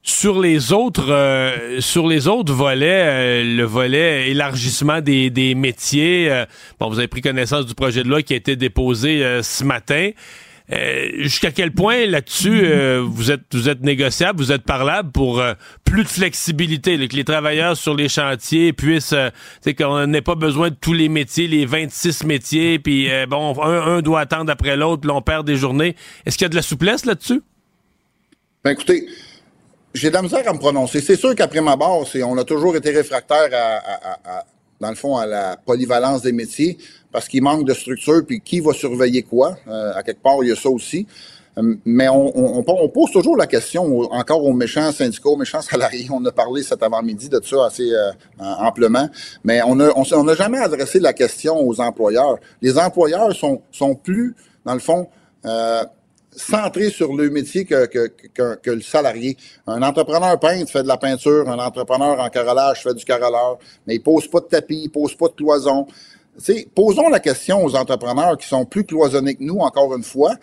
[0.01, 6.31] Sur les autres, euh, sur les autres volets, euh, le volet élargissement des, des métiers,
[6.31, 6.45] euh,
[6.79, 10.11] bon, vous avez pris connaissance du projet de loi qui a été déposé ce matin.
[10.73, 15.41] Euh, jusqu'à quel point là-dessus euh, vous êtes vous êtes négociable, vous êtes parlable pour
[15.41, 15.53] euh,
[15.83, 19.13] plus de flexibilité, que les travailleurs sur les chantiers puissent,
[19.59, 24.01] c'est qu'on n'ait pas besoin de tous les métiers, les 26 métiers, puis bon, un,
[24.01, 25.95] doit attendre après l'autre, l'on perd des journées.
[26.25, 27.41] Est-ce qu'il y a de la souplesse là-dessus?
[28.63, 29.07] Ben écoutez,
[29.93, 31.01] j'ai de la misère à me prononcer.
[31.01, 34.45] C'est sûr qu'après ma barre, on a toujours été réfractaire à,
[34.79, 36.77] dans le fond, à la polyvalence des métiers
[37.11, 39.57] parce qu'il manque de structure, puis qui va surveiller quoi?
[39.67, 41.07] Euh, à quelque part, il y a ça aussi.
[41.57, 46.07] Euh, mais on, on, pose toujours la question encore aux méchants syndicats, aux méchants salariés.
[46.11, 49.09] On a parlé cet avant-midi de ça assez euh, amplement,
[49.43, 52.37] mais on n'a on, jamais adressé la question aux employeurs.
[52.61, 54.35] Les employeurs sont, sont plus,
[54.65, 55.09] dans le fond,
[55.45, 55.83] euh,
[56.33, 59.35] centrés sur le métier que, que, que, le salarié.
[59.67, 63.95] Un entrepreneur peintre fait de la peinture, un entrepreneur en carrelage fait du carreleur, mais
[63.95, 65.87] il pose pas de tapis, il pose pas de cloison
[66.73, 70.35] posons la question aux entrepreneurs qui sont plus cloisonnés que nous, encore une fois.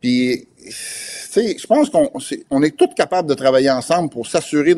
[0.00, 4.74] Puis, je pense qu'on est, on est tous capables de travailler ensemble pour s'assurer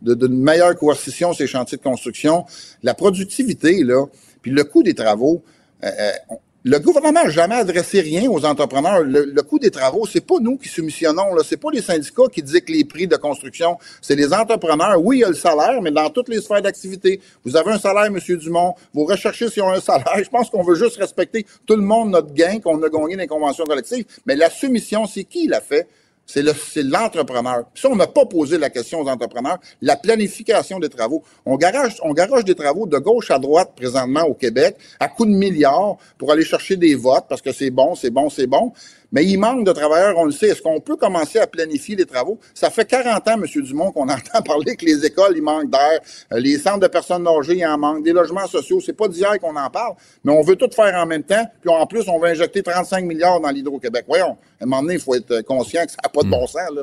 [0.00, 2.46] d'une meilleure coercition ces chantiers de construction.
[2.82, 4.06] La productivité, là,
[4.40, 5.42] puis le coût des travaux,
[5.84, 9.02] euh, euh le gouvernement n'a jamais adressé rien aux entrepreneurs.
[9.02, 11.42] Le, coût des travaux, c'est pas nous qui soumissionnons, là.
[11.44, 13.78] C'est pas les syndicats qui disent que les prix de construction.
[14.00, 15.02] C'est les entrepreneurs.
[15.02, 17.20] Oui, il y a le salaire, mais dans toutes les sphères d'activité.
[17.44, 18.76] Vous avez un salaire, Monsieur Dumont.
[18.94, 20.12] Vous recherchez si on a un salaire.
[20.18, 23.22] Je pense qu'on veut juste respecter tout le monde notre gain qu'on a gagné dans
[23.22, 24.04] les conventions collectives.
[24.26, 25.88] Mais la soumission, c'est qui l'a fait?
[26.26, 27.64] C'est l'entrepreneur.
[27.74, 29.58] ça, on n'a pas posé la question aux entrepreneurs.
[29.80, 31.22] La planification des travaux.
[31.44, 35.28] On garage, on garage des travaux de gauche à droite présentement au Québec à coups
[35.28, 38.72] de milliards pour aller chercher des votes parce que c'est bon, c'est bon, c'est bon.
[39.12, 40.48] Mais il manque de travailleurs, on le sait.
[40.48, 42.38] Est-ce qu'on peut commencer à planifier les travaux?
[42.54, 43.62] Ça fait 40 ans, M.
[43.62, 46.00] Dumont, qu'on entend parler que les écoles, il manque d'air,
[46.32, 48.80] euh, les centres de personnes âgées, il en manque, des logements sociaux.
[48.80, 49.94] C'est pas d'hier qu'on en parle,
[50.24, 51.44] mais on veut tout faire en même temps.
[51.60, 54.06] Puis en plus, on veut injecter 35 milliards dans l'Hydro-Québec.
[54.08, 56.46] Voyons, à un moment donné, il faut être conscient que ça n'a pas de bon
[56.46, 56.82] sens, là.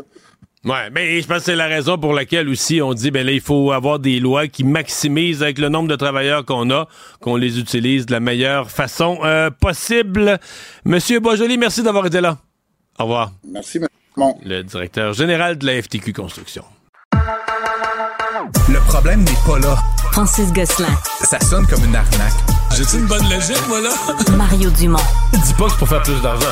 [0.65, 3.31] Ouais, mais je pense que c'est la raison pour laquelle aussi on dit ben là
[3.31, 6.87] il faut avoir des lois qui maximisent avec le nombre de travailleurs qu'on a,
[7.21, 10.37] qu'on les utilise de la meilleure façon euh, possible.
[10.83, 12.37] Monsieur Boisjoli, merci d'avoir été là.
[12.99, 13.31] Au revoir.
[13.49, 14.33] Merci, monsieur.
[14.43, 16.65] Le directeur général de la FTQ Construction.
[18.67, 19.77] Le problème n'est pas là.
[20.11, 20.93] Francis Gosselin.
[21.21, 22.33] Ça sonne comme une arnaque.
[22.75, 23.91] J'ai-tu une bonne logique, moi, là?
[24.37, 24.99] Mario Dumont.
[25.31, 26.47] Dis pas que c'est pour faire plus d'argent.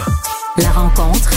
[0.57, 1.29] La rencontre.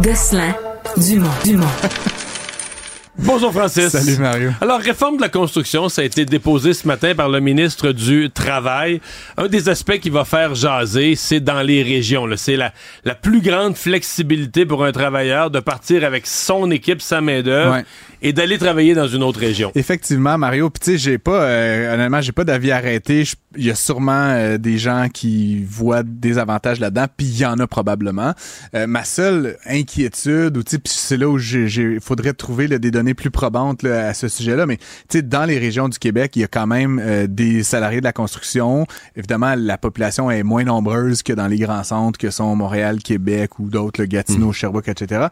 [0.00, 0.54] Gosselin.
[0.96, 1.30] Dumont.
[1.44, 1.66] Dumont.
[3.18, 3.88] Bonjour Francis.
[3.90, 4.50] Salut Mario.
[4.60, 8.30] Alors, réforme de la construction, ça a été déposé ce matin par le ministre du
[8.30, 9.00] Travail.
[9.36, 12.26] Un des aspects qui va faire jaser, c'est dans les régions.
[12.36, 12.72] C'est la,
[13.04, 17.82] la plus grande flexibilité pour un travailleur de partir avec son équipe, sa main-d'œuvre.
[18.24, 19.72] Et d'aller travailler dans une autre région.
[19.74, 20.70] Effectivement, Mario.
[20.70, 23.24] Puis tu sais, j'ai pas, euh, honnêtement, j'ai pas d'avis arrêté.
[23.56, 27.46] Il y a sûrement euh, des gens qui voient des avantages là-dedans, puis il y
[27.46, 28.34] en a probablement.
[28.74, 33.14] Euh, ma seule inquiétude, ou tu sais, c'est là où il faudrait trouver des données
[33.14, 34.66] plus probantes à ce sujet-là.
[34.66, 38.00] Mais tu sais, dans les régions du Québec, il y a quand même des salariés
[38.00, 38.86] de la construction.
[39.16, 43.58] Évidemment, la population est moins nombreuse que dans les grands centres que sont Montréal, Québec
[43.58, 44.54] ou d'autres, Gatineau, mmh.
[44.54, 45.26] Sherbrooke, etc.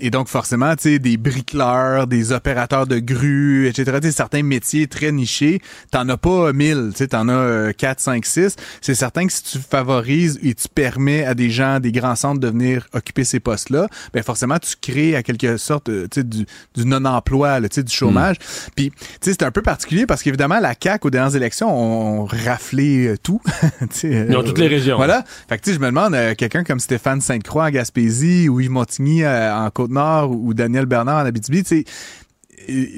[0.00, 3.98] et donc forcément, tu sais, des bricoleurs, des opérateurs de grues, etc.
[4.02, 5.60] sais, certains métiers très nichés,
[5.90, 8.56] t'en as pas mille, tu t'en as 4, 5, 6.
[8.80, 12.40] C'est certain que si tu favorises et tu permets à des gens, des grands centres
[12.40, 16.84] de venir occuper ces postes-là, ben forcément, tu crées à quelque sorte euh, du, du
[16.84, 18.36] non-emploi, du chômage.
[18.36, 18.70] Mm.
[18.76, 23.16] Puis, c'est un peu particulier parce qu'évidemment, la CAQ, aux dernières élections, ont raflé euh,
[23.16, 23.40] tout.
[24.30, 24.96] Dans toutes les régions.
[24.96, 25.24] Voilà.
[25.48, 28.60] Fait que, tu sais, je me demande, euh, quelqu'un comme Stéphane Sainte-Croix en Gaspésie ou
[28.60, 31.84] Yves Montigny en Côte-Nord ou Daniel Bernard en Abitibi, tu sais,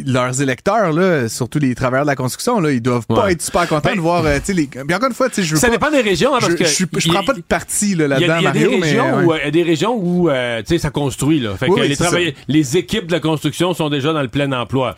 [0.07, 3.69] leurs électeurs, là, surtout les travailleurs de la construction, là, ils doivent pas être super
[3.69, 4.25] contents de ben, voir.
[4.25, 4.67] Euh, les...
[4.67, 7.01] Puis encore une fois, je veux Ça dépend des régions, hein, parce je, que.
[7.01, 9.95] Je, prends pas de parti là, là-dedans, Il y a, des régions où, euh, régions
[9.95, 11.41] où euh, ça construit.
[11.41, 11.57] Là.
[11.57, 14.97] Fait que les, les équipes de la construction sont déjà dans le plein emploi.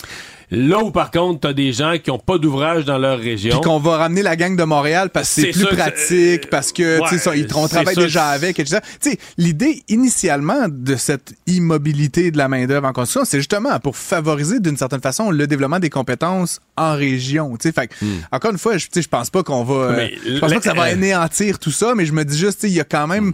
[0.54, 3.50] Là où, par contre, t'as des gens qui ont pas d'ouvrage dans leur région.
[3.50, 7.00] Puis qu'on va ramener la gang de Montréal parce que c'est plus pratique, parce que,
[7.08, 8.80] tu sais, ils travaillent déjà avec, etc.
[9.00, 13.96] Tu sais, l'idée initialement de cette immobilité de la main-d'œuvre en construction, c'est justement pour
[13.96, 17.56] favoriser d'une certaine façon le développement des compétences en région.
[17.56, 18.06] Tu sais, fait hmm.
[18.32, 20.74] encore une fois, je, je pense pas qu'on va, euh, je pense pas que ça
[20.74, 23.32] va anéantir tout ça, mais je me dis juste, il y a quand même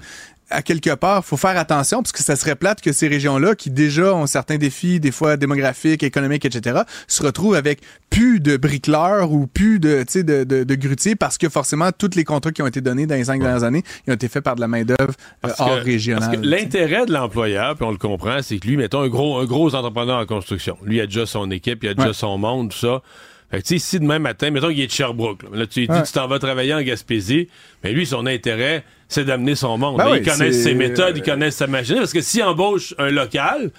[0.51, 3.70] à quelque part, faut faire attention parce que ça serait plate que ces régions-là, qui
[3.70, 9.32] déjà ont certains défis, des fois démographiques, économiques, etc., se retrouvent avec plus de bricoleurs
[9.32, 12.66] ou plus de, de, de, de grutiers parce que forcément, tous les contrats qui ont
[12.66, 15.14] été donnés dans les cinq dernières années, ils ont été faits par de la main-d'œuvre
[15.47, 16.40] euh, hors régionale.
[16.43, 19.74] l'intérêt de l'employeur, puis on le comprend, c'est que lui, mettons, un gros, un gros
[19.74, 22.78] entrepreneur en construction, lui, il a déjà son équipe, il a déjà son monde, tout
[22.78, 23.02] ça.
[23.51, 25.89] Fait que, tu sais, si demain matin, mettons qu'il est de Sherbrooke, là, tu lui
[25.89, 27.48] dis, tu t'en vas travailler en Gaspésie,
[27.82, 29.99] mais lui, son intérêt, c'est d'amener son monde.
[29.99, 31.97] Ben il connaît ses méthodes, il connaît sa machine.
[31.97, 33.70] Parce que s'il embauche un local,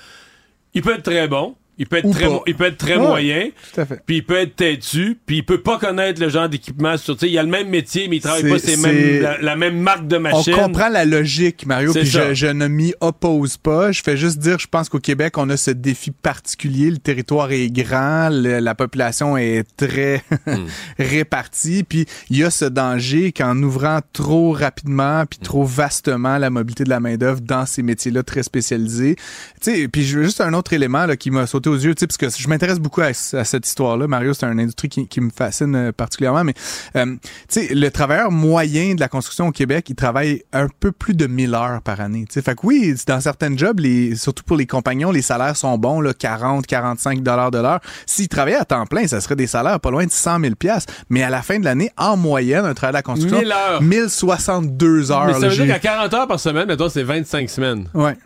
[0.73, 3.49] il peut être très bon, il peut être très, il peut être très moyen,
[4.05, 6.93] puis il peut être têtu, puis il peut pas connaître le genre d'équipement.
[7.23, 10.05] Il y a le même métier, mais il travaille pas ses mêmes, la, même marque
[10.07, 10.53] de machine.
[10.53, 13.91] On comprend la logique, Mario, puis je, je, ne m'y oppose pas.
[13.91, 16.91] Je fais juste dire, je pense qu'au Québec, on a ce défi particulier.
[16.91, 20.67] Le territoire est grand, la population est très hmm.
[20.99, 26.51] répartie, puis il y a ce danger qu'en ouvrant trop rapidement, puis trop vastement la
[26.51, 29.15] mobilité de la main-d'œuvre dans ces métiers-là très spécialisés.
[29.61, 32.29] Tu sais, puis juste un autre élément là, qui m'a sauté aux yeux, parce que
[32.29, 34.07] je m'intéresse beaucoup à, cette histoire-là.
[34.07, 36.43] Mario, c'est une industrie qui, me fascine euh, particulièrement.
[36.43, 36.53] Mais
[36.95, 37.15] euh,
[37.47, 41.13] tu sais, le travailleur moyen de la construction au Québec, il travaille un peu plus
[41.13, 42.25] de 1000 heures par année.
[42.31, 46.01] Fait que oui, dans certains jobs, les, surtout pour les compagnons, les salaires sont bons,
[46.01, 47.79] là, 40, 45 dollars de l'heure.
[48.05, 50.53] S'ils travaillaient à temps plein, ça serait des salaires pas loin de 100 000
[51.09, 53.81] Mais à la fin de l'année, en moyenne, un travail de la construction, 1000 heures.
[53.81, 55.25] 1062 heures.
[55.27, 57.87] Mais ça veut dire qu'à 40 heures par semaine, mettons, c'est 25 semaines.
[57.93, 58.17] Ouais.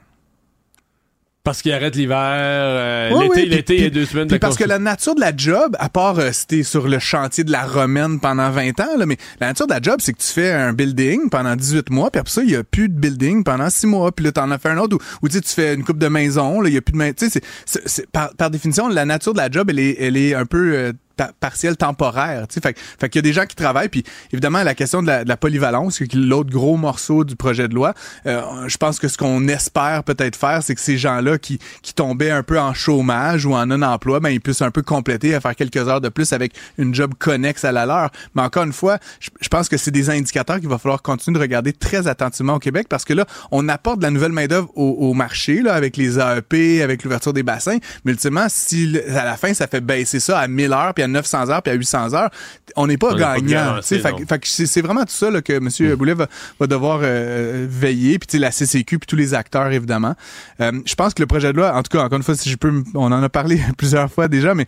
[1.45, 4.63] Parce qu'il arrête l'hiver, euh, l'été, l'été, il y a deux semaines puis parce que
[4.63, 7.67] la nature de la job, à part euh, si t'es sur le chantier de la
[7.67, 10.51] romaine pendant 20 ans, là, mais la nature de la job, c'est que tu fais
[10.51, 13.69] un building pendant 18 mois, puis après ça, il y a plus de building pendant
[13.69, 16.07] 6 mois, puis là, t'en as fait un autre, ou, tu fais une coupe de
[16.07, 17.13] maison, là, il y a plus de maison.
[17.15, 20.33] Tu sais, c'est, par, par, définition, la nature de la job, elle est, elle est
[20.33, 20.93] un peu euh,
[21.39, 22.47] partiel temporaire.
[22.47, 25.07] Tu fait, fait qu'il y a des gens qui travaillent, puis évidemment la question de
[25.07, 27.93] la, de la polyvalence, qui est l'autre gros morceau du projet de loi.
[28.25, 31.93] Euh, je pense que ce qu'on espère peut-être faire, c'est que ces gens-là qui, qui
[31.93, 35.41] tombaient un peu en chômage ou en non-emploi, ben ils puissent un peu compléter à
[35.41, 38.11] faire quelques heures de plus avec une job connexe à la leur.
[38.35, 41.41] Mais encore une fois, je, pense que c'est des indicateurs qu'il va falloir continuer de
[41.41, 44.69] regarder très attentivement au Québec parce que là, on apporte de la nouvelle main d'œuvre
[44.75, 47.77] au, au, marché là avec les AEP, avec l'ouverture des bassins.
[48.03, 51.49] Mais ultimement, si à la fin ça fait baisser ça à 1000 heures à 900
[51.49, 52.29] heures puis à 800 heures,
[52.75, 53.79] on n'est pas gagnant.
[53.81, 55.69] c'est vraiment tout ça là, que M.
[55.79, 55.95] Mm.
[55.95, 60.15] Boulet va, devoir euh, veiller, puis la CCQ, puis tous les acteurs, évidemment.
[60.61, 62.49] Euh, je pense que le projet de loi, en tout cas, encore une fois, si
[62.49, 64.65] je peux, on en a parlé plusieurs fois déjà, mais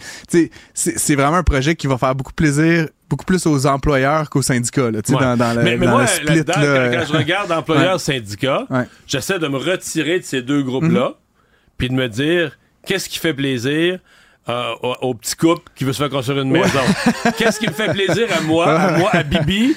[0.73, 4.91] c'est vraiment un projet qui va faire beaucoup plaisir beaucoup plus aux employeurs qu'aux syndicats.
[4.91, 8.67] Là, dans, dans, le, mais, mais moi, le split, là, quand, je regarde employeurs-syndicats,
[9.05, 11.77] j'essaie de me retirer de ces deux groupes-là, mm-hmm.
[11.77, 13.99] puis de me dire qu'est-ce qui fait plaisir
[14.49, 16.79] euh, au, petit couple qui veut se faire construire une maison.
[17.37, 19.75] Qu'est-ce qui me fait plaisir à moi, à moi, à Bibi,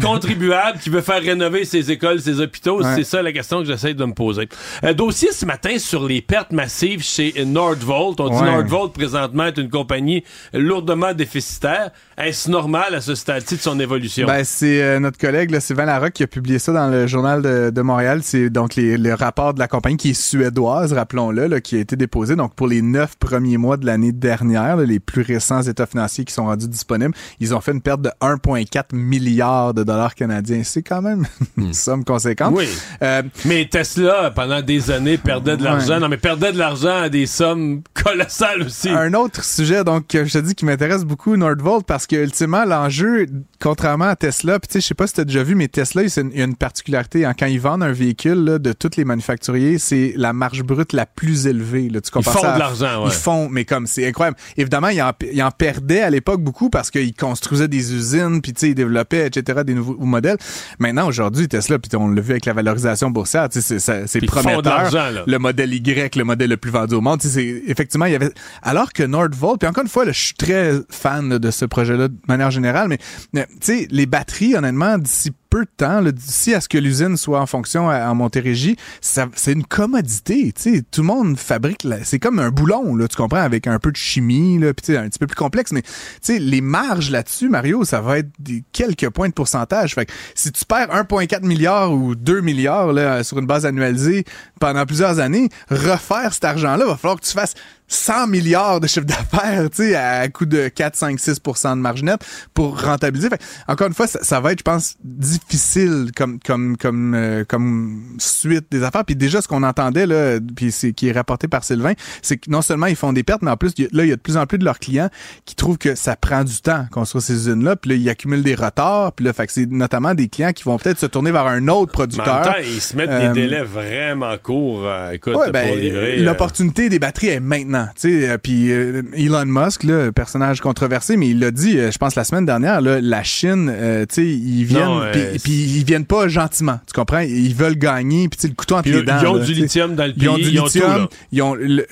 [0.00, 2.82] contribuable qui veut faire rénover ses écoles, ses hôpitaux?
[2.94, 4.48] C'est ça la question que j'essaie de me poser.
[4.82, 8.18] Un dossier ce matin sur les pertes massives chez Nordvolt.
[8.20, 11.90] On dit Nordvolt présentement est une compagnie lourdement déficitaire.
[12.16, 14.26] Est-ce normal à ce stade-ci de son évolution?
[14.26, 17.42] Ben, c'est euh, notre collègue là, Sylvain Larocque qui a publié ça dans le journal
[17.42, 18.20] de, Montréal.
[18.22, 21.96] C'est donc les, le rapport de la compagnie qui est suédoise, rappelons-le, qui a été
[21.96, 26.24] déposé donc pour les neuf premiers mois de l'année dernière, les plus récents états financiers
[26.24, 30.62] qui sont rendus disponibles, ils ont fait une perte de 1,4 milliard de dollars canadiens.
[30.64, 31.26] C'est quand même
[31.56, 31.72] une hmm.
[31.72, 32.54] somme conséquente.
[32.54, 32.68] Oui.
[33.02, 36.00] Euh, mais Tesla, pendant des années, perdait de l'argent.
[36.00, 38.88] Non, mais perdait de l'argent à des sommes colossales aussi.
[38.88, 43.26] Un autre sujet, donc, je te dis, qui m'intéresse beaucoup, Nordvolt, parce que, ultimement, l'enjeu,
[43.60, 45.68] contrairement à Tesla, puis tu sais, je sais pas si tu as déjà vu, mais
[45.68, 47.24] Tesla, il y a une particularité.
[47.24, 51.06] Hein, quand ils vendent un véhicule, de tous les manufacturiers, c'est la marge brute la
[51.06, 51.88] plus élevée.
[51.88, 52.00] Là.
[52.00, 53.10] Tu ils font de l'argent, ouais.
[53.10, 54.36] Ils font, mais comme c'est incroyable.
[54.56, 58.52] Évidemment, il en, il en perdait à l'époque beaucoup parce qu'il construisait des usines, puis
[58.52, 60.36] il développait, etc., des nouveaux modèles.
[60.78, 65.24] Maintenant, aujourd'hui, Tesla, puis on l'a vu avec la valorisation boursière, c'est prometteur.
[65.26, 67.20] Le modèle Y, le modèle le plus vendu au monde.
[67.22, 68.30] C'est effectivement, il y avait.
[68.62, 72.16] Alors que Nordvolt, puis encore une fois, je suis très fan de ce projet-là de
[72.28, 72.98] manière générale, mais
[73.32, 75.32] tu sais, les batteries, honnêtement, d'ici
[75.64, 80.52] de temps, d'ici à ce que l'usine soit en fonction en Montérégie, c'est une commodité.
[80.90, 83.96] Tout le monde fabrique, c'est comme un boulon, là, tu comprends, avec un peu de
[83.96, 85.82] chimie, un petit peu plus complexe, mais
[86.28, 88.30] les marges là-dessus, Mario, ça va être
[88.72, 89.94] quelques points de pourcentage.
[89.94, 94.24] Fait que si tu perds 1,4 milliard ou 2 milliards là, sur une base annualisée
[94.60, 97.54] pendant plusieurs années, refaire cet argent-là, va falloir que tu fasses
[97.88, 102.02] 100 milliards de chiffre d'affaires, tu sais, à coût de 4, 5, 6% de marge
[102.02, 102.20] nette
[102.54, 103.28] pour rentabiliser.
[103.28, 108.16] Fait, encore une fois, ça, va être, je pense, difficile comme comme comme euh, comme
[108.18, 109.04] suite des affaires.
[109.04, 111.92] Puis déjà, ce qu'on entendait là, puis c'est qui est rapporté par Sylvain,
[112.22, 114.16] c'est que non seulement ils font des pertes, mais en plus là, il y a
[114.16, 115.08] de plus en plus de leurs clients
[115.44, 117.76] qui trouvent que ça prend du temps construire ces usines-là.
[117.76, 119.12] Puis là, ils accumulent des retards.
[119.12, 121.68] Puis là, fait que c'est notamment des clients qui vont peut-être se tourner vers un
[121.68, 122.54] autre producteur.
[122.58, 124.82] Mais ils se mettent des euh, délais vraiment courts.
[124.84, 126.16] Euh, écoute, ben, livrer.
[126.18, 131.40] L'opportunité des batteries est maintenant euh, puis euh, Elon Musk, là, personnage controversé, mais il
[131.40, 133.72] l'a dit, euh, je pense la semaine dernière, là, la Chine,
[134.08, 135.10] tu sais, ils viennent,
[135.42, 137.20] puis ils viennent pas gentiment, tu comprends?
[137.20, 139.18] Ils veulent gagner, puis le couteau entre les dents.
[139.20, 141.84] Ils ont du lithium dans le pays, ils ont du lithium, ils ont le,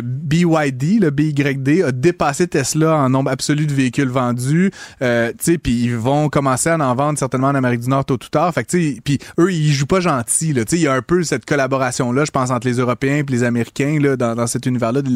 [0.00, 4.70] BYD, le BYD a dépassé Tesla en nombre absolu de véhicules vendus,
[5.00, 5.06] tu
[5.40, 8.28] sais, puis ils vont commencer à en vendre certainement en Amérique du Nord tôt ou
[8.30, 8.52] tard.
[8.52, 10.94] Fait tu sais, puis eux, ils jouent pas gentil, là, tu sais, il y a
[10.94, 14.34] un peu cette collaboration là, je pense entre les Européens et les Américains là, dans,
[14.34, 15.10] dans cet univers là de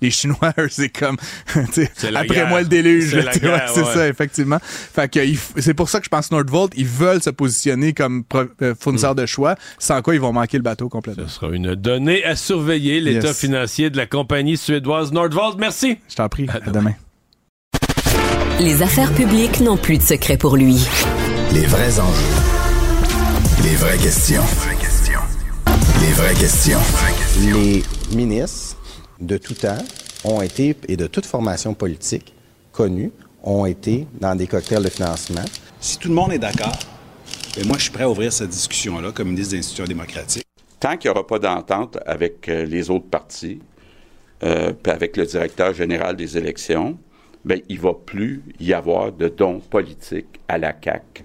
[0.00, 1.16] les Chinois, c'est comme,
[2.14, 3.16] après moi le déluge.
[3.72, 4.58] C'est ça, effectivement.
[4.62, 5.20] Fait que
[5.58, 8.24] c'est pour ça que je pense Nordvolt, ils veulent se positionner comme
[8.62, 11.26] euh, fournisseur de choix, sans quoi ils vont manquer le bateau complètement.
[11.26, 15.56] Ce sera une donnée à surveiller, l'état financier de la compagnie suédoise Nordvolt.
[15.58, 15.98] Merci.
[16.08, 16.46] Je t'en prie.
[16.48, 16.94] À, demain.
[18.58, 20.86] Les affaires publiques n'ont plus de secret pour lui.
[21.52, 22.34] Les vrais enjeux.
[23.62, 24.42] Les vraies questions.
[26.00, 26.78] Les vraies questions.
[27.40, 27.82] Les
[28.14, 28.76] ministres
[29.20, 29.78] de tout temps
[30.24, 32.34] ont été, et de toute formation politique
[32.72, 35.44] connue, ont été dans des cocktails de financement.
[35.80, 36.78] Si tout le monde est d'accord,
[37.56, 40.44] ben moi, je suis prêt à ouvrir cette discussion-là comme ministre des institutions démocratiques.
[40.78, 43.60] Tant qu'il n'y aura pas d'entente avec euh, les autres partis,
[44.42, 46.98] euh, puis avec le directeur général des élections,
[47.44, 51.24] ben, il ne va plus y avoir de dons politiques à la CAQ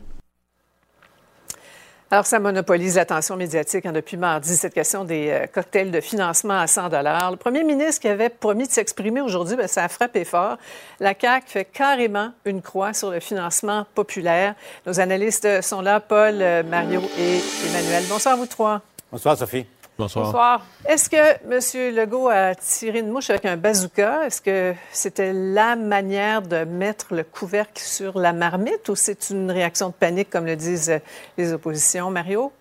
[2.11, 6.59] alors, ça monopolise l'attention médiatique hein, depuis mardi, cette question des euh, cocktails de financement
[6.59, 10.23] à 100 Le premier ministre qui avait promis de s'exprimer aujourd'hui, bien, ça a frappé
[10.23, 10.57] fort.
[10.99, 14.53] La CAQ fait carrément une croix sur le financement populaire.
[14.85, 18.03] Nos analystes sont là, Paul, euh, Mario et Emmanuel.
[18.07, 18.81] Bonsoir à vous trois.
[19.11, 19.65] Bonsoir, Sophie.
[19.97, 20.65] Bonsoir.
[20.85, 21.95] Est-ce que M.
[21.95, 24.25] Legault a tiré une mouche avec un bazooka?
[24.25, 29.49] Est-ce que c'était la manière de mettre le couvercle sur la marmite ou c'est une
[29.49, 30.99] réaction de panique, comme le disent
[31.37, 32.11] les oppositions?
[32.11, 32.51] Mario?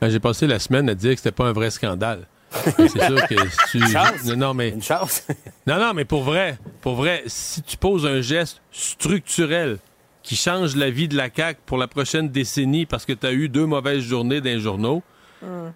[0.00, 2.28] Ben, j'ai passé la semaine à dire que c'était pas un vrai scandale.
[2.52, 3.78] c'est sûr que si tu.
[3.78, 4.24] Une chance.
[4.36, 4.68] Non, mais...
[4.68, 5.26] Une chance.
[5.66, 9.78] non, non, mais pour vrai, pour vrai, si tu poses un geste structurel
[10.22, 13.32] qui change la vie de la CAQ pour la prochaine décennie parce que tu as
[13.32, 15.02] eu deux mauvaises journées d'un journaux,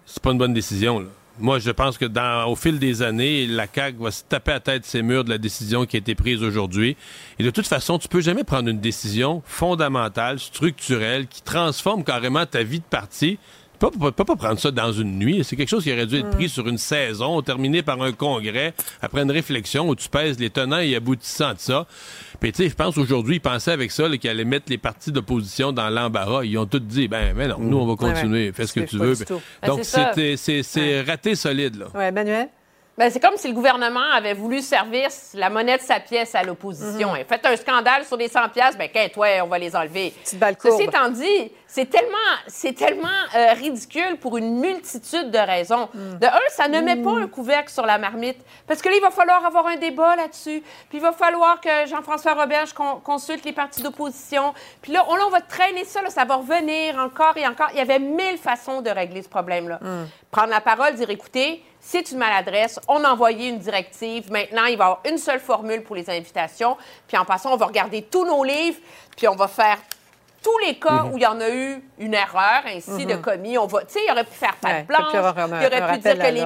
[0.05, 1.05] c'est pas une bonne décision.
[1.41, 4.59] Moi, je pense que dans, au fil des années, la CAQ va se taper à
[4.59, 6.97] tête ses murs de la décision qui a été prise aujourd'hui.
[7.39, 12.45] Et de toute façon, tu peux jamais prendre une décision fondamentale, structurelle, qui transforme carrément
[12.45, 13.39] ta vie de parti
[13.79, 15.43] pas, pas, pas, prendre ça dans une nuit.
[15.43, 16.49] C'est quelque chose qui aurait dû être pris mm.
[16.49, 20.79] sur une saison, terminé par un congrès, après une réflexion où tu pèses les tenants
[20.79, 21.87] et aboutissants de ça.
[22.39, 25.11] Puis, tu sais, je pense aujourd'hui, ils pensaient avec ça qu'ils allaient mettre les partis
[25.11, 26.43] d'opposition dans l'embarras.
[26.43, 28.97] Ils ont tous dit, ben, mais non, nous, on va continuer, fais ce que tu
[28.97, 29.15] veux.
[29.65, 31.85] Donc, c'est raté solide, là.
[31.93, 32.49] Oui, Emmanuel?
[32.99, 36.43] Ben, c'est comme si le gouvernement avait voulu servir la monnaie de sa pièce à
[36.43, 37.13] l'opposition.
[37.13, 40.13] Mm Faites un scandale sur des 100 pièces, ben qu'est ouais, on va les enlever.
[40.21, 42.17] Ceci étant dit, c'est tellement,
[42.47, 45.87] c'est tellement euh, ridicule pour une multitude de raisons.
[45.93, 46.17] Mm.
[46.17, 47.23] De un, ça ne met pas mm.
[47.23, 50.63] un couvercle sur la marmite, parce que là, il va falloir avoir un débat là-dessus.
[50.89, 54.55] Puis il va falloir que Jean-François Roberge consulte les partis d'opposition.
[54.81, 57.67] Puis là on, on, va traîner ça, là, ça va revenir encore et encore.
[57.73, 59.79] Il y avait mille façons de régler ce problème-là.
[60.31, 62.79] Prendre la parole, dire, écoutez, c'est une maladresse.
[62.87, 64.31] On a envoyé une directive.
[64.31, 66.77] Maintenant, il va y avoir une seule formule pour les invitations.
[67.07, 68.79] Puis en passant, on va regarder tous nos livres,
[69.15, 69.77] puis on va faire
[70.41, 71.11] tous les cas mhm.
[71.11, 73.21] où il y en a eu une erreur ainsi de mhm.
[73.21, 73.57] commis.
[73.57, 75.13] On va, tu sais, il aurait pu faire pas de blanche.
[75.13, 76.45] Il aurait pu dire que les,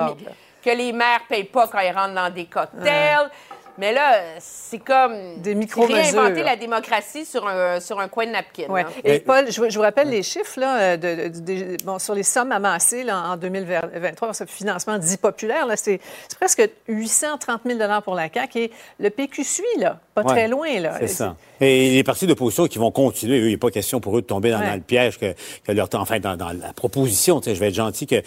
[0.64, 3.30] que les maires ne payent pas quand ils rentrent dans des cocktails.
[3.78, 8.32] Mais là, c'est comme des micro réinventer la démocratie sur un, sur un coin de
[8.32, 8.68] napkin.
[8.70, 8.86] Ouais.
[9.04, 13.32] Et Paul, je, vous rappelle les chiffres là, de, bon, sur les sommes amassées là,
[13.32, 15.68] en 2023 ce financement dit populaire.
[15.76, 16.00] C'est
[16.40, 20.80] presque 830 000 pour la CAQ et le PQ suit, là, pas très loin.
[20.80, 20.98] Là.
[21.00, 21.36] C'est ça.
[21.62, 24.28] Et les partis d'opposition qui vont continuer, eux, il n'est pas question pour eux de
[24.28, 25.34] tomber dans, le piège que,
[25.66, 28.22] que leur, enfin, dans, dans la proposition, je vais être gentil, que,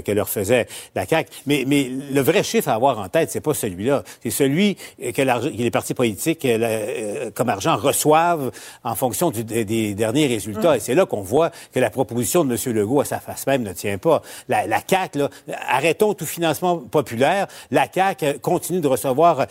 [0.00, 1.30] que, leur faisait la CAQ.
[1.46, 4.04] Mais, mais le vrai chiffre à avoir en tête, c'est pas celui-là.
[4.22, 4.76] C'est celui
[5.12, 8.50] que, les partis politiques, euh, euh, comme argent, reçoivent
[8.84, 10.76] en fonction des, derniers résultats.
[10.76, 12.74] Et c'est là qu'on voit que la proposition de M.
[12.74, 14.22] Legault à sa face même ne tient pas.
[14.48, 15.30] La, la CAQ, là,
[15.68, 17.46] arrêtons tout financement populaire.
[17.70, 19.46] La CAQ continue de recevoir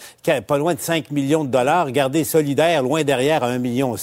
[0.47, 1.91] pas loin de 5 millions de dollars.
[1.91, 3.95] Gardez solidaire, loin derrière, à 1,7 million.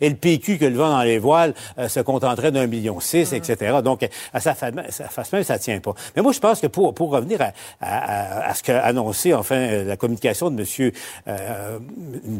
[0.00, 3.32] Et le PQ, que le vent dans les voiles, euh, se contenterait d'un million six,
[3.32, 3.78] etc.
[3.82, 5.94] Donc, à sa face même, ça tient pas.
[6.16, 9.84] Mais moi, je pense que pour, pour revenir à, à, à ce qu'a annoncé, enfin,
[9.84, 10.81] la communication de M.
[11.28, 11.78] euh,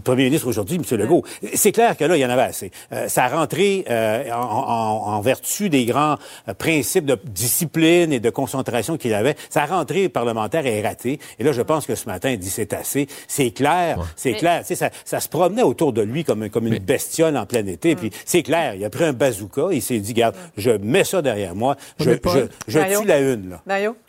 [0.04, 0.98] premier ministre aujourd'hui, M.
[0.98, 1.24] Legault.
[1.54, 2.70] C'est clair que là, il y en avait assez.
[2.92, 6.16] Euh, ça a rentré euh, en, en, en, vertu des grands
[6.48, 9.36] euh, principes de discipline et de concentration qu'il avait.
[9.50, 11.18] Sa rentrée parlementaire est ratée.
[11.38, 13.06] Et là, je pense que ce matin, il dit c'est assez.
[13.28, 14.62] C'est clair, c'est clair.
[14.64, 17.94] Ça, ça, se promenait autour de lui comme, comme une bestiole en plein été.
[17.96, 19.68] Puis c'est clair, il a pris un bazooka.
[19.72, 21.76] Il s'est dit, regarde, je mets ça derrière moi.
[21.98, 23.50] Je, je, je, tue la une.
[23.50, 23.62] Là.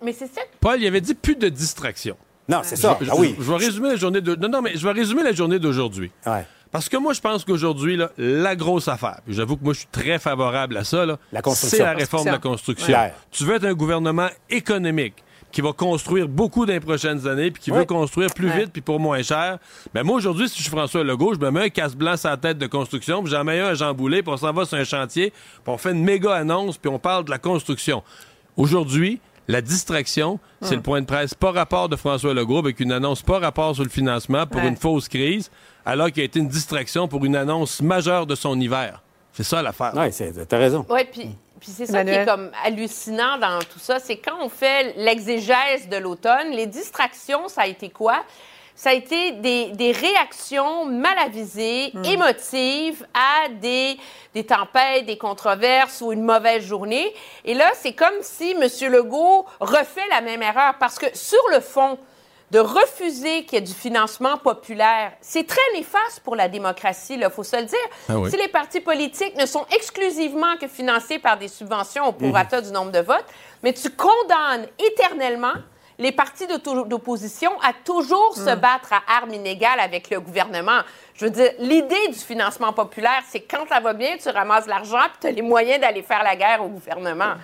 [0.04, 0.42] Mais c'est ça.
[0.60, 2.16] Paul, il avait dit plus de distraction.
[2.50, 2.98] Non, c'est ça.
[3.10, 3.36] ah oui.
[3.40, 4.36] Je, vais résumer la journée de.
[4.36, 6.12] Non, non, mais je vais résumer la journée d'aujourd'hui.
[6.26, 6.46] Ouais.
[6.72, 10.18] Parce que moi, je pense qu'aujourd'hui, la grosse affaire, j'avoue que moi, je suis très
[10.18, 11.06] favorable à ça,
[11.54, 12.98] c'est la réforme de la construction.
[13.30, 17.62] Tu veux être un gouvernement économique qui va construire beaucoup dans les prochaines années, puis
[17.62, 19.60] qui veut construire plus vite, puis pour moins cher.
[19.94, 22.32] Mais moi, aujourd'hui, si je suis François Legault, je me mets un casse blanc sur
[22.32, 24.66] la tête de construction, puis j'en mets un à Jean Boulet, puis on s'en va
[24.66, 28.02] sur un chantier, puis on fait une méga annonce, puis on parle de la construction.
[28.58, 32.92] Aujourd'hui, la distraction, c'est le point de presse pas rapport de François Legault avec une
[32.92, 35.52] annonce pas rapport sur le financement pour une fausse crise,
[35.86, 39.02] alors qu'il a été une distraction pour une annonce majeure de son hiver.
[39.34, 39.94] C'est ça l'affaire.
[39.96, 40.10] Oui,
[40.48, 40.86] t'as raison.
[40.90, 44.50] Oui, puis, puis c'est ça qui est comme hallucinant dans tout ça, c'est quand on
[44.50, 48.24] fait l'exégèse de l'automne, les distractions, ça a été quoi?
[48.76, 52.06] Ça a été des, réactions mal avisées, hmm.
[52.06, 53.98] émotives à des,
[54.34, 57.14] des tempêtes, des controverses ou une mauvaise journée.
[57.46, 58.92] Et là, c'est comme si M.
[58.92, 61.98] Legault refait la même erreur parce que sur le fond,
[62.54, 67.28] de refuser qu'il y ait du financement populaire, c'est très néfaste pour la démocratie, il
[67.32, 67.80] faut se le dire.
[68.08, 72.62] Ah si les partis politiques ne sont exclusivement que financés par des subventions au prorata
[72.62, 73.26] du nombre de votes,
[73.64, 75.54] mais tu condamnes éternellement
[76.04, 78.60] les partis d'opposition à toujours se hmm.
[78.60, 80.82] battre à armes inégales avec le gouvernement.
[81.16, 85.06] Je veux dire, l'idée du financement populaire, c'est quand ça va bien, tu ramasses l'argent
[85.06, 87.36] et tu as les moyens d'aller faire la guerre au gouvernement.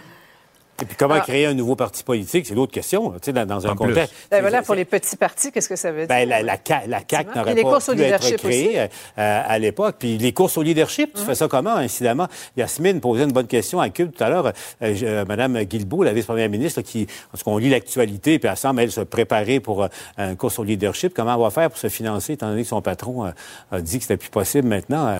[0.82, 1.22] Et puis comment ah.
[1.22, 4.14] créer un nouveau parti politique, c'est l'autre question, tu sais, dans, un contexte.
[4.32, 6.28] Ben voilà, pour les petits partis, qu'est-ce que ça veut ben, dire?
[6.28, 6.58] la, la,
[6.88, 8.88] la CAQ n'aurait pas pu être créée euh,
[9.18, 9.98] à l'époque.
[10.00, 12.28] Puis les courses au leadership, tu fais ça comment, incidemment?
[12.58, 14.48] Yasmine posait une bonne question à Cube tout à l'heure.
[14.48, 14.52] Euh,
[14.82, 18.92] euh, Madame Guilbeault, la vice-première ministre, qui, parce qu'on lit l'actualité, puis elle semble, elle,
[18.92, 19.88] se préparer pour
[20.18, 21.14] une course au leadership.
[21.14, 23.32] Comment elle va faire pour se financer, étant donné que son patron
[23.72, 25.18] a dit que c'était plus possible maintenant?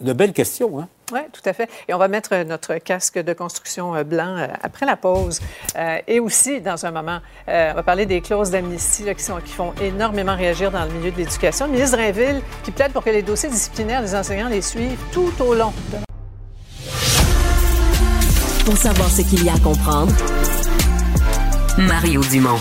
[0.00, 0.88] de belles questions, hein?
[1.12, 1.68] Oui, tout à fait.
[1.86, 5.40] Et on va mettre notre casque de construction euh, blanc euh, après la pause.
[5.76, 9.72] Euh, et aussi, dans un moment, on va parler des clauses d'amnistie qui, qui font
[9.80, 11.68] énormément réagir dans le milieu de l'éducation.
[11.68, 15.54] Ministre Drainville qui plaide pour que les dossiers disciplinaires des enseignants les suivent tout au
[15.54, 15.72] long
[18.64, 20.12] Pour savoir ce qu'il y a à comprendre,
[21.78, 22.58] Mario Dumont.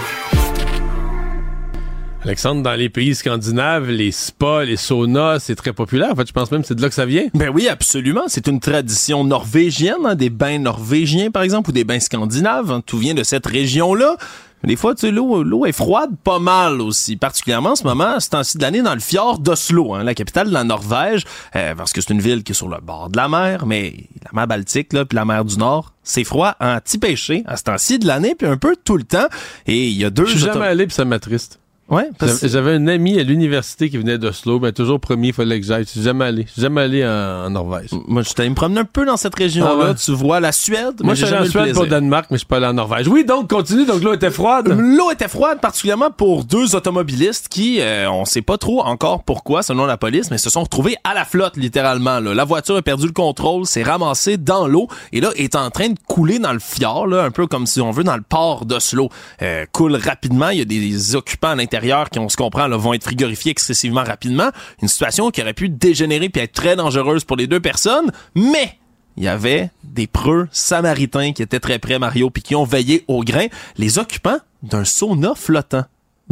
[2.25, 6.09] Alexandre, dans les pays scandinaves, les spas, les saunas, c'est très populaire.
[6.11, 7.27] En fait, je pense même que c'est de là que ça vient.
[7.35, 8.23] Ben oui, absolument.
[8.25, 12.71] C'est une tradition norvégienne, hein, des bains norvégiens, par exemple, ou des bains scandinaves.
[12.71, 12.81] Hein.
[12.83, 14.17] Tout vient de cette région-là.
[14.63, 18.19] Des fois, tu sais, l'eau, l'eau est froide pas mal aussi, particulièrement en ce moment,
[18.19, 21.25] c'est temps-ci de l'année dans le fjord d'Oslo, hein, la capitale de la Norvège,
[21.55, 23.93] euh, parce que c'est une ville qui est sur le bord de la mer, mais
[24.23, 27.57] la mer Baltique, là, puis la mer du Nord, c'est froid en petit pêché à
[27.57, 29.27] ce temps-ci de l'année, puis un peu tout le temps.
[29.67, 30.25] Et il y a deux...
[30.25, 31.59] Je suis jamais allé, puis ça m'attriste.
[31.87, 32.09] Ouais,
[32.41, 35.83] J'avais un ami à l'université qui venait d'Oslo, mais toujours premier, il fallait que j'aille.
[35.83, 36.45] Je suis jamais allé.
[36.47, 37.89] Je suis jamais allé en, Norvège.
[38.07, 39.89] Moi, je allé me promener un peu dans cette région-là.
[39.91, 40.95] Ah tu vois la Suède.
[41.03, 43.07] Moi, je suis en Suède, pas Danemark, mais je suis pas allé en Norvège.
[43.07, 43.85] Oui, donc, continue.
[43.85, 44.75] Donc, l'eau était froide.
[44.75, 49.61] L'eau était froide, particulièrement pour deux automobilistes qui, euh, on sait pas trop encore pourquoi,
[49.61, 52.19] selon la police, mais se sont retrouvés à la flotte, littéralement.
[52.19, 52.33] Là.
[52.33, 55.89] La voiture a perdu le contrôle, s'est ramassée dans l'eau et là, est en train
[55.89, 58.65] de couler dans le fjord, là, un peu comme si on veut dans le port
[58.65, 59.09] d'Oslo.
[59.43, 60.49] Euh, coule rapidement.
[60.49, 61.74] Il y a des occupants à l'intérieur
[62.11, 64.49] qui, ont se vont être frigorifiés excessivement rapidement.
[64.81, 68.77] Une situation qui aurait pu dégénérer puis être très dangereuse pour les deux personnes, mais
[69.17, 73.05] il y avait des preux samaritains qui étaient très près, Mario, puis qui ont veillé
[73.07, 73.45] au grain,
[73.77, 75.85] les occupants d'un sauna flottant.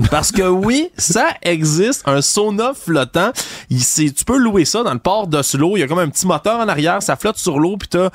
[0.09, 3.31] Parce que oui, ça existe, un sauna flottant.
[3.69, 5.77] Il, tu peux louer ça dans le port d'Oslo.
[5.77, 8.09] Il y a comme un petit moteur en arrière, ça flotte sur l'eau, puis t'as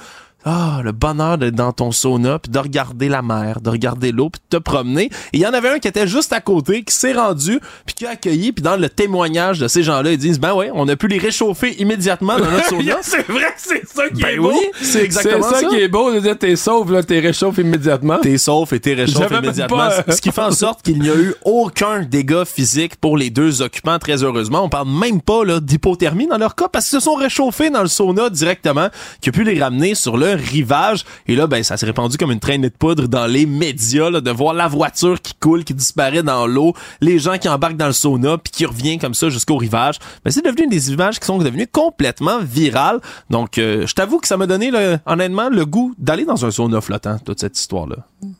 [0.50, 4.30] ah, le bonheur d'être dans ton sauna, puis de regarder la mer, de regarder l'eau,
[4.30, 5.10] puis de te promener.
[5.34, 7.94] Et il y en avait un qui était juste à côté, qui s'est rendu, puis
[7.94, 10.88] qui a accueilli, puis dans le témoignage de ces gens-là, ils disent, ben ouais, on
[10.88, 12.96] a pu les réchauffer immédiatement dans notre sauna.
[13.02, 14.62] c'est vrai, c'est ça qui ben est oui, beau.
[14.80, 15.56] c'est exactement ça.
[15.56, 18.18] C'est ça, qui est beau, de dire, t'es sauf, là, t'es réchauffé immédiatement.
[18.22, 19.90] T'es sauf et t'es réchauffé immédiatement.
[20.08, 23.60] Ce qui fait en sorte qu'il n'y a eu aucun dégât physique pour les deux
[23.60, 24.62] occupants, très heureusement.
[24.64, 27.82] On parle même pas, là, d'hypothermie dans leur cas, parce qu'ils se sont réchauffés dans
[27.82, 28.88] le sauna directement,
[29.20, 31.05] qui a pu les ramener sur le rivage.
[31.27, 34.20] Et là, ben, ça s'est répandu comme une traînée de poudre dans les médias, là,
[34.20, 37.86] de voir la voiture qui coule, qui disparaît dans l'eau, les gens qui embarquent dans
[37.86, 39.98] le sauna, puis qui revient comme ça jusqu'au rivage.
[40.24, 43.01] Mais c'est devenu des images qui sont devenues complètement virales.
[43.31, 44.70] Donc, euh, je t'avoue que ça m'a donné,
[45.06, 47.97] honnêtement, le goût d'aller dans un sauna flottant, toute cette histoire-là.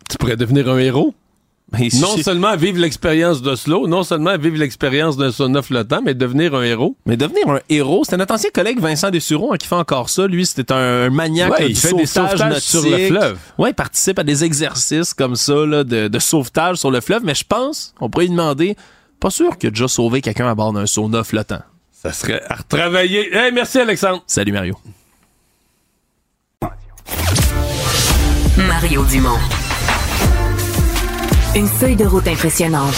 [0.09, 1.15] Tu pourrais devenir un héros?
[1.71, 6.55] Ben, non seulement vivre l'expérience d'Oslo, non seulement vivre l'expérience d'un sauna flottant, mais devenir
[6.55, 6.97] un héros.
[7.05, 10.27] Mais devenir un héros, c'était notre ancien collègue Vincent Dessureau hein, qui fait encore ça.
[10.27, 13.39] Lui, c'était un maniaque il fait des sauvetages sur le fleuve.
[13.59, 17.23] Ouais, il participe à des exercices comme ça là, de, de sauvetage sur le fleuve.
[17.25, 18.75] Mais je pense, on pourrait lui demander,
[19.21, 21.61] pas sûr qu'il a déjà sauvé quelqu'un à bord d'un sauna flottant.
[21.93, 23.35] Ça serait à retravailler.
[23.37, 24.23] Hey, merci Alexandre.
[24.27, 24.79] Salut Mario.
[28.57, 29.39] Mario Dumont.
[31.57, 32.95] Une feuille de route impressionnante.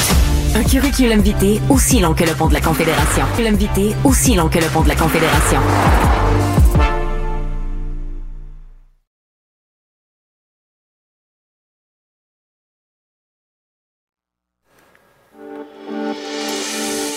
[0.56, 3.24] Un curriculum vitae aussi long que le pont de la Confédération.
[3.36, 5.60] Curriculum vitae aussi long que le pont de la Confédération.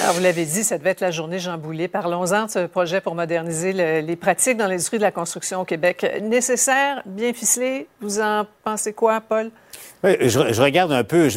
[0.01, 1.87] Alors, vous l'avez dit, ça devait être la journée Jean Boulet.
[1.87, 6.05] Parlons-en de ce projet pour moderniser les pratiques dans l'industrie de la construction au Québec.
[6.21, 7.87] Nécessaire, bien ficelé?
[8.01, 9.49] Vous en pensez quoi, Paul?
[10.03, 11.29] Je, regarde un peu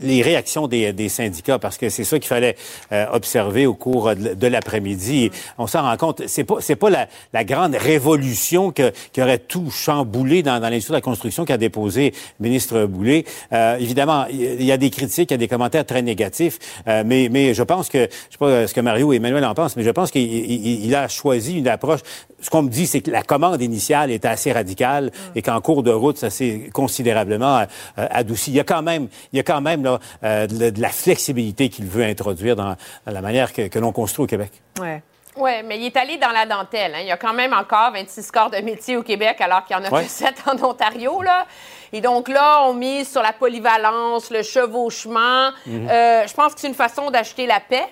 [0.00, 2.56] les réactions des, des, syndicats parce que c'est ça qu'il fallait
[2.92, 5.30] euh, observer au cours de, l'après-midi.
[5.58, 9.38] On s'en rend compte, c'est pas c'est pas la, la, grande révolution que, qui aurait
[9.38, 13.24] tout chamboulé dans, dans l'industrie de la construction qu'a déposé le ministre Boulay.
[13.52, 16.58] Euh, évidemment, il y a des critiques, il y a des commentaires très négatifs,
[16.88, 19.54] euh, mais mais je pense que je sais pas ce que Mario et Emmanuel en
[19.54, 22.00] pensent, mais je pense qu'il il, a choisi une approche.
[22.40, 25.82] Ce qu'on me dit, c'est que la commande initiale était assez radicale et qu'en cours
[25.82, 28.50] de route, ça s'est considérablement euh, adouci.
[28.50, 31.68] Il y a quand même, il y a quand même là, euh, de, la flexibilité
[31.68, 32.76] qu'il veut introduire dans,
[33.06, 34.52] la manière que, l'on construit au Québec.
[34.80, 35.02] Ouais.
[35.36, 36.94] Oui, mais il est allé dans la dentelle.
[36.94, 37.00] Hein.
[37.00, 39.80] Il y a quand même encore 26 corps de métier au Québec, alors qu'il y
[39.80, 41.22] en a que 7 en Ontario.
[41.22, 41.46] Là.
[41.92, 45.50] Et donc là, on mise sur la polyvalence, le chevauchement.
[45.66, 45.88] Mhm.
[45.90, 47.86] Euh, je pense que c'est une façon d'acheter la paix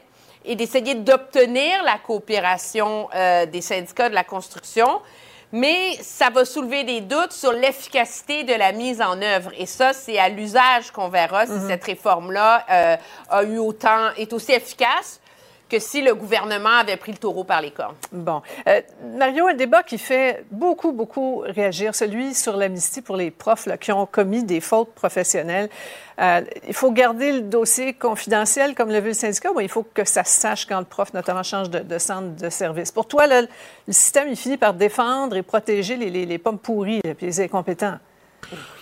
[0.44, 3.08] et d'essayer d'obtenir la coopération
[3.52, 5.00] des syndicats de la construction
[5.52, 9.50] mais ça va soulever des doutes sur l'efficacité de la mise en œuvre.
[9.58, 11.68] Et ça, c'est à l'usage qu'on verra si mhm.
[11.68, 12.96] cette réforme-là euh,
[13.28, 15.20] a eu autant, est aussi efficace
[15.72, 17.94] que si le gouvernement avait pris le taureau par les cornes.
[18.12, 18.42] Bon.
[18.68, 18.82] Euh,
[19.16, 23.90] Mario, un débat qui fait beaucoup, beaucoup réagir, celui sur l'amnistie pour les profs qui
[23.90, 25.70] ont commis des fautes professionnelles.
[26.20, 29.82] Euh, il faut garder le dossier confidentiel, comme le veut le syndicat, ou il faut
[29.82, 32.92] que ça se sache quand le prof, notamment, change de, centre de service?
[32.92, 33.48] Pour toi, le
[33.88, 37.96] système, il finit par défendre et protéger les pommes pourries et les incompétents.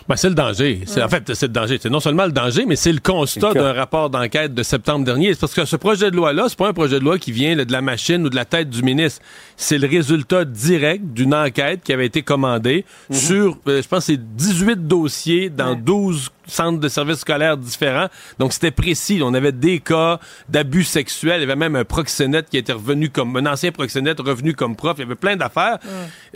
[0.09, 0.83] Ben, c'est le danger.
[0.87, 1.79] C'est, En fait, c'est le danger.
[1.81, 5.35] C'est non seulement le danger, mais c'est le constat d'un rapport d'enquête de septembre dernier.
[5.35, 7.57] C'est parce que ce projet de loi-là, c'est pas un projet de loi qui vient
[7.57, 9.21] de la machine ou de la tête du ministre.
[9.57, 13.17] C'est le résultat direct d'une enquête qui avait été commandée mhm.
[13.17, 18.09] sur, euh, je pense, c'est 18 dossiers dans 12 centres de services scolaires différents.
[18.39, 19.21] Donc, c'était précis.
[19.23, 20.19] On avait des cas
[20.49, 21.39] d'abus sexuels.
[21.39, 24.77] Il y avait même un proxénète qui était revenu comme, un ancien proxénète revenu comme
[24.77, 24.95] prof.
[24.99, 25.79] Il y avait plein d'affaires.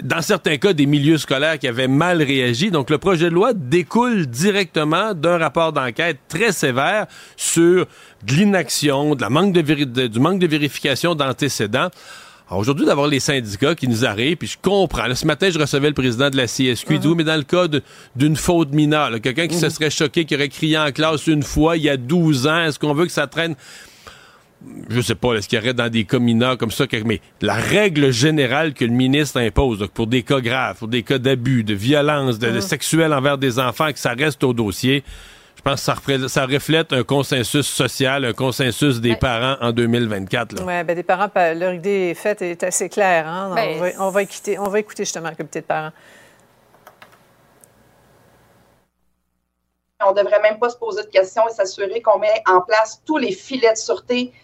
[0.01, 2.71] Dans certains cas, des milieux scolaires qui avaient mal réagi.
[2.71, 7.07] Donc, le projet de loi découle directement d'un rapport d'enquête très sévère
[7.37, 7.87] sur
[8.27, 11.91] de l'inaction, de la manque de, du manque de vérification d'antécédents.
[12.51, 15.13] Aujourd'hui, d'avoir les syndicats qui nous arrivent, puis je comprends.
[15.15, 16.95] ce matin, je recevais le président de la CSQ.
[16.95, 17.67] Il dit, oui, mais dans le cas
[18.15, 19.71] d'une faute mineure, quelqu'un qui se mhm.
[19.71, 22.79] serait choqué, qui aurait crié en classe une fois, il y a 12 ans, est-ce
[22.79, 23.57] qu'on veut que ça traîne?
[24.89, 27.55] Je sais pas, est-ce qu'il y aurait dans des cas mineurs comme ça, mais la
[27.55, 31.75] règle générale que le ministre impose pour des cas graves, pour des cas d'abus, de
[31.75, 33.13] violence, de, de, mhm.
[33.13, 35.05] envers des enfants, que ça reste au dossier,
[35.57, 40.57] je pense que ça, reflète un consensus social, un consensus des parents en 2024.
[40.61, 43.27] Oui, ben des parents, leur idée est faite est assez claire.
[43.27, 43.55] Hein?
[43.55, 45.93] Ben, on, va, écouter, on va écouter justement le comité de parents.
[50.07, 53.01] On ne devrait même pas se poser de questions et s'assurer qu'on met en place
[53.07, 54.35] tous les filets de sûreté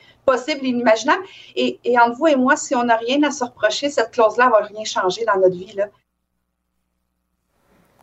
[0.62, 1.24] inimaginables.
[1.56, 4.50] Et, entre vous et moi, si on n'a rien à se reprocher, cette clause-là ne
[4.50, 5.72] va rien changer dans notre vie.
[5.72, 5.86] Là.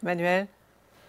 [0.02, 0.48] Manuel?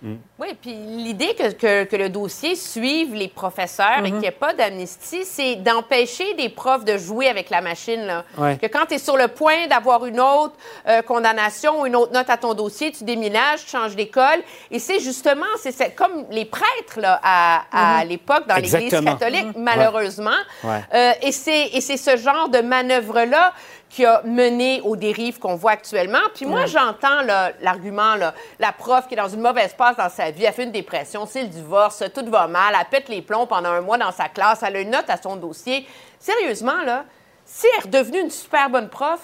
[0.00, 0.14] Mm.
[0.38, 4.04] Oui, puis l'idée que, que, le dossier suive les professeurs et mm-hmm.
[4.04, 8.06] qu'il n'y ait pas d'amnistie, c'est d'empêcher des profs de jouer avec la machine.
[8.06, 8.24] Là.
[8.56, 10.54] Que quand tu es sur le point d'avoir une autre
[10.86, 14.40] euh, condamnation ou une autre note à ton dossier, tu déménages, tu changes d'école.
[14.70, 18.08] Et c'est justement, c'est comme les prêtres là, à, à mm-hmm.
[18.08, 19.58] l'époque dans l'Église catholique, mm-hmm.
[19.58, 20.30] malheureusement.
[20.64, 23.52] Euh, et c'est ce genre de manœuvre-là
[23.88, 26.18] qui a mené aux dérives qu'on voit actuellement.
[26.34, 27.22] Puis moi, j'entends
[27.60, 28.14] l'argument,
[28.58, 31.26] la prof qui est dans une mauvaise passe dans sa vie, elle fait une dépression,
[31.26, 34.28] c'est le divorce, tout va mal, elle pète les plombs pendant un mois dans sa
[34.28, 35.86] classe, elle a une note à son dossier.
[36.18, 37.04] Sérieusement, là,
[37.44, 39.20] si elle est redevenue une super bonne prof,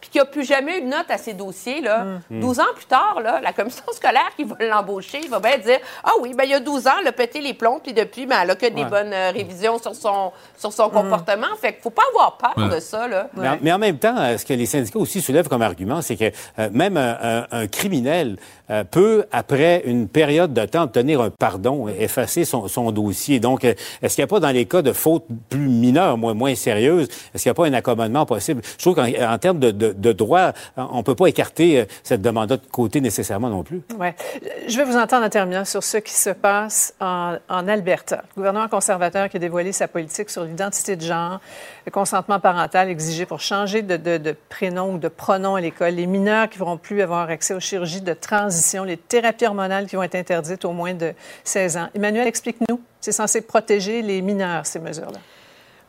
[0.00, 2.60] puis qu'il n'y a plus jamais eu de note à ses dossiers, là, 12 mm.
[2.60, 6.34] ans plus tard, là, la commission scolaire qui va l'embaucher va bien dire Ah oui,
[6.34, 8.50] ben, il y a 12 ans, elle a pété les plombs, puis depuis, ben, elle
[8.50, 10.92] a que des bonnes euh, révisions sur son, sur son mm.
[10.92, 11.46] comportement.
[11.60, 13.08] Fait qu'il ne faut pas avoir peur de ça.
[13.08, 13.28] Là.
[13.62, 16.30] Mais, en, même temps, euh, ce que les syndicats aussi soulèvent comme argument, c'est que
[16.58, 18.36] euh, même un, criminel
[18.90, 23.40] peut, après une période de temps, obtenir un pardon, effacer son, dossier.
[23.40, 26.54] Donc, est-ce qu'il n'y a pas, dans les cas de fautes plus mineures, moins, moins
[26.54, 28.62] sérieuses, est-ce qu'il n'y a pas un accommodement possible?
[28.78, 32.48] Je trouve qu'en termes de de, droit, on ne peut pas écarter euh, cette demande
[32.50, 33.82] de côté nécessairement non plus.
[33.98, 34.08] Oui.
[34.66, 38.22] Je vais vous entendre en terminant sur ce qui se passe en, Alberta.
[38.36, 41.40] Le gouvernement conservateur qui a dévoilé sa politique sur l'identité de genre,
[41.86, 46.48] le consentement parental exigé pour changer de, prénom ou de pronom à l'école, les mineurs
[46.48, 50.02] qui ne pourront plus avoir accès aux chirurgies de transition, les thérapies hormonales qui vont
[50.02, 51.14] être interdites au moins de
[51.44, 51.88] 16 ans.
[51.94, 52.80] Emmanuel, explique-nous.
[53.00, 55.18] C'est censé protéger les mineurs, ces mesures-là.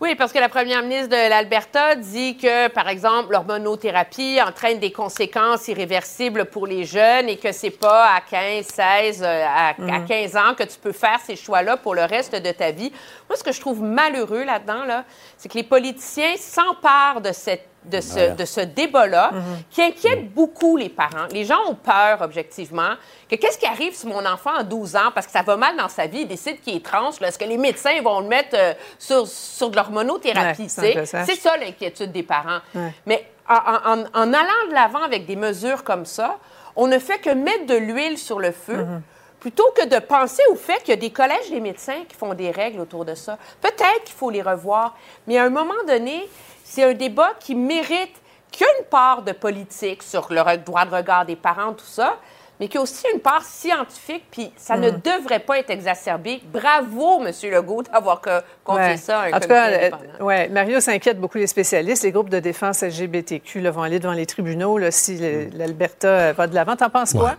[0.01, 4.93] Oui, parce que la première ministre de l'Alberta dit que, par exemple, l'hormonothérapie entraîne des
[4.93, 9.73] conséquences irréversibles pour les jeunes et que c'est pas à 15, 16, euh, à,
[10.07, 10.39] 15 mhm.
[10.39, 12.93] ans que tu peux faire ces choix-là pour le reste de ta vie.
[13.27, 15.03] Moi, ce que je trouve malheureux là-dedans, là,
[15.37, 19.43] c'est que les politiciens s'emparent de cette de ce, de ce débat-là, mhm.
[19.69, 21.27] qui inquiète beaucoup les parents.
[21.31, 22.93] Les gens ont peur, objectivement,
[23.29, 25.77] que qu'est-ce qui arrive si mon enfant a 12 ans, parce que ça va mal
[25.77, 28.55] dans sa vie, il décide qu'il est trans, est-ce que les médecins vont le mettre
[28.55, 30.69] euh, sur, sur de l'hormonothérapie?
[30.69, 32.59] c'est ça l'inquiétude des parents.
[33.05, 36.37] Mais en, en, allant de l'avant avec des mesures comme ça,
[36.75, 38.83] on ne fait que mettre de l'huile sur le feu.
[38.83, 39.01] Mhm.
[39.39, 42.33] plutôt que de penser au fait qu'il y a des collèges des médecins qui font
[42.33, 43.37] des règles autour de ça.
[43.61, 44.97] Peut-être qu'il faut les revoir,
[45.27, 46.27] mais à un moment donné,
[46.69, 48.13] c'est un débat qui mérite
[48.51, 51.85] qu'il y ait une part de politique sur le droit de regard des parents, tout
[51.85, 52.17] ça,
[52.59, 55.01] mais qu'il y a aussi une part scientifique, puis ça ne mm.
[55.01, 56.41] devrait pas être exacerbé.
[56.53, 57.31] Bravo, M.
[57.51, 58.21] Legault, d'avoir
[58.63, 59.89] compté ça un En tout cas, euh,
[60.19, 62.03] ouais, Mario s'inquiète beaucoup les spécialistes.
[62.03, 65.57] Les groupes de défense LGBTQ vont aller devant les tribunaux si mm.
[65.57, 66.75] l'Alberta va de l'avant.
[66.75, 67.35] T'en penses quoi?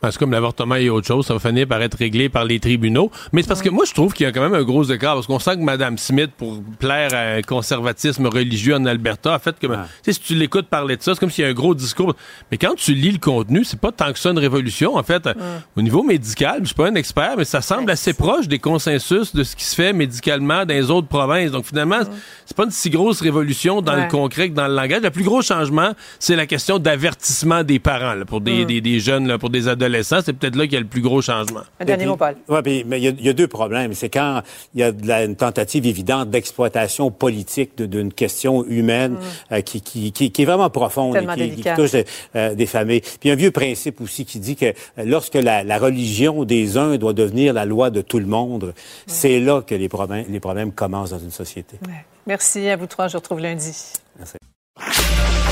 [0.00, 2.58] Parce que comme l'avortement et autre chose, ça va finir par être réglé par les
[2.58, 3.10] tribunaux.
[3.32, 5.14] Mais c'est parce que moi, je trouve qu'il y a quand même un gros écart.
[5.14, 9.38] Parce qu'on sent que Mme Smith, pour plaire à un conservatisme religieux en Alberta, a
[9.38, 9.66] fait que,
[10.02, 12.14] sais, si tu l'écoutes parler de ça, c'est comme s'il y a un gros discours.
[12.50, 14.96] Mais quand tu lis le contenu, c'est pas tant que ça une révolution.
[14.96, 15.28] En fait,
[15.76, 19.34] au niveau médical, je suis pas un expert, mais ça semble assez proche des consensus
[19.34, 21.50] de ce qui se fait médicalement dans les autres provinces.
[21.50, 22.00] Donc finalement,
[22.46, 25.02] c'est pas une si grosse révolution dans le concret que dans le langage.
[25.02, 29.26] Le plus gros changement, c'est la question d'avertissement des parents, pour des, des, des, jeunes,
[29.26, 31.62] là, pour des adolescents c'est peut-être là qu'il y a le plus gros changement.
[31.78, 32.36] Un dernier mot, Paul.
[32.48, 33.94] Oui, mais il y, a deux problèmes.
[33.94, 34.42] C'est quand
[34.74, 39.54] il y a une tentative évidente d'exploitation politique d'une question humaine mm.
[39.54, 41.96] euh, qui, qui, qui, est vraiment profonde et qui, touche
[42.34, 43.02] euh, des familles.
[43.20, 44.72] Puis un vieux principe aussi qui dit que euh,
[45.04, 48.72] lorsque la, religion des uns doit devenir la loi de tout le monde, mm.
[49.06, 51.78] c'est là que les problèmes, les problèmes commencent dans une société.
[52.26, 53.08] Merci à vous trois.
[53.08, 53.74] Je vous retrouve lundi.
[54.18, 55.49] Merci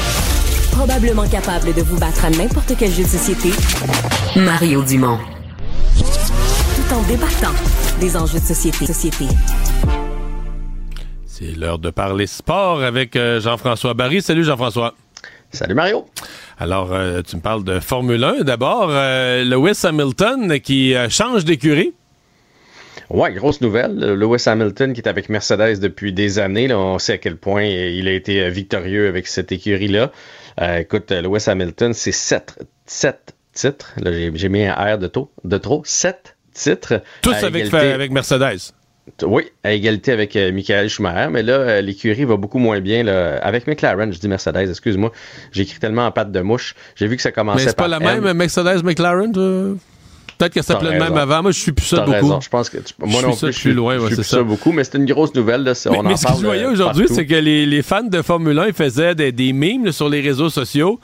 [0.78, 3.50] probablement capable de vous battre à n'importe quel jeu de société,
[4.36, 5.18] Mario Dumont.
[5.96, 7.52] tout en débattant
[7.98, 8.86] des enjeux de société.
[8.86, 9.24] société.
[11.26, 14.22] C'est l'heure de parler sport avec euh, Jean-François Barry.
[14.22, 14.94] Salut Jean-François.
[15.50, 16.06] Salut Mario.
[16.60, 18.44] Alors, euh, tu me parles de Formule 1.
[18.44, 21.92] D'abord, euh, Lewis Hamilton qui change d'écurie.
[23.10, 23.98] Ouais, grosse nouvelle.
[23.98, 26.72] Lewis Hamilton qui est avec Mercedes depuis des années.
[26.72, 30.12] on sait à quel point il a été victorieux avec cette écurie-là.
[30.60, 33.94] Écoute, Lewis Hamilton, c'est sept, sept titres.
[34.04, 35.82] j'ai mis un R de, taux, de trop.
[35.84, 37.02] Sept titres.
[37.22, 38.72] Tous avec, avec Mercedes.
[39.22, 43.02] Oui, à égalité avec euh, Michael Schumacher, mais là, euh, l'écurie va beaucoup moins bien.
[43.02, 43.38] Là.
[43.38, 45.12] Avec McLaren, je dis Mercedes, excuse-moi.
[45.50, 46.74] J'ai écrit tellement en patte de mouche.
[46.94, 49.32] J'ai vu que ça commençait Mais c'est pas la même Mercedes-McLaren,
[50.38, 51.42] Peut-être que ça s'appelait le même avant.
[51.42, 52.12] Moi, je suis plus ça beaucoup.
[52.12, 52.40] Raison.
[52.40, 53.98] Je pense que moi non plus, je suis loin.
[54.08, 54.42] je suis ça.
[54.42, 55.64] beaucoup, mais c'est une grosse nouvelle.
[55.64, 55.72] Là.
[55.86, 58.22] On mais, en ce que je voyais euh, aujourd'hui, c'est que les, les, fans de
[58.22, 61.00] Formule 1 faisaient des, des mimes sur les réseaux sociaux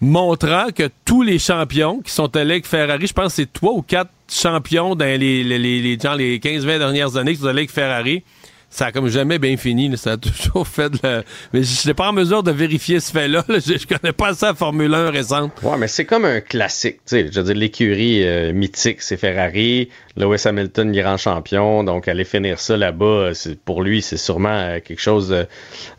[0.00, 3.72] montrant que tous les champions qui sont allés avec Ferrari, je pense que c'est trois
[3.72, 7.60] ou quatre champions dans les, les, les, les, les 15-20 dernières années qui sont allés
[7.60, 8.24] avec Ferrari,
[8.72, 9.96] ça a comme jamais bien fini.
[9.96, 11.22] Ça a toujours fait de la...
[11.52, 13.44] Mais je n'étais pas en mesure de vérifier ce fait-là.
[13.48, 15.52] Je, je, connais pas ça Formule 1 récente.
[15.62, 17.00] Ouais, mais c'est comme un classique.
[17.04, 19.90] sais Je veux dire, l'écurie euh, mythique, c'est Ferrari.
[20.16, 21.84] Lewis Hamilton, grand champion.
[21.84, 23.30] Donc, aller finir ça là-bas,
[23.64, 25.34] pour lui, c'est sûrement euh, quelque chose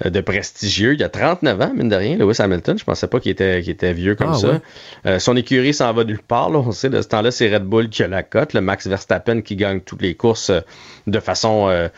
[0.04, 0.94] de, prestigieux.
[0.94, 2.78] Il y a 39 ans, mine de rien, Lewis Hamilton.
[2.78, 4.62] Je pensais pas qu'il était, était vieux comme ah, ça.
[5.06, 6.50] Euh, son écurie s'en va nulle part.
[6.50, 6.60] Là.
[6.60, 8.54] On sait, de ce temps-là, c'est Red Bull qui a la cote.
[8.54, 10.52] Le Max Verstappen qui gagne toutes les courses
[11.08, 11.90] de façon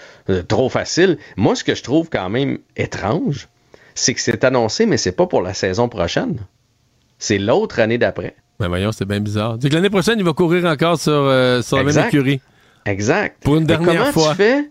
[0.47, 1.17] trop facile.
[1.37, 3.49] Moi, ce que je trouve quand même étrange,
[3.93, 6.39] c'est que c'est annoncé, mais c'est pas pour la saison prochaine.
[7.17, 8.35] C'est l'autre année d'après.
[8.59, 9.57] Ben voyons, c'est bien bizarre.
[9.61, 12.39] C'est que l'année prochaine, il va courir encore sur, euh, sur la même écurie.
[12.85, 13.43] Exact.
[13.43, 14.31] Pour une dernière comment fois.
[14.31, 14.69] Tu fais,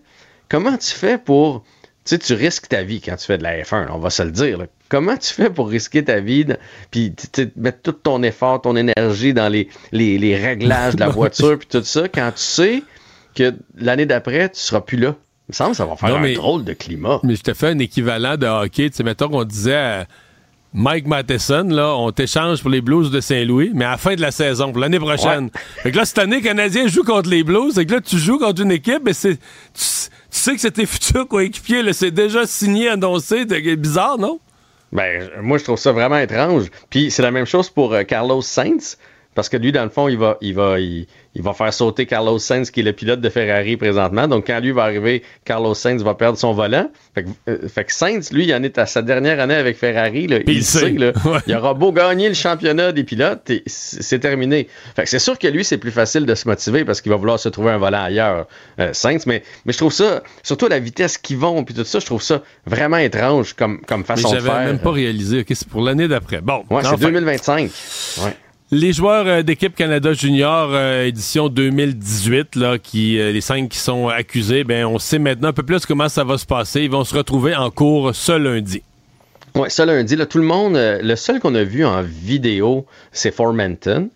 [0.49, 1.63] comment tu fais pour.
[2.03, 4.21] Tu sais, tu risques ta vie quand tu fais de la F1, on va se
[4.23, 4.59] le dire.
[4.89, 6.45] Comment tu fais pour risquer ta vie,
[6.91, 7.13] puis
[7.55, 11.67] mettre tout ton effort, ton énergie dans les, les, les réglages de la voiture, puis
[11.67, 12.83] tout ça, quand tu sais
[13.33, 15.15] que l'année d'après, tu seras plus là?
[15.47, 17.19] Il me semble que ça va faire un drôle de climat.
[17.23, 18.89] Mais je te fais un équivalent de hockey.
[18.89, 20.07] Tu sais, mettons qu'on disait à
[20.77, 24.19] Mike Matheson, là, on t'échange pour les Blues de Saint-Louis, mais à la fin de
[24.19, 25.49] la saison, pour l'année prochaine.
[25.81, 27.73] Fait que là, cette année, Canadien joue contre les Blues.
[27.73, 29.37] Fait que là, tu joues contre une équipe, mais c'est.
[29.37, 33.45] Tu, sais que c'est tes futurs coéquipiers, c'est déjà signé, annoncé.
[33.47, 34.41] C'est bizarre, non?
[34.91, 36.65] Ben, moi, je trouve ça vraiment étrange.
[36.89, 38.97] Puis c'est la même chose pour euh, Carlos Sainz.
[39.35, 41.05] Parce que lui, dans le fond, il va, il va, il,
[41.35, 44.29] va faire sauter Carlos Sainz, qui est le pilote de Ferrari présentement.
[44.29, 46.89] Donc, quand lui va arriver, Carlos Sainz va perdre son volant.
[47.13, 50.27] Fait que, euh, Sainz, lui, il en est à sa dernière année avec Ferrari.
[50.27, 51.11] Là, il, sait, là,
[51.47, 54.69] il aura beau gagner le championnat des pilotes, c'est terminé.
[54.95, 57.17] Fait que c'est sûr que lui, c'est plus facile de se motiver parce qu'il va
[57.17, 58.47] vouloir se trouver un volant ailleurs,
[58.79, 59.25] euh, Sainz.
[59.25, 62.21] Mais, mais je trouve ça, surtout la vitesse qu'ils vont, puis tout ça, je trouve
[62.21, 64.53] ça vraiment étrange comme, comme façon de faire.
[64.53, 65.41] J'avais même pas réalisé.
[65.41, 66.39] OK, c'est pour l'année d'après.
[66.39, 66.63] Bon.
[66.69, 67.69] Ouais, c'est 2025.
[68.23, 68.37] Ouais.
[68.71, 73.77] Les joueurs euh, d'équipe Canada Junior euh, édition 2018, là, qui, euh, les cinq qui
[73.77, 76.81] sont accusés, ben, on sait maintenant un peu plus comment ça va se passer.
[76.81, 78.81] Ils vont se retrouver en cours ce lundi.
[79.53, 83.31] Oui, ce lundi, là, tout le monde, le seul qu'on a vu en vidéo, c'est
[83.31, 84.09] Formenton.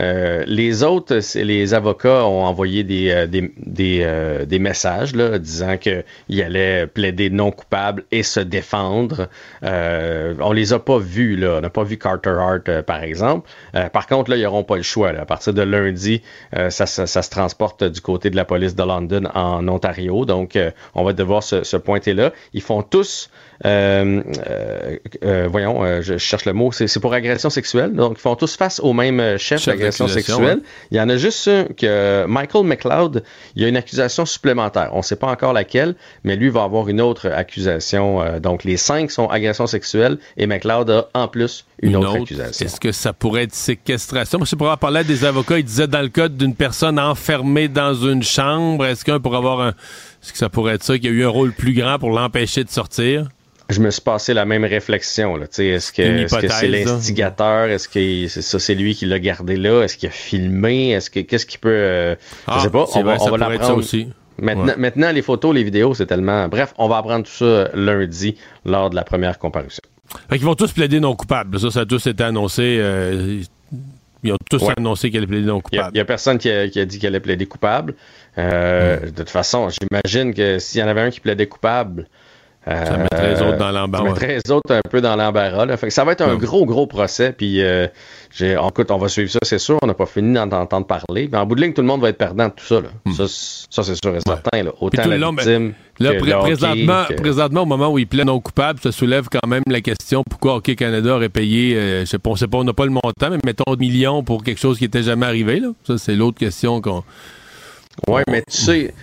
[0.00, 5.38] Euh, les autres, les avocats ont envoyé des, euh, des, des, euh, des, messages là,
[5.38, 9.28] disant qu'ils allaient plaider non coupable et se défendre.
[9.62, 11.56] Euh, on les a pas vus, là.
[11.58, 13.48] on n'a pas vu Carter Hart, par exemple.
[13.92, 15.12] par contre, là, ils n'auront pas le choix.
[15.12, 15.22] Là.
[15.22, 16.22] À partir de lundi,
[16.52, 20.24] ça, ça, se transporte du côté de la police de London en Ontario.
[20.24, 20.58] Donc,
[20.94, 22.32] on va devoir se, se pointer là.
[22.52, 23.53] Ils font tous euh, euh, euh,
[25.48, 27.92] voyons, je cherche le mot, c'est pour agression sexuelle.
[27.94, 30.60] Donc, ils font tous face au même chef, d'agression sexuelle.
[30.90, 33.22] Il y en a juste un que Michael McLeod,
[33.56, 34.90] il y a une accusation supplémentaire.
[34.92, 35.94] On ne sait pas encore laquelle,
[36.24, 38.22] mais lui va avoir une autre accusation.
[38.40, 42.66] donc, les cinq sont agression sexuelle et McLeod a en plus une, autre, accusation.
[42.66, 44.38] Est-ce que ça pourrait être séquestration?
[44.38, 45.58] Moi, je pourrais parler des avocats.
[45.58, 49.60] Ils disaient dans le cas d'une personne enfermée dans une chambre, est-ce qu'un pour avoir
[49.60, 49.68] un.
[50.22, 52.10] Est-ce que ça pourrait être ça, qu'il y a eu un rôle plus grand pour
[52.10, 53.28] l'empêcher de sortir?
[53.70, 55.36] Je me suis passé la même réflexion.
[55.36, 55.46] Là.
[55.46, 57.68] Est-ce que c'est l'instigateur?
[57.68, 59.82] Est-ce que c'est ça, c'est lui qui l'a gardé là?
[59.82, 60.90] Est-ce qu'il a filmé?
[60.90, 61.70] Est-ce que qu'est-ce qu'il peut.
[61.70, 62.14] Euh,
[62.56, 62.86] je sais pas.
[62.94, 63.78] On va, on va l'apprendre.
[63.78, 64.08] aussi.
[64.38, 66.48] Maintenant, maintenant, les photos, les vidéos, c'est tellement.
[66.48, 69.82] Bref, on va apprendre tout ça lundi lors de la première comparution.
[70.28, 71.58] Fait qu'ils vont tous plaider non coupables.
[71.58, 72.78] Ça, ça a tous été annoncé.
[72.80, 73.42] Euh,
[74.22, 75.90] ils ont tous annoncé qu'ils allaient plaider non coupables.
[75.92, 77.94] Il n'y a, personne qui a, dit qu'il allait plaider coupable.
[78.38, 82.08] Euh, De toute façon, j'imagine que s'il y en avait un qui plaidait coupable,
[82.66, 84.04] ça mettrait les autres dans l'embarras.
[84.04, 85.66] Ça mettrait les autres un peu dans l'embarras.
[85.88, 87.32] ça va être un gros, gros procès.
[87.32, 87.86] Puis, euh,
[88.40, 89.78] écoute, on va suivre ça, c'est sûr.
[89.82, 91.28] On n'a pas fini d'en entendre parler.
[91.30, 92.80] Mais en bout de ligne, tout le monde va être perdant de tout ça.
[93.04, 93.12] Hmm.
[93.12, 94.62] Ça, c'est sûr et certain.
[94.62, 94.72] Là.
[94.80, 98.92] Autant la ben, victime là, présentement, présentement, au moment où il plaît non coupable, ça
[98.92, 102.36] soulève quand même la question pourquoi Hockey Canada aurait payé, euh, je sais pas, on
[102.36, 105.02] sait pas, on n'a pas le montant, mais mettons millions pour quelque chose qui n'était
[105.02, 105.60] jamais arrivé.
[105.60, 105.68] Là.
[105.84, 107.04] Ça, c'est l'autre question qu'on
[108.08, 108.94] Oui, mais tu sais,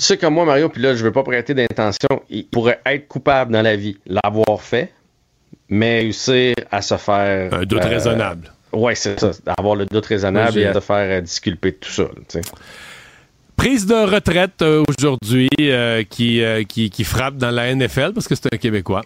[0.00, 3.06] tu sais comme moi, Mario, puis là, je veux pas prêter d'intention, il pourrait être
[3.06, 4.92] coupable dans la vie, l'avoir fait,
[5.68, 7.52] mais réussir à se faire...
[7.52, 8.50] Un doute euh, raisonnable.
[8.72, 11.90] Oui, c'est ça, avoir le doute raisonnable et à se faire euh, disculper de tout
[11.90, 12.04] ça.
[13.56, 18.26] Prise de retraite euh, aujourd'hui euh, qui, euh, qui, qui frappe dans la NFL parce
[18.26, 19.02] que c'est un Québécois.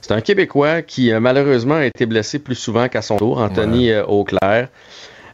[0.00, 4.04] C'est un Québécois qui malheureusement a été blessé plus souvent qu'à son tour, Anthony euh,
[4.04, 4.68] Auclair.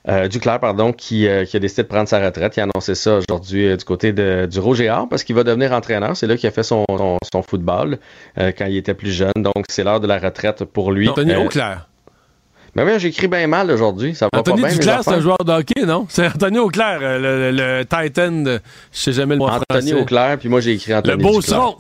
[0.08, 2.56] Euh, Duclair, pardon, qui, euh, qui a décidé de prendre sa retraite.
[2.56, 5.72] Il a annoncé ça aujourd'hui euh, du côté de, du Or parce qu'il va devenir
[5.72, 6.16] entraîneur.
[6.16, 7.98] C'est là qu'il a fait son, son, son football
[8.38, 9.32] euh, quand il était plus jeune.
[9.36, 11.08] Donc, c'est l'heure de la retraite pour lui.
[11.08, 11.88] Anthony Auclair.
[12.74, 14.14] Ben oui, j'écris bien mal aujourd'hui.
[14.14, 14.76] Ça va Anthony pas bien.
[14.78, 16.06] Duclair, c'est un joueur de hockey, non?
[16.08, 18.60] C'est Anthony Auclair, le, le Titan, de,
[18.92, 19.92] je sais jamais le mot Anthony français.
[20.02, 21.60] Auclair, puis moi j'ai écrit Anthony Le beau Duclair.
[21.60, 21.76] son.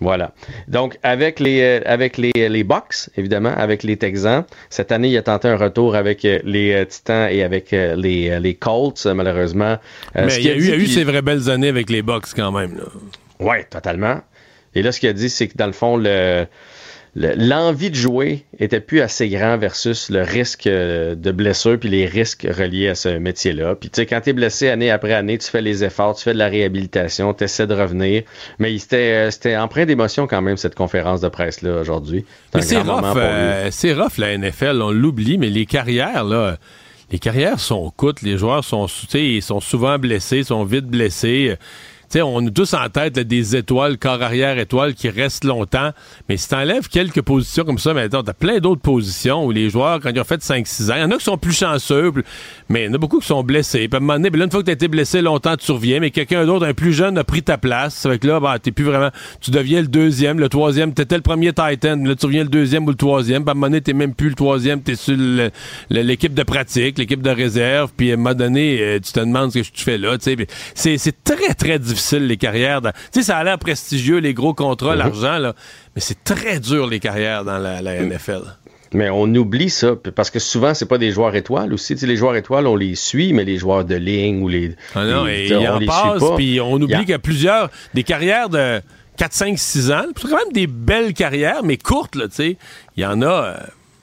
[0.00, 0.32] Voilà.
[0.66, 5.16] Donc, avec les, euh, avec les, les Bucks, évidemment, avec les Texans, cette année, il
[5.18, 8.54] a tenté un retour avec euh, les euh, Titans et avec euh, les, euh, les
[8.54, 9.76] Colts, euh, malheureusement.
[10.16, 11.50] Euh, Mais ce il y a, eu, il y a dit, eu ses vraies belles
[11.50, 12.78] années avec les Bucks quand même.
[12.78, 12.84] Là.
[13.40, 14.20] Ouais, totalement.
[14.74, 16.46] Et là, ce qu'il a dit, c'est que dans le fond, le,
[17.16, 21.88] le- l'envie de jouer était plus assez grand versus le risque euh, de blessure puis
[21.88, 23.74] les risques reliés à ce métier-là.
[23.74, 26.22] Puis tu sais, quand tu es blessé année après année, tu fais les efforts, tu
[26.24, 28.22] fais de la réhabilitation, tu essaies de revenir.
[28.58, 32.24] Mais c'était, euh, c'était empreint d'émotion quand même, cette conférence de presse-là aujourd'hui.
[32.54, 36.58] Mais un c'est rough, euh, c'est rough la NFL, on l'oublie, mais les carrières, là,
[37.10, 41.56] les carrières sont courtes, les joueurs sont, ils sont souvent blessés, sont vite blessés.
[42.16, 45.90] On a tous en tête là, des étoiles, corps arrière étoiles qui restent longtemps.
[46.28, 50.00] Mais si t'enlèves quelques positions comme ça, maintenant, t'as plein d'autres positions où les joueurs,
[50.00, 52.12] quand ils ont fait 5-6 ans, il y en a qui sont plus chanceux,
[52.68, 53.86] mais il y en a beaucoup qui sont blessés.
[53.88, 55.70] Puis à un moment donné, ben là, une fois que t'as été blessé longtemps, tu
[55.70, 58.02] reviens, mais quelqu'un d'autre, un plus jeune, a pris ta place.
[58.02, 59.10] Fait que là, bah, t'es plus vraiment.
[59.40, 60.94] Tu deviens le deuxième, le troisième.
[60.94, 63.44] T'étais le premier Titan, là, tu reviens le deuxième ou le troisième.
[63.44, 65.16] Puis à un moment donné, t'es même plus le troisième, t'es sur
[65.90, 67.92] l'équipe de pratique, l'équipe de réserve.
[67.96, 70.16] Puis à un moment donné, euh, tu te demandes ce que tu fais là.
[70.74, 72.80] c'est très, très difficile, les carrières.
[72.80, 75.54] dans- Tu sais, ça a l'air prestigieux, les gros contrats, l'argent, là.
[75.94, 78.42] Mais c'est très dur, les carrières dans la, la NFL.
[78.92, 81.94] Mais on oublie ça, parce que souvent, c'est pas des joueurs étoiles aussi.
[81.94, 84.74] Tu sais, les joueurs étoiles, on les suit, mais les joueurs de ligne ou les.
[84.96, 86.36] Ah non, les- et en les passe, suit pas.
[86.36, 88.80] puis on oublie qu'il y a plusieurs, des carrières de
[89.16, 90.06] 4, 5, 6 ans.
[90.16, 92.56] C'est quand même des belles carrières, mais courtes, là, tu sais.
[92.96, 93.56] Il y en a euh,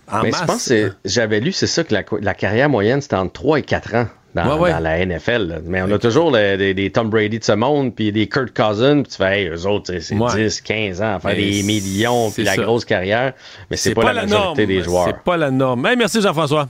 [0.10, 0.40] en Mais masse.
[0.42, 3.34] je pense que c'est- j'avais lu, c'est ça, que la, la carrière moyenne, c'était entre
[3.34, 4.08] 3 et 4 ans
[4.44, 4.72] dans, Ouais, ouais.
[4.72, 5.48] dans la NFL.
[5.48, 5.56] là.
[5.66, 8.56] Mais on a toujours le- des, des Tom Brady de ce monde, puis des Kurt
[8.56, 10.34] Cousins, puis tu fais, hey, eux autres, c'est- c'est Ouais.
[10.36, 12.62] 10, 15 ans à faire des millions, c'est puis la ça.
[12.64, 13.34] grosse carrière.
[13.70, 14.66] Mais c'est pas, la, majorité norme.
[14.66, 15.06] des joueurs.
[15.08, 15.86] C'est pas la norme.
[15.86, 16.68] Hey, merci Jean-François.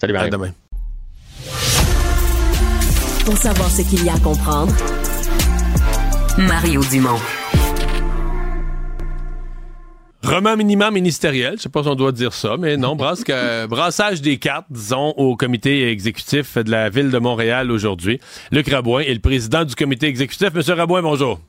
[0.00, 0.32] Salut, À Mario.
[0.32, 0.50] demain.
[3.24, 4.72] Pour savoir ce qu'il y a à comprendre,
[6.38, 7.18] Mario Dumont.
[10.22, 14.22] Remaniement ministériel, je sais pas si on doit dire ça, mais non, brasse que- brassage
[14.22, 18.20] des cartes, disons, au comité exécutif de la ville de Montréal aujourd'hui.
[18.52, 20.54] Luc Rabouin est le président du comité exécutif.
[20.54, 21.40] Monsieur Rabouin, bonjour.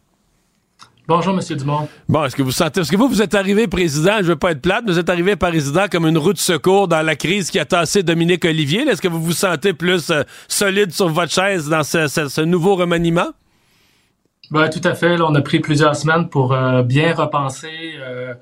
[1.08, 1.88] Bonjour, Monsieur Dumont.
[2.08, 4.52] Bon, est-ce que vous sentez, est-ce que vous, vous êtes arrivé président, je veux pas
[4.52, 7.52] être plate, mais vous êtes arrivé président comme une roue de secours dans la crise
[7.52, 8.82] qui a tassé Dominique Olivier?
[8.88, 12.42] Est-ce que vous vous sentez plus euh, solide sur votre chaise dans ce, ce- ce
[12.42, 13.28] nouveau remaniement?
[14.50, 15.18] Ben, tout à fait.
[15.18, 18.34] Là, on a pris plusieurs semaines pour euh, bien repenser, euh,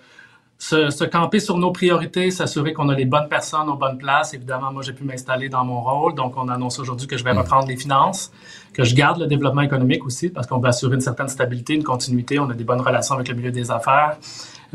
[0.70, 4.36] se, se camper sur nos priorités, s'assurer qu'on a les bonnes personnes aux bonnes places.
[4.36, 6.14] Évidemment, moi, j'ai pu m'installer dans mon rôle.
[6.14, 8.32] Donc, on annonce aujourd'hui que je vais reprendre les finances,
[8.72, 11.84] que je garde le développement économique aussi, parce qu'on veut assurer une certaine stabilité, une
[11.84, 12.38] continuité.
[12.38, 14.18] On a des bonnes relations avec le milieu des affaires.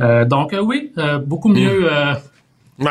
[0.01, 1.79] Euh, donc, euh, oui, euh, beaucoup mieux.
[1.93, 2.15] euh,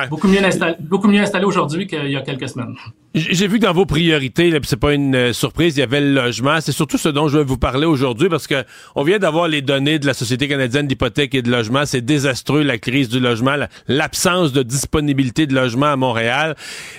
[0.09, 2.75] Beaucoup mieux installé, beaucoup mieux installé aujourd'hui qu'il y a quelques semaines.
[3.17, 6.11] J'ai vu que dans vos priorités, c'est pas une euh, surprise, il y avait le
[6.13, 6.59] logement.
[6.59, 9.61] C'est surtout ce dont je vais vous parler aujourd'hui parce que on vient d'avoir les
[9.61, 11.85] données de la Société canadienne d'hypothèque et de logement.
[11.85, 16.55] C'est désastreux la crise du logement, la- l'absence de disponibilité de logement à Montréal.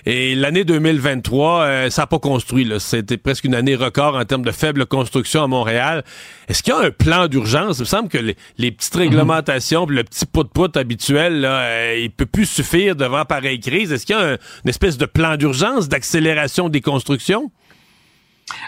[0.06, 2.64] Et l'année 2023, euh, ça n'a pas construit.
[2.64, 2.78] là.
[2.78, 6.02] C'était presque une année record en termes de faible construction à Montréal.
[6.48, 7.76] Est-ce qu'il y a un plan d'urgence?
[7.76, 11.98] Il me semble que les, les petites réglementations, puis le petit pout-pout habituel, là, euh,
[12.02, 13.92] il peut plus suffire devant pareille crise.
[13.92, 17.50] Est-ce qu'il y a un- une espèce de plan d'urgence, d'accélération des constructions?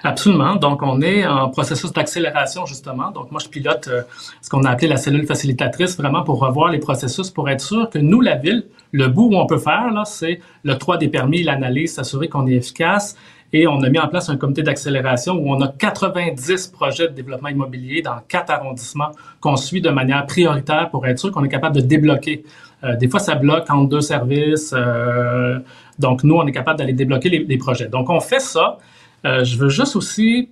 [0.02, 0.56] Absolument.
[0.56, 3.12] Donc, on est en processus d'accélération, justement.
[3.12, 4.02] Donc, moi, je pilote euh,
[4.42, 7.88] ce qu'on a appelé la cellule facilitatrice, vraiment pour revoir les processus, pour être sûr
[7.88, 11.06] que nous, la ville, le bout où on peut faire, là, c'est le 3 des
[11.06, 13.16] permis, l'analyse, s'assurer qu'on est efficace.
[13.52, 17.14] Et on a mis en place un comité d'accélération où on a 90 projets de
[17.14, 21.48] développement immobilier dans quatre arrondissements qu'on suit de manière prioritaire pour être sûr qu'on est
[21.48, 22.44] capable de débloquer.
[22.84, 24.74] Euh, des fois, ça bloque entre deux services.
[24.76, 25.60] euh,
[25.98, 27.88] donc, nous, on est capable d'aller débloquer les, projets.
[27.88, 28.78] Donc, on fait ça.
[29.24, 30.50] Euh, je veux juste aussi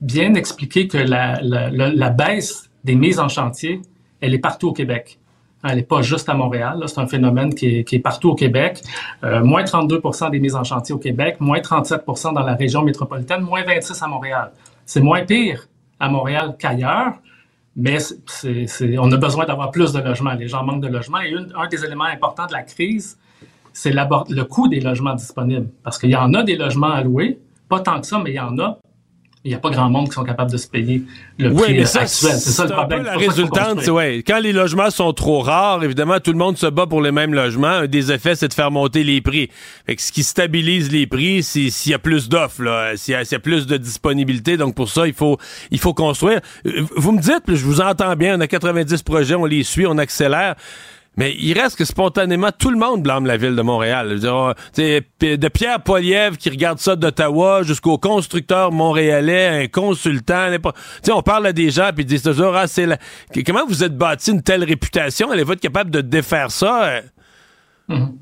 [0.00, 3.80] bien expliquer que la, la, la, baisse des mises en chantier,
[4.20, 5.18] elle est partout au Québec.
[5.62, 6.82] Elle n'est pas juste à Montréal.
[6.86, 8.82] C'est un phénomène qui est, qui est partout au Québec.
[9.22, 13.40] Euh, moins 32% des mises en chantier au Québec, moins 37% dans la région métropolitaine,
[13.40, 14.52] moins 26 à Montréal.
[14.84, 15.66] C'est moins pire
[16.00, 17.14] à Montréal qu'ailleurs,
[17.76, 17.98] mais
[18.98, 20.34] on a besoin d'avoir plus de logements.
[20.34, 21.20] Les gens manquent de logements.
[21.20, 23.18] Et un des éléments importants de la crise,
[23.74, 25.68] c'est le coût des logements disponibles.
[25.82, 27.38] Parce qu'il y en a des logements à louer,
[27.68, 28.78] pas tant que ça, mais il y en a
[29.44, 31.02] il n'y a pas grand monde qui sont capables de se payer
[31.38, 32.06] le prix actuel.
[32.06, 33.02] C'est ça le problème.
[33.02, 36.66] la résultante, c'est ouais, quand les logements sont trop rares, évidemment, tout le monde se
[36.66, 37.66] bat pour les mêmes logements.
[37.66, 39.50] Un des effets, c'est de faire monter les prix.
[39.84, 42.62] Fait que ce qui stabilise les prix, c'est s'il y a plus d'offres,
[42.96, 44.56] s'il y, y, a plus de disponibilité.
[44.56, 45.36] Donc pour ça, il faut,
[45.70, 46.40] il faut construire.
[46.66, 49.86] Euh, vous me dites, je vous entends bien, on a 90 projets, on les suit,
[49.86, 50.54] on accélère.
[51.16, 54.18] Mais il reste que spontanément, tout le monde blâme la ville de Montréal.
[54.18, 60.48] de Pierre Poilievre qui regarde ça d'Ottawa jusqu'au constructeur montréalais, un consultant.
[61.10, 62.88] on parle à des gens puis ils disent toujours ah, c'est
[63.44, 65.30] comment vous êtes bâti une telle réputation?
[65.30, 67.00] Allez-vous être capable de défaire ça?
[67.88, 68.12] Mm-hmm.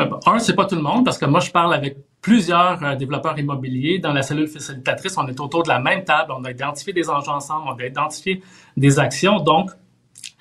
[0.00, 2.94] Euh, un, c'est pas tout le monde parce que moi, je parle avec plusieurs euh,
[2.96, 3.98] développeurs immobiliers.
[3.98, 6.32] Dans la cellule facilitatrice, on est autour de la même table.
[6.36, 8.42] On a identifié des enjeux ensemble, on a identifié
[8.76, 9.40] des actions.
[9.40, 9.70] Donc,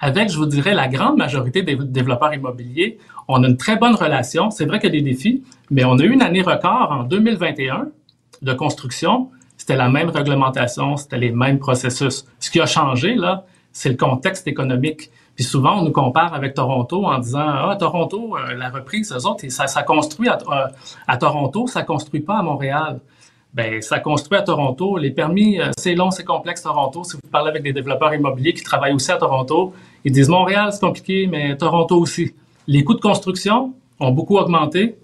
[0.04, 2.98] avec, je vous dirais, la grande majorité des développeurs immobiliers,
[3.30, 4.52] on a une très bonne relation.
[4.52, 7.04] C'est vrai qu'il y a des défis, mais on a eu une année record en
[7.04, 7.88] 2021
[8.42, 9.30] de construction.
[9.56, 12.26] C'était la même réglementation, c'était les mêmes processus.
[12.42, 15.10] Ce qui a changé, là, c'est le contexte économique.
[15.36, 19.26] Puis souvent, on nous compare avec Toronto en disant Ah, Toronto, euh, la reprise, eux
[19.26, 20.68] autres, ça, construit à, euh,
[21.08, 23.00] à, Toronto, ça construit pas à Montréal
[23.54, 24.98] ben ça construit à Toronto.
[24.98, 27.04] Les permis, euh, c'est long, c'est complexe Toronto.
[27.04, 29.74] Si vous parlez avec des développeurs immobiliers qui travaillent aussi à Toronto,
[30.06, 32.34] ils disent Montréal, c'est compliqué, mais Toronto aussi.
[32.68, 34.96] Les coûts de construction ont beaucoup augmenté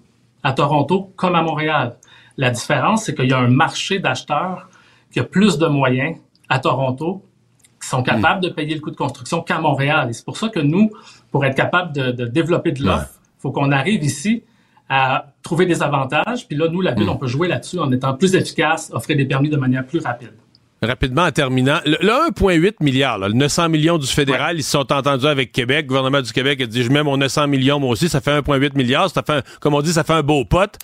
[0.42, 1.96] à Toronto comme à Montréal.
[2.36, 4.68] La différence, c'est qu'il y a un marché d'acheteurs
[5.10, 6.16] qui a plus de moyens
[6.48, 7.22] à Toronto
[7.80, 10.10] qui sont capables de payer le coût de construction qu'à Montréal.
[10.10, 10.90] Et c'est pour ça que nous,
[11.30, 14.42] pour être capable de, de développer de l'offre, il faut qu'on arrive ici
[14.88, 16.46] à trouver des avantages.
[16.46, 17.10] Puis là, nous, la ville, hmm.
[17.10, 20.34] on peut jouer là-dessus en étant plus efficace, offrir des permis de manière plus rapide.
[20.82, 25.26] Rapidement, en terminant, le, 1,8 milliard, le 900 millions du fédéral, ils se sont entendus
[25.26, 25.82] avec Québec.
[25.82, 28.40] Le gouvernement du Québec a dit, je mets mon 900 millions, moi aussi, ça fait
[28.40, 29.10] 1,8 milliard.
[29.10, 30.78] Ça fait, comme on dit, ça fait un beau pote.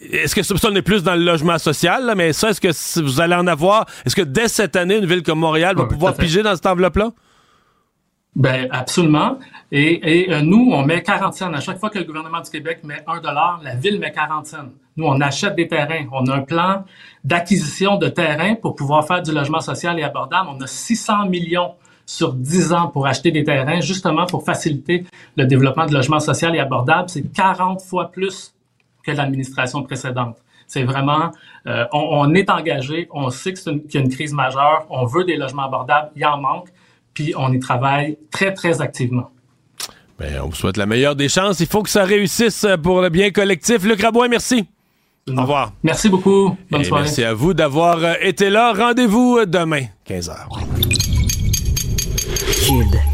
[0.00, 3.00] Est-ce que ça, on est plus dans le logement social, là, mais ça, est-ce que
[3.00, 3.86] vous allez en avoir?
[4.06, 7.10] Est-ce que dès cette année, une ville comme Montréal va pouvoir piger dans cette enveloppe-là?
[8.34, 9.38] Ben absolument.
[9.70, 11.52] Et, euh, nous, on met 40 cents.
[11.52, 14.46] À chaque fois que le gouvernement du Québec met 1 dollar, la ville met 40
[14.46, 14.70] cents.
[14.96, 16.06] Nous, on achète des terrains.
[16.12, 16.84] On a un plan
[17.24, 20.48] d'acquisition de terrains pour pouvoir faire du logement social et abordable.
[20.50, 21.74] On a 600 millions
[22.06, 25.04] sur 10 ans pour acheter des terrains, justement pour faciliter
[25.36, 27.08] le développement de logement social et abordable.
[27.10, 28.54] C'est 40 fois plus
[29.04, 30.36] que l'administration précédente.
[30.66, 31.32] C'est vraiment,
[31.66, 35.24] euh, on, on, est engagé, on sait qu'il y a une crise majeure, on veut
[35.24, 36.68] des logements abordables, il en manque
[37.14, 39.30] puis on y travaille très, très activement.
[40.18, 41.60] Bien, on vous souhaite la meilleure des chances.
[41.60, 43.84] Il faut que ça réussisse pour le bien collectif.
[43.84, 44.66] Luc Rabouin, merci.
[45.28, 45.72] Au revoir.
[45.82, 46.56] Merci beaucoup.
[46.70, 47.04] Bonne soirée.
[47.04, 48.72] Merci à vous d'avoir été là.
[48.72, 50.34] Rendez-vous demain, 15h.
[52.66, 53.11] Cube.